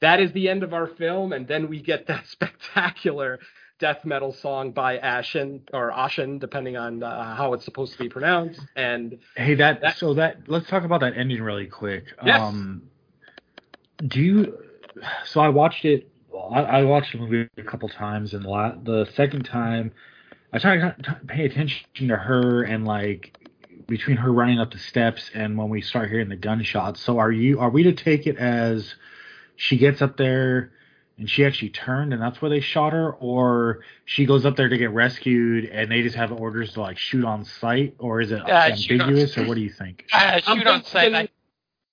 [0.02, 3.40] that is the end of our film, and then we get that spectacular
[3.80, 8.10] death metal song by Ashen or Ashen, depending on uh, how it's supposed to be
[8.10, 8.62] pronounced.
[8.76, 12.06] And hey, that, that, so that let's talk about that ending really quick.
[12.24, 12.40] Yes.
[12.42, 12.84] Um,
[14.06, 14.58] do you?
[15.26, 16.10] So I watched it.
[16.52, 19.92] I, I watched the movie a couple times, and la- the second time,
[20.54, 23.36] I tried to pay attention to her and like
[23.88, 27.02] between her running up the steps and when we start hearing the gunshots.
[27.02, 27.60] So are you?
[27.60, 28.96] Are we to take it as
[29.62, 30.72] she gets up there?
[31.18, 34.70] and she actually turned and that's where they shot her or she goes up there
[34.70, 38.32] to get rescued and they just have orders to like shoot on sight or is
[38.32, 41.12] it Uh, ambiguous or what do you think Uh, I'm shoot on sight.
[41.12, 41.30] thinking-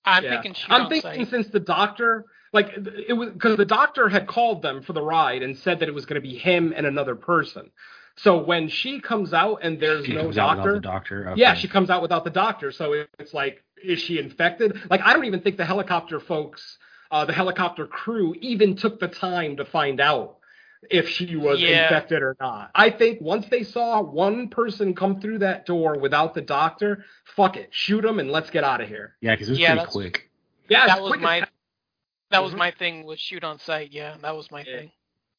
[0.05, 0.29] I, I'm Yeah.
[0.31, 1.29] thinking shoot I'm on thinking sight.
[1.29, 2.73] since the doctor, like
[3.07, 5.93] it was because the doctor had called them for the ride and said that it
[5.93, 7.69] was going to be him and another person.
[8.15, 11.29] So when she comes out and there's she no comes out without doctor, the doctor
[11.31, 11.41] okay.
[11.41, 12.71] yeah, she comes out without the doctor.
[12.71, 14.79] So it's like, is she infected?
[14.89, 16.79] Like I don't even think the helicopter folks,
[17.11, 20.37] uh, the helicopter crew, even took the time to find out
[20.89, 21.83] if she was Yeah.
[21.83, 22.71] infected or not.
[22.73, 27.03] I think once they saw one person come through that door without the doctor,
[27.35, 29.15] fuck it, shoot him and let's get out of here.
[29.21, 30.29] yeah because it was Yeah, pretty quick
[30.69, 31.47] Yeah, that was quick as my
[32.31, 32.57] that was Mhm.
[32.57, 33.91] my thing was shoot on sight.
[33.91, 34.77] Yeah, that was my Yeah.
[34.77, 34.91] thing.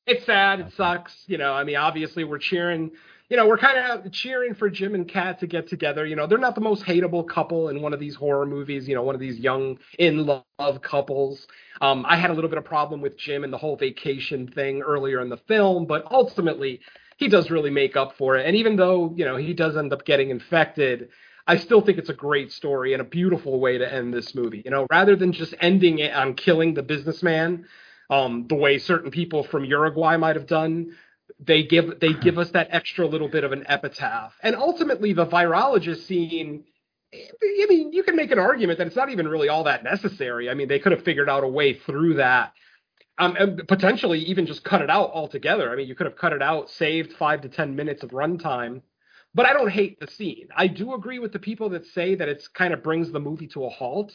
[0.06, 0.58] it's sad.
[0.60, 1.22] It sucks.
[1.28, 2.90] You know, I mean, obviously we're cheering.
[3.30, 6.04] You know, we're kind of cheering for Jim and Kat to get together.
[6.04, 8.88] You know, they're not the most hateable couple in one of these horror movies.
[8.88, 11.46] You know, one of these young in love couples.
[11.80, 14.82] Um, I had a little bit of problem with Jim and the whole vacation thing
[14.82, 16.80] earlier in the film, but ultimately
[17.18, 18.46] he does really make up for it.
[18.46, 21.08] And even though you know he does end up getting infected.
[21.46, 24.62] I still think it's a great story and a beautiful way to end this movie.
[24.64, 27.66] You know, rather than just ending it on killing the businessman,
[28.08, 30.92] um, the way certain people from Uruguay might have done.
[31.42, 35.26] They give they give us that extra little bit of an epitaph, and ultimately the
[35.26, 36.64] virologist scene.
[37.12, 40.48] I mean, you can make an argument that it's not even really all that necessary.
[40.48, 42.52] I mean, they could have figured out a way through that,
[43.18, 45.72] um, and potentially even just cut it out altogether.
[45.72, 48.82] I mean, you could have cut it out, saved five to ten minutes of runtime.
[49.34, 50.48] But I don't hate the scene.
[50.54, 53.46] I do agree with the people that say that it's kind of brings the movie
[53.48, 54.12] to a halt.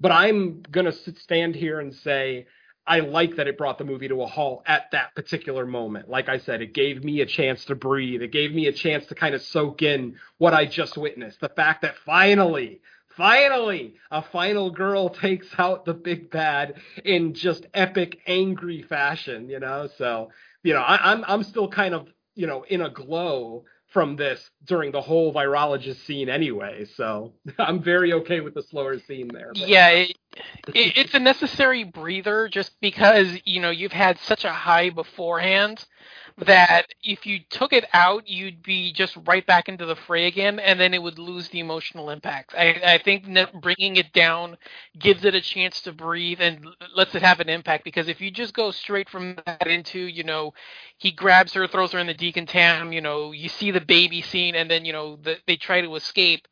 [0.00, 2.46] But I'm gonna stand here and say
[2.86, 6.08] I like that it brought the movie to a halt at that particular moment.
[6.08, 8.22] Like I said, it gave me a chance to breathe.
[8.22, 11.40] It gave me a chance to kind of soak in what I just witnessed.
[11.40, 12.80] The fact that finally,
[13.16, 19.48] finally, a final girl takes out the big bad in just epic, angry fashion.
[19.48, 20.30] You know, so
[20.62, 24.50] you know, I, I'm I'm still kind of you know in a glow from this
[24.64, 26.84] during the whole virologist scene anyway.
[26.96, 29.52] So I'm very okay with the slower scene there.
[29.54, 30.16] but- Yeah, it,
[30.74, 35.84] it's a necessary breather just because you know you've had such a high beforehand
[36.38, 40.58] that if you took it out, you'd be just right back into the fray again,
[40.58, 42.54] and then it would lose the emotional impact.
[42.56, 44.58] I, I think that bringing it down
[44.98, 47.84] gives it a chance to breathe and lets it have an impact.
[47.84, 50.52] Because if you just go straight from that into, you know,
[50.98, 54.54] he grabs her, throws her in the decontam, you know, you see the baby scene,
[54.56, 56.46] and then you know the, they try to escape.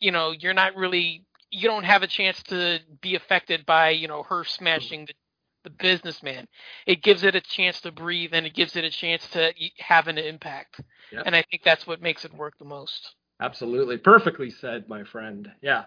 [0.00, 1.24] You know, you're not really
[1.54, 5.14] you don't have a chance to be affected by you know her smashing the,
[5.64, 6.46] the businessman.
[6.86, 10.08] It gives it a chance to breathe and it gives it a chance to have
[10.08, 10.80] an impact.
[11.12, 11.22] Yeah.
[11.24, 13.14] And I think that's what makes it work the most.
[13.40, 13.96] Absolutely.
[13.98, 15.50] Perfectly said, my friend.
[15.62, 15.84] Yeah.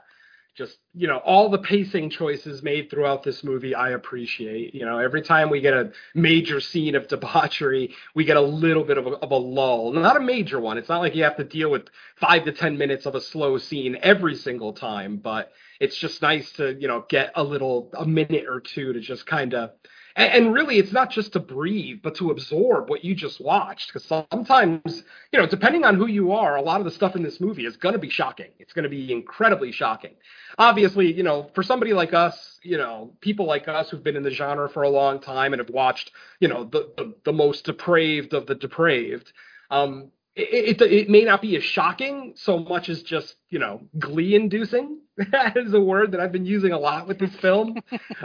[0.58, 4.74] Just, you know, all the pacing choices made throughout this movie, I appreciate.
[4.74, 8.84] You know, every time we get a major scene of debauchery, we get a little
[8.84, 9.92] bit of a, of a lull.
[9.92, 10.80] Not a major one.
[10.80, 11.84] It's not like you have to deal with
[12.16, 16.52] five to 10 minutes of a slow scene every single time, but it's just nice
[16.54, 19.74] to, you know, get a little, a minute or two to just kind of
[20.18, 24.04] and, really it's not just to breathe but to absorb what you just watched because
[24.04, 27.40] sometimes you know depending on who you are a lot of the stuff in this
[27.40, 28.50] movie is going to be shocking.
[28.60, 30.16] It's going to be incredibly shocking.
[30.58, 34.24] Obviously you know for somebody like us you know people like us who've been in
[34.24, 37.66] the genre for a long time and have watched you know the the, the most
[37.66, 39.32] depraved of the depraved
[39.70, 43.82] um it, it, it may not be as shocking so much as just you know
[43.98, 45.00] glee inducing
[45.56, 47.78] is a word that I've been using a lot with this film.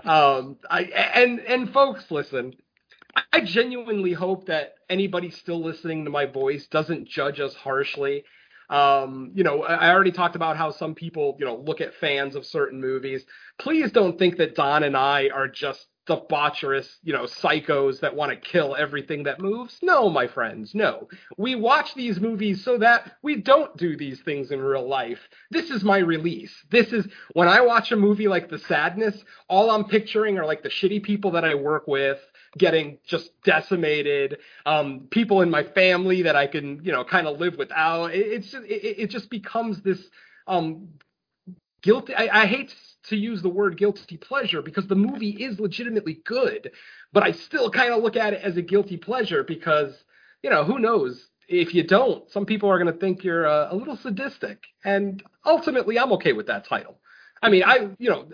[0.05, 0.83] um, I
[1.15, 2.55] and and folks, listen,
[3.33, 8.25] I genuinely hope that anybody still listening to my voice doesn't judge us harshly.
[8.71, 12.35] Um, you know, I already talked about how some people, you know, look at fans
[12.35, 13.25] of certain movies.
[13.59, 18.31] Please don't think that Don and I are just debaucherous, you know, psychos that want
[18.31, 19.79] to kill everything that moves.
[19.83, 21.09] No, my friends, no.
[21.39, 25.20] We watch these movies so that we don't do these things in real life.
[25.51, 26.53] This is my release.
[26.70, 30.62] This is when I watch a movie like The Sadness, all I'm picturing are like
[30.62, 32.19] the shitty people that I work with
[32.59, 37.39] getting just decimated, um, people in my family that I can, you know, kind of
[37.39, 38.07] live without.
[38.15, 40.01] It, it's just, it, it just becomes this
[40.49, 40.89] um
[41.83, 42.74] guilty I, I hate
[43.05, 46.70] to use the word guilty pleasure because the movie is legitimately good,
[47.12, 50.05] but I still kind of look at it as a guilty pleasure because,
[50.43, 51.29] you know, who knows?
[51.49, 54.62] If you don't, some people are going to think you're uh, a little sadistic.
[54.85, 56.99] And ultimately, I'm okay with that title.
[57.43, 58.29] I mean, I, you know,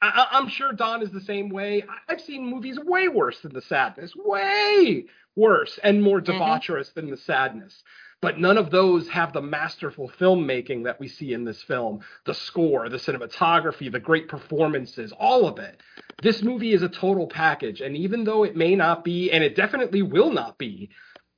[0.00, 1.84] I, I'm sure Don is the same way.
[2.08, 5.04] I've seen movies way worse than The Sadness, way
[5.36, 6.32] worse and more mm-hmm.
[6.32, 7.00] debaucherous mm-hmm.
[7.00, 7.82] than The Sadness
[8.24, 12.00] but none of those have the masterful filmmaking that we see in this film.
[12.24, 15.78] The score the cinematography the great performances all of it.
[16.22, 17.82] This movie is a total package.
[17.82, 20.88] And even though it may not be and it definitely will not be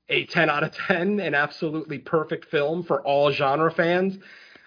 [0.08, 4.16] a 10 out of 10 an absolutely perfect film for all genre fans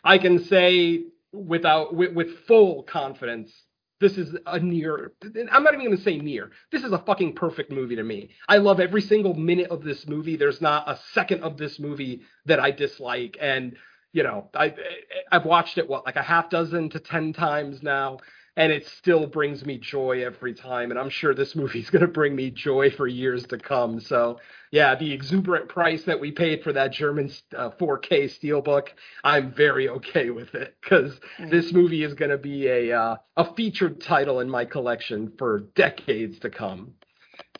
[0.04, 3.54] i can say without with, with full confidence
[4.00, 5.14] this is a near
[5.52, 6.52] i'm not even going to say near.
[6.72, 8.32] This is a fucking perfect movie to me.
[8.48, 10.38] I love every single minute of this movie.
[10.38, 13.38] There's not a second of this movie that i dislike.
[13.42, 13.76] And
[14.12, 14.74] you know i
[15.32, 18.18] i've watched it what like a half dozen to 10 times now
[18.60, 20.92] and it still brings me joy every time.
[20.92, 24.02] And I'm sure this movie's going to bring me joy for years to come.
[24.02, 24.38] So,
[24.70, 28.90] yeah, the exuberant price that we paid for that German uh, 4K steelbook,
[29.24, 31.50] I'm very okay with it because mm.
[31.50, 35.62] this movie is going to be a uh, a featured title in my collection for
[35.76, 36.94] decades to come.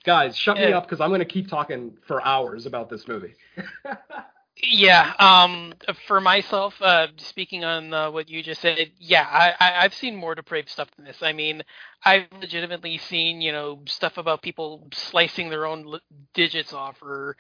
[0.04, 3.36] Guys, shut me up because I'm going to keep talking for hours about this movie.
[4.62, 5.74] Yeah, um,
[6.08, 9.28] for myself, uh, speaking on uh, what you just said, yeah,
[9.60, 11.24] I, I've seen more depraved stuff than this.
[11.24, 11.64] I mean,
[12.06, 16.00] I've legitimately seen, you know, stuff about people slicing their own
[16.34, 17.38] digits off or,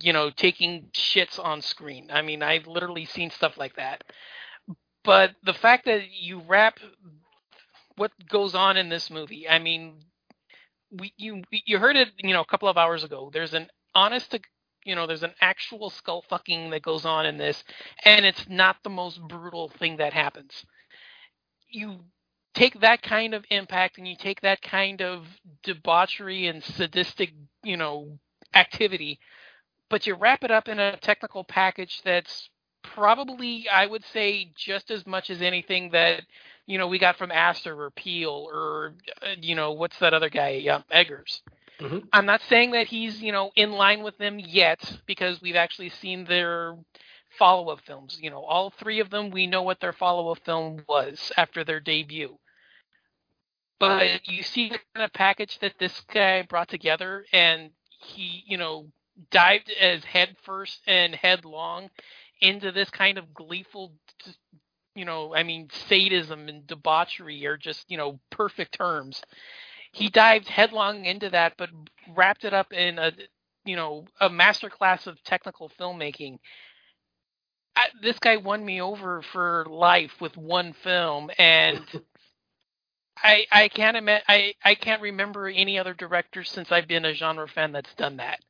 [0.00, 2.08] you know, taking shits on screen.
[2.12, 4.04] I mean, I've literally seen stuff like that.
[5.04, 6.78] But the fact that you wrap
[7.96, 10.00] what goes on in this movie, I mean,
[10.90, 13.30] we you you heard it, you know, a couple of hours ago.
[13.32, 14.40] There's an honest to
[14.84, 17.62] you know there's an actual skull fucking that goes on in this
[18.04, 20.64] and it's not the most brutal thing that happens.
[21.68, 22.00] You
[22.54, 25.24] take that kind of impact and you take that kind of
[25.62, 27.32] debauchery and sadistic
[27.62, 28.18] you know
[28.54, 29.18] activity
[29.88, 32.48] but you wrap it up in a technical package that's
[32.82, 36.22] probably i would say just as much as anything that
[36.66, 40.30] you know we got from Aster or Peele or uh, you know what's that other
[40.30, 41.42] guy um, Eggers
[41.80, 41.98] Mm-hmm.
[42.12, 45.88] I'm not saying that he's, you know, in line with them yet because we've actually
[45.88, 46.76] seen their
[47.38, 48.18] follow-up films.
[48.20, 51.80] You know, all three of them, we know what their follow-up film was after their
[51.80, 52.36] debut.
[53.78, 57.70] But you see the kind of package that this guy brought together, and
[58.00, 58.88] he, you know,
[59.30, 61.88] dived as head first and headlong
[62.42, 63.92] into this kind of gleeful,
[64.94, 69.22] you know, I mean, sadism and debauchery are just, you know, perfect terms
[69.92, 71.70] he dived headlong into that, but
[72.14, 73.12] wrapped it up in a
[73.64, 76.38] you know a masterclass of technical filmmaking.
[77.76, 81.86] I, this guy won me over for life with one film, and
[83.22, 87.14] I I can't admit I I can't remember any other director since I've been a
[87.14, 88.40] genre fan that's done that.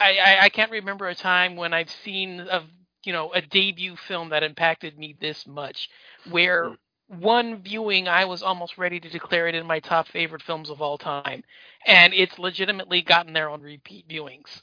[0.00, 2.64] I, I, I can't remember a time when I've seen a
[3.04, 5.88] you know a debut film that impacted me this much,
[6.30, 6.74] where hmm
[7.08, 10.80] one viewing, I was almost ready to declare it in my top favorite films of
[10.80, 11.42] all time,
[11.86, 14.62] and it's legitimately gotten there on repeat viewings.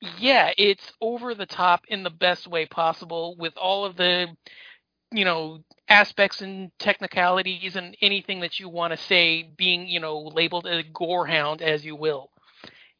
[0.00, 4.28] Yeah, it's over the top in the best way possible with all of the,
[5.10, 5.58] you know,
[5.88, 10.84] aspects and technicalities and anything that you want to say being, you know, labeled a
[10.84, 12.30] gorehound as you will.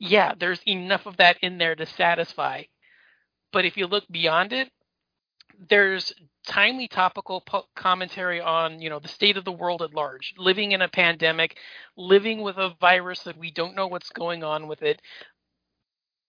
[0.01, 2.65] Yeah, there's enough of that in there to satisfy.
[3.53, 4.71] But if you look beyond it,
[5.69, 6.13] there's
[6.49, 10.73] timely topical po- commentary on you know the state of the world at large living
[10.73, 11.57] in a pandemic
[11.97, 15.01] living with a virus that we don't know what's going on with it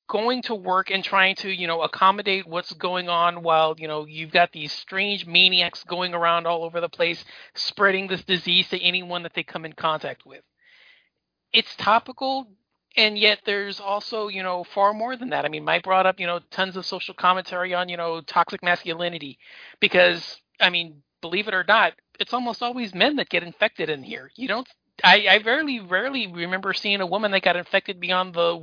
[0.09, 4.05] going to work and trying to you know accommodate what's going on while you know
[4.05, 7.23] you've got these strange maniacs going around all over the place
[7.53, 10.41] spreading this disease to anyone that they come in contact with.
[11.53, 12.47] It's topical
[12.99, 15.45] and yet there's also you know far more than that.
[15.45, 18.61] I mean mike brought up you know tons of social commentary on you know toxic
[18.63, 19.39] masculinity
[19.79, 24.03] because i mean believe it or not it's almost always men that get infected in
[24.03, 24.29] here.
[24.35, 24.67] You don't
[25.03, 28.61] i i rarely rarely remember seeing a woman that got infected beyond the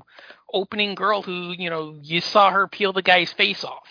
[0.52, 3.88] opening girl who you know you saw her peel the guy's face off.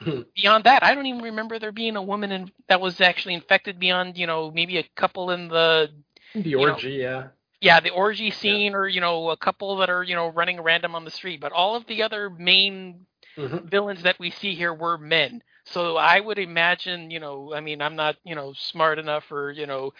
[0.00, 0.22] Hmm.
[0.36, 3.78] Beyond that i don't even remember there being a woman in, that was actually infected
[3.78, 5.90] beyond you know maybe a couple in the
[6.34, 7.28] The you know, orgy, yeah.
[7.60, 10.94] Yeah, the orgy scene, or you know, a couple that are you know running random
[10.94, 11.40] on the street.
[11.40, 13.06] But all of the other main
[13.36, 13.64] Mhm.
[13.64, 15.42] villains that we see here were men.
[15.64, 19.50] So I would imagine, you know, I mean, I'm not you know smart enough or
[19.52, 19.92] you know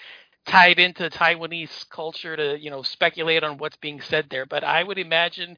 [0.47, 4.82] tied into Taiwanese culture to you know speculate on what's being said there, but I
[4.82, 5.56] would imagine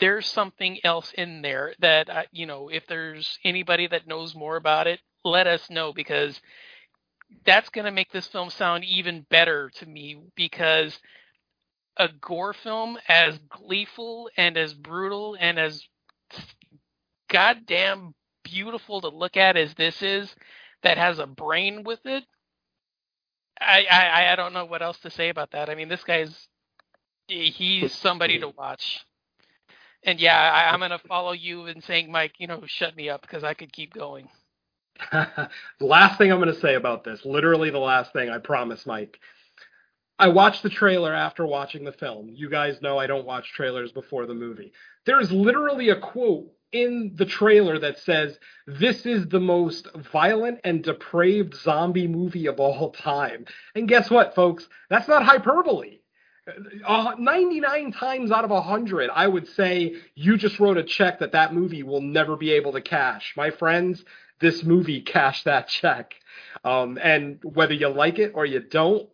[0.00, 4.86] there's something else in there that you know if there's anybody that knows more about
[4.86, 6.40] it let us know because
[7.46, 10.98] that's going to make this film sound even better to me because
[11.98, 15.82] a gore film as gleeful and as brutal and as
[17.30, 18.14] goddamn
[18.44, 20.34] beautiful to look at as this is
[20.82, 22.24] that has a brain with it
[23.60, 25.70] I, I I don't know what else to say about that.
[25.70, 26.48] I mean, this guy's
[27.28, 29.00] he's somebody to watch.
[30.04, 33.22] And yeah, I, I'm gonna follow you in saying, Mike, you know, shut me up
[33.22, 34.28] because I could keep going.
[35.12, 35.48] the
[35.80, 39.18] last thing I'm going to say about this, literally the last thing, I promise, Mike.
[40.18, 42.28] I watched the trailer after watching the film.
[42.32, 44.72] You guys know I don't watch trailers before the movie.
[45.04, 50.60] There is literally a quote in the trailer that says, This is the most violent
[50.64, 53.46] and depraved zombie movie of all time.
[53.74, 54.68] And guess what, folks?
[54.90, 55.98] That's not hyperbole.
[56.84, 61.32] Uh, 99 times out of 100, I would say you just wrote a check that
[61.32, 63.34] that movie will never be able to cash.
[63.36, 64.04] My friends,
[64.42, 66.14] this movie cashed that check.
[66.64, 69.08] Um, and whether you like it or you don't,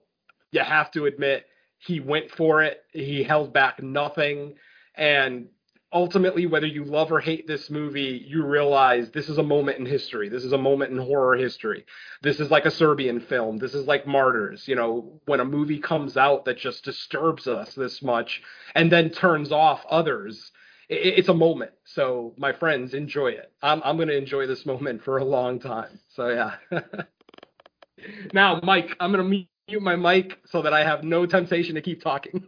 [0.51, 1.47] you have to admit
[1.79, 2.83] he went for it.
[2.93, 4.55] He held back nothing.
[4.97, 5.49] And
[5.93, 9.87] ultimately, whether you love or hate this movie, you realize this is a moment in
[9.87, 10.29] history.
[10.29, 11.85] This is a moment in horror history.
[12.23, 13.59] This is like a Serbian film.
[13.59, 14.67] This is like Martyrs.
[14.67, 18.43] You know, when a movie comes out that just disturbs us this much
[18.75, 20.51] and then turns off others,
[20.89, 21.73] it's a moment.
[21.85, 23.53] So, my friends, enjoy it.
[23.63, 26.01] I'm, I'm to enjoy this moment for a long time.
[26.09, 26.55] So, yeah.
[28.33, 32.03] now, Mike, I'm to mute my mic so that I have no temptation to keep
[32.03, 32.47] talking.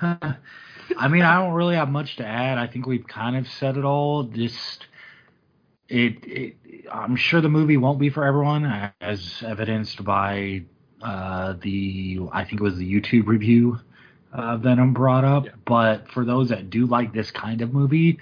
[0.96, 2.58] I mean, I don't really have much to add.
[2.58, 4.24] I think we've kind of said it all.
[4.24, 4.86] Just
[5.88, 6.56] it, it
[6.90, 10.64] I'm sure the movie won't be for everyone, as evidenced by
[11.02, 13.80] uh, the I think it was the YouTube review
[14.34, 15.46] uh, Venom brought up.
[15.46, 15.52] Yeah.
[15.64, 18.18] But for those that do like this kind of movie,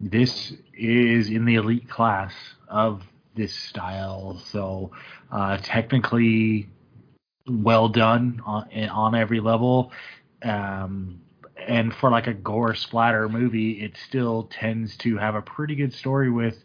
[0.00, 2.32] this is in the elite class
[2.68, 3.02] of
[3.34, 4.40] this style.
[4.46, 4.92] So
[5.30, 6.68] uh, technically
[7.48, 9.92] well done on, on every level.
[10.42, 11.20] Um,
[11.66, 15.92] and for like a gore splatter movie, it still tends to have a pretty good
[15.92, 16.56] story with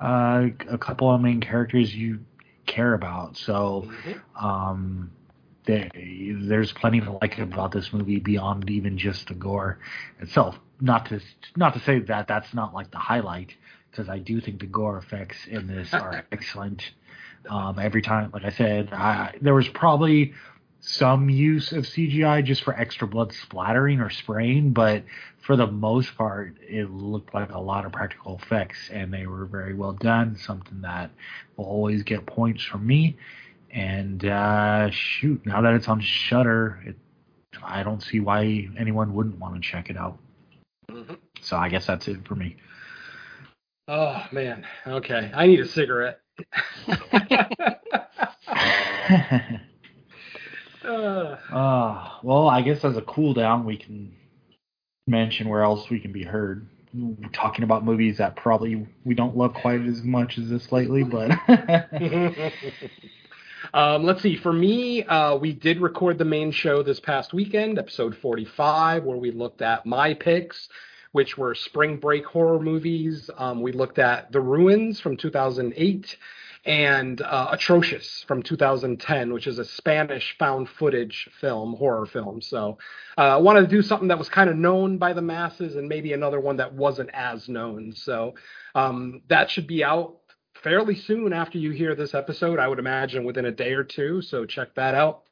[0.00, 2.20] uh, a couple of main characters you
[2.66, 3.36] care about.
[3.36, 3.90] So
[4.40, 5.10] um,
[5.66, 9.78] there, there's plenty to like about this movie beyond even just the gore
[10.20, 10.56] itself.
[10.80, 11.20] Not to
[11.56, 13.54] not to say that that's not like the highlight,
[13.90, 16.82] because I do think the gore effects in this are excellent.
[17.48, 20.34] Um, every time, like I said, I, there was probably
[20.80, 25.04] some use of CGI just for extra blood splattering or spraying, but
[25.38, 29.46] for the most part, it looked like a lot of practical effects, and they were
[29.46, 30.36] very well done.
[30.36, 31.10] Something that
[31.56, 33.16] will always get points from me.
[33.76, 36.96] And uh, shoot, now that it's on Shudder, it,
[37.62, 40.18] I don't see why anyone wouldn't want to check it out.
[40.90, 41.18] Mhm.
[41.42, 42.56] So I guess that's it for me.
[43.86, 44.64] Oh, man.
[44.86, 45.30] Okay.
[45.34, 46.20] I need a cigarette.
[50.84, 54.14] Uh, Uh, well, I guess as a cool down, we can
[55.08, 56.64] mention where else we can be heard.
[56.94, 61.02] We're talking about movies that probably we don't love quite as much as this lately,
[61.02, 61.30] but
[63.74, 64.36] um, let's see.
[64.36, 69.16] For me, uh, we did record the main show this past weekend, episode 45, where
[69.16, 70.68] we looked at my picks,
[71.12, 73.30] which were spring break horror movies.
[73.36, 76.16] Um, we looked at The Ruins from 2008
[76.66, 82.42] and uh, Atrocious from 2010, which is a Spanish found footage film, horror film.
[82.42, 82.78] So
[83.16, 85.88] uh, I wanted to do something that was kind of known by the masses and
[85.88, 87.92] maybe another one that wasn't as known.
[87.94, 88.34] So
[88.74, 90.16] um, that should be out
[90.66, 92.58] fairly soon after you hear this episode.
[92.58, 94.20] I would imagine within a day or two.
[94.20, 95.22] So check that out.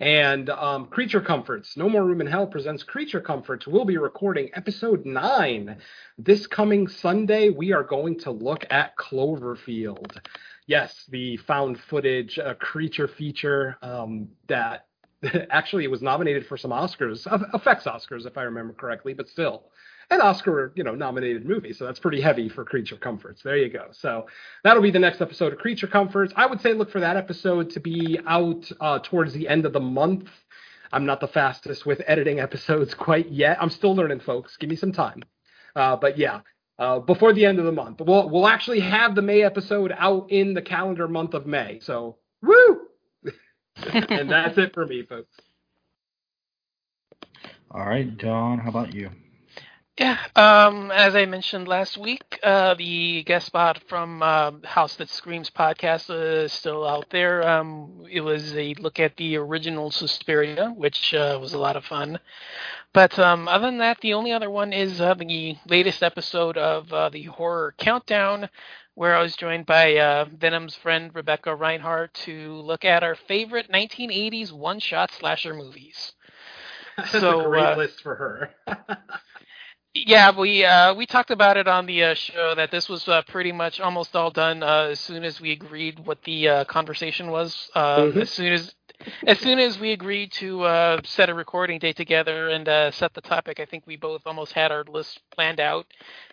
[0.00, 3.66] And um, Creature Comforts, No More Room in Hell presents Creature Comforts.
[3.66, 5.76] We'll be recording episode nine
[6.16, 7.50] this coming Sunday.
[7.50, 10.16] We are going to look at Cloverfield.
[10.66, 14.86] Yes, the found footage uh, creature feature um, that
[15.50, 19.64] actually was nominated for some Oscars, effects Oscars if I remember correctly, but still
[20.12, 21.72] an Oscar, you know, nominated movie.
[21.72, 23.42] So that's pretty heavy for Creature Comforts.
[23.42, 23.88] There you go.
[23.92, 24.26] So
[24.64, 26.32] that'll be the next episode of Creature Comforts.
[26.36, 29.72] I would say look for that episode to be out uh, towards the end of
[29.72, 30.28] the month.
[30.92, 33.58] I'm not the fastest with editing episodes quite yet.
[33.60, 34.56] I'm still learning, folks.
[34.56, 35.22] Give me some time.
[35.74, 36.40] Uh, but yeah,
[36.78, 40.30] uh, before the end of the month, we'll we'll actually have the May episode out
[40.30, 41.80] in the calendar month of May.
[41.80, 42.80] So woo!
[43.76, 45.34] and that's it for me, folks.
[47.70, 48.58] All right, Don.
[48.58, 49.10] How about you?
[50.02, 55.10] Yeah, um, as I mentioned last week, uh, the guest spot from uh, House That
[55.10, 57.46] Screams podcast is still out there.
[57.48, 61.84] Um, it was a look at the original Suspiria, which uh, was a lot of
[61.84, 62.20] fun.
[62.94, 66.92] But um, other than that, the only other one is uh, the latest episode of
[66.92, 68.48] uh, the Horror Countdown,
[68.94, 73.70] where I was joined by uh, Venom's friend Rebecca Reinhardt to look at our favorite
[73.70, 76.14] 1980s one-shot slasher movies.
[77.12, 78.54] That's So, a great uh, list for her.
[79.94, 83.22] Yeah, we uh, we talked about it on the uh, show that this was uh,
[83.22, 87.30] pretty much almost all done uh, as soon as we agreed what the uh, conversation
[87.30, 87.70] was.
[87.74, 88.22] Uh, Mhm.
[88.22, 88.74] As soon as
[89.26, 93.12] as soon as we agreed to uh, set a recording date together and uh, set
[93.14, 95.86] the topic, I think we both almost had our list planned out,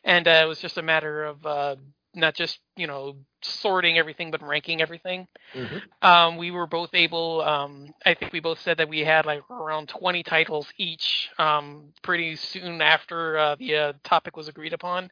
[0.05, 1.75] and uh, it was just a matter of uh,
[2.15, 5.27] not just you know sorting everything but ranking everything.
[5.53, 5.81] Mhm.
[6.01, 7.41] Um, we were both able.
[7.41, 11.29] Um, I think we both said that we had like around 20 titles each.
[11.37, 15.11] Um, pretty soon after uh, the uh, topic was agreed upon.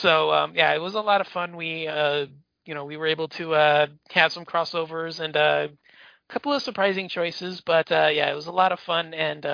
[0.00, 1.56] So um, yeah, it was a lot of fun.
[1.56, 2.26] We uh,
[2.64, 6.62] you know we were able to uh, have some crossovers and uh, a couple of
[6.62, 7.60] surprising choices.
[7.60, 9.46] But uh, yeah, it was a lot of fun and.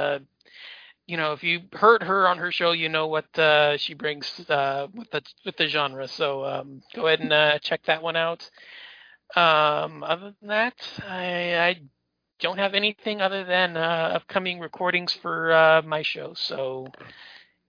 [1.10, 4.48] You know, if you heard her on her show, you know what uh, she brings
[4.48, 6.06] uh, with the with the genre.
[6.06, 8.48] So um, go ahead and uh, check that one out.
[9.34, 11.80] Um, other than that, I, I
[12.38, 16.34] don't have anything other than uh, upcoming recordings for uh, my show.
[16.34, 16.86] So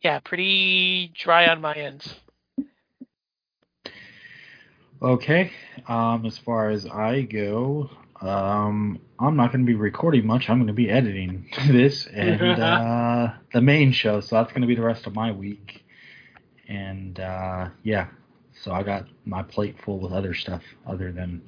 [0.03, 2.13] yeah, pretty dry on my end.
[5.01, 5.51] Okay.
[5.87, 7.89] Um, as far as I go,
[8.21, 10.49] um, I'm not going to be recording much.
[10.49, 14.21] I'm going to be editing this and uh, the main show.
[14.21, 15.83] So that's going to be the rest of my week.
[16.67, 18.07] And uh, yeah,
[18.61, 21.41] so I got my plate full with other stuff other than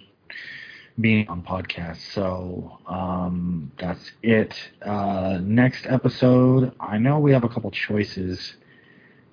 [1.00, 2.12] being on podcasts.
[2.14, 4.56] So um, that's it.
[4.82, 8.56] Uh, next episode, I know we have a couple choices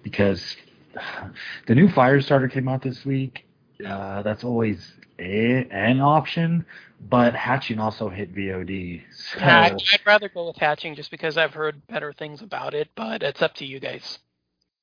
[0.02, 0.56] because
[1.66, 3.46] the new Firestarter came out this week.
[3.84, 6.64] Uh, that's always a, an option,
[7.08, 9.02] but Hatching also hit VOD.
[9.12, 12.74] So Yeah, I'd, I'd rather go with hatching just because I've heard better things about
[12.74, 14.18] it, but it's up to you guys.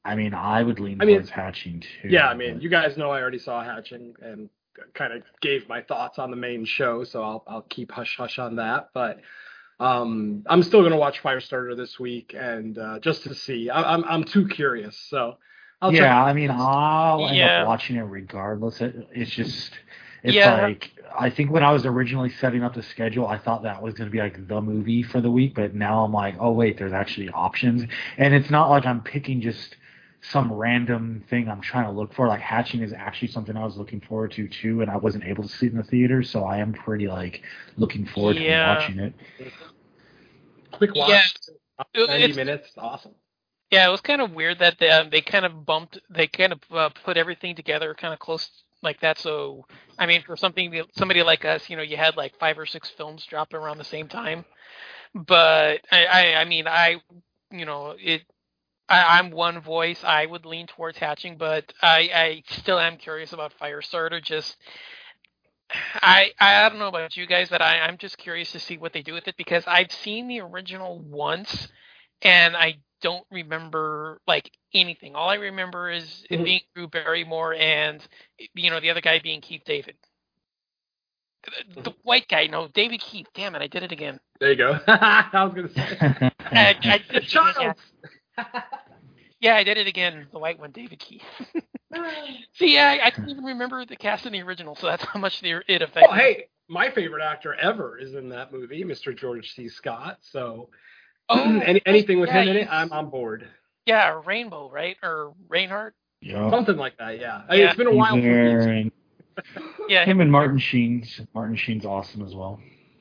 [0.05, 2.07] I mean, I would lean I mean, towards Hatching too.
[2.09, 4.49] Yeah, I mean, but- you guys know I already saw Hatching and
[4.93, 8.38] kind of gave my thoughts on the main show, so I'll I'll keep hush hush
[8.39, 8.89] on that.
[8.93, 9.19] But
[9.80, 14.03] um, I'm still gonna watch Firestarter this week, and uh, just to see, I, I'm
[14.05, 15.38] I'm too curious, so
[15.81, 17.61] I'll check yeah, I mean, I'll end Yeah.
[17.64, 18.80] up watching it regardless.
[18.81, 19.73] It, it's just,
[20.23, 20.61] it's Yeah.
[20.61, 23.95] like I think when I was originally setting up the schedule, I thought that was
[23.95, 26.77] going to be like the movie for the week, but now I'm like, oh wait,
[26.77, 27.84] there's actually options,
[28.18, 29.76] and it's not like I'm picking just
[30.22, 32.27] some random thing I'm trying to look for.
[32.27, 35.44] Like Hatching is actually something I was looking forward to too, and I wasn't able
[35.44, 37.41] to see it in the theater, so I am pretty like
[37.77, 38.73] looking forward Yeah.
[38.76, 39.14] to watching it.
[40.72, 41.22] quick watch, Yeah.
[41.95, 43.14] 90 It's- minutes, awesome.
[43.72, 46.53] Yeah, it was kind of weird that they, um, they kind of bumped, they kind
[46.53, 48.49] of uh, put everything together kind of close
[48.88, 49.19] like that.
[49.19, 49.65] So,
[49.99, 52.89] I mean, for something somebody like us, you know, you had like five or six
[52.89, 54.45] films drop around the same time.
[55.14, 56.97] But I, I, I mean, I,
[57.51, 58.23] you know, it.
[58.89, 60.01] I, I'm one voice.
[60.03, 64.23] I would lean towards hatching, but I, I still am curious about Firestarter.
[64.23, 64.55] Just,
[65.95, 68.93] I, I don't know about you guys, but I, I'm just curious to see what
[68.93, 71.68] they do with it because I've seen the original once,
[72.22, 75.15] and I don't remember like anything.
[75.15, 76.45] All I remember is it Mhm.
[76.45, 78.06] being Drew Barrymore and
[78.53, 79.95] you know the other guy being Keith David.
[81.76, 83.28] The, the white guy, no, David Keith.
[83.34, 84.19] Damn it, I did it again.
[84.40, 84.80] There you go.
[84.88, 86.32] I was gonna say.
[86.52, 87.76] I, I The again,
[88.38, 88.44] yeah.
[89.40, 90.28] yeah, I did it again.
[90.32, 91.24] The white one, David Keith.
[92.53, 95.19] See, yeah, I, I couldn't even remember the cast in the original, so that's how
[95.19, 96.10] much the, it affected.
[96.10, 99.18] Oh, hey, my favorite actor ever is in that movie, Mr.
[99.18, 99.69] George C.
[99.69, 100.18] Scott.
[100.22, 100.69] So
[101.30, 101.58] Mm-hmm.
[101.58, 103.48] Oh, any, anything with yeah, him in it, I'm on board.
[103.86, 105.94] yeah, Rainbow, right, or Reinhardt?
[106.22, 106.52] Yup.
[106.52, 107.44] Something like that, yeah.
[107.49, 107.68] I- Yeah.
[107.68, 108.80] It's been a while He's for me.
[108.82, 108.91] and
[109.90, 112.60] Yeah, him and Martin Sheen's Martin Sheen's awesome as well.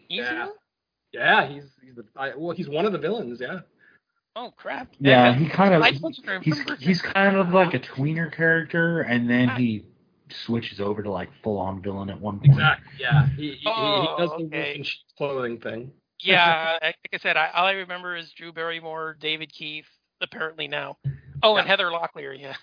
[0.09, 0.49] he's Yeah.
[1.13, 3.41] Yeah, he's he's the I, well, he's one of the villains.
[3.41, 3.61] Yeah.
[4.35, 4.89] Oh crap.
[5.01, 5.93] Yeah, he kind of I
[6.43, 9.87] he's he's kind of like a tweener character, and then he
[10.29, 12.51] switches over to like full on villain at one point.
[12.53, 12.93] Exactly.
[13.01, 13.27] Yeah.
[13.31, 14.57] He he, Oh, he does the oh, okay.
[14.67, 15.91] wolf in sheep's clothing thing.
[16.21, 19.87] Yeah, like I said, I, all I remember is Drew Barrymore, David Keith,
[20.21, 20.97] apparently now.
[21.43, 22.55] Oh, and Heather Locklear, yeah.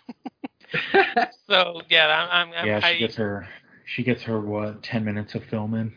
[1.47, 3.47] so yeah, I'm, I'm, I'm Yeah, she I, gets her
[3.85, 5.93] she gets her what ten minutes of filming.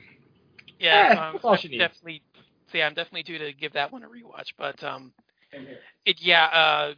[0.80, 1.80] yeah, Yeah, so I'm, that's all I'm she needs.
[1.80, 2.22] definitely,
[2.70, 4.52] so yeah, I'm definitely due to give that one a rewatch.
[4.58, 5.12] But um,
[6.04, 6.94] it yeah, uh,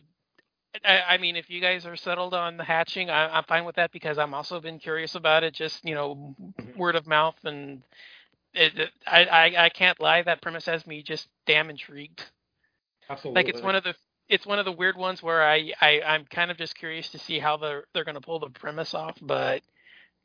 [0.85, 3.77] I, I mean, if you guys are settled on the hatching, I, I'm fine with
[3.77, 5.55] that because I'm also been curious about it.
[5.55, 6.35] Just you know,
[6.77, 7.83] word of mouth and.
[8.55, 10.23] It, I, I I can't lie.
[10.23, 12.25] That premise has me just damn intrigued.
[13.11, 13.43] Absolutely.
[13.43, 13.95] like it's one of the
[14.29, 17.19] it's one of the weird ones where I, I I'm kind of just curious to
[17.19, 19.63] see how they're they're gonna pull the premise off, but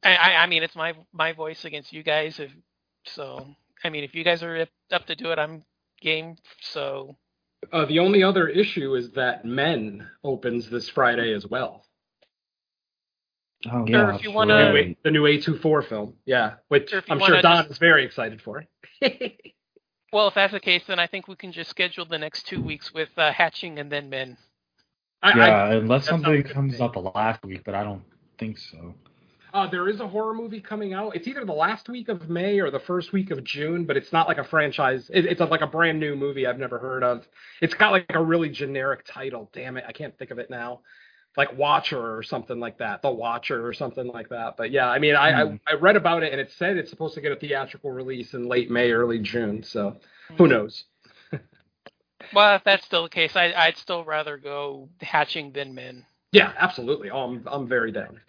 [0.04, 2.52] I I, mean it's my my voice against you guys if
[3.06, 3.46] so
[3.84, 5.64] I mean if you guys are up- up to do it I'm
[6.02, 7.16] game so
[7.72, 11.86] Uh, the only other issue is that Men opens this Friday as well.
[13.72, 14.88] Oh Or yeah, if you wanna- The new right.
[14.88, 16.14] A- the new A24 film.
[16.26, 18.66] Yeah, which Or if you I'm sure Don just- is very excited for.
[20.12, 22.62] well if that's the case then I think we can just schedule the next two
[22.62, 24.38] weeks with uh, hatching and then men
[25.22, 26.86] I, I, Yeah, unless something sounds good to comes me.
[26.86, 28.04] up the last week, but I don't
[28.38, 28.94] think so.
[29.54, 31.16] Uh, there is a horror movie coming out.
[31.16, 34.12] It's either the last week of May or the first week of June, but it's
[34.12, 35.10] not like a franchise.
[35.14, 37.26] It, it's a, like a brand new movie I've never heard of.
[37.62, 39.50] It's got like a really generic title.
[39.54, 40.82] Damn it, I can't think of it now.
[41.36, 43.02] Like Watcher or something like that.
[43.02, 44.56] The Watcher or something like that.
[44.56, 45.56] But yeah, I mean, I, Hmm.
[45.68, 48.34] I I read about it and it said it's supposed to get a theatrical release
[48.34, 49.64] in late May, early June.
[49.64, 49.98] So
[50.38, 50.86] who knows?
[52.34, 56.54] well if that's still the case I I'd still rather go hatching than men Yeah,
[56.58, 57.10] absolutely.
[57.10, 58.20] Oh, I'm I'm very down.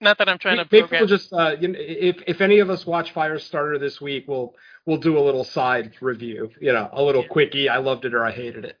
[0.00, 2.58] not that I'm trying to Maybe program we'll just uh, you know, if if any
[2.60, 4.54] of us watch Firestarter this week, we'll
[4.86, 6.50] we'll do a little side review.
[6.60, 7.28] You know, a little Yeah.
[7.28, 7.68] quickie.
[7.68, 8.76] I loved it or I hated it.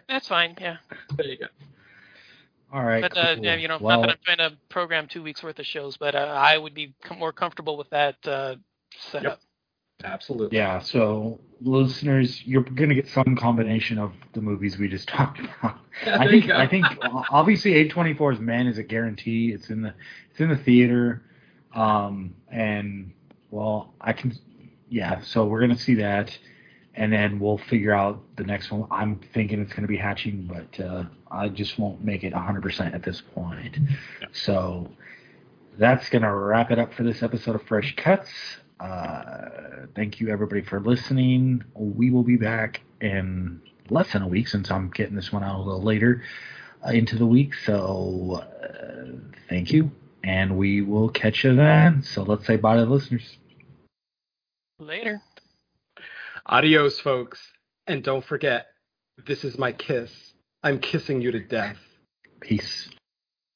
[0.08, 0.78] that's fine yeah
[1.16, 1.46] there you go.
[2.72, 3.02] All right.
[3.02, 3.44] But uh, cool.
[3.44, 5.96] yeah, you know, well, not that I'm trying to program two weeks worth of shows,
[5.98, 8.56] but uh, I would be com- more comfortable with that uh,
[9.10, 9.40] setup.
[10.04, 10.56] Absolutely.
[10.56, 15.78] Yeah, so listeners, you're gonna get some combination of the movies we just talked about.
[16.04, 16.50] Yeah, I think.
[16.50, 16.86] I think
[17.30, 19.52] obviously A24's Men is a guarantee.
[19.52, 19.94] It's in the
[20.30, 21.22] it's in the theater,
[21.74, 23.12] um, and
[23.50, 24.36] well, I can
[24.88, 25.20] yeah.
[25.20, 26.36] So we're gonna see that,
[26.94, 28.86] and then we'll figure out the next one.
[28.90, 33.02] I'm thinking it's gonna be Hatching, but uh, I just won't make it 100% at
[33.02, 33.76] this point.
[34.32, 34.90] So
[35.78, 38.30] that's gonna wrap it up for this episode of Fresh Cuts.
[38.78, 41.64] Uh, thank you everybody for listening.
[41.74, 45.56] We will be back in less than a week since I'm getting this one out
[45.56, 46.22] a little later
[46.84, 47.54] uh, into the week.
[47.54, 49.90] So uh, thank you,
[50.24, 52.02] and we will catch you then.
[52.02, 53.38] So let's say bye to the listeners.
[54.78, 55.22] Later.
[56.46, 57.40] Adios, folks,
[57.86, 58.66] and don't forget,
[59.26, 60.10] this is my kiss.
[60.62, 61.78] I'm kissing you to death.
[62.40, 62.88] Peace.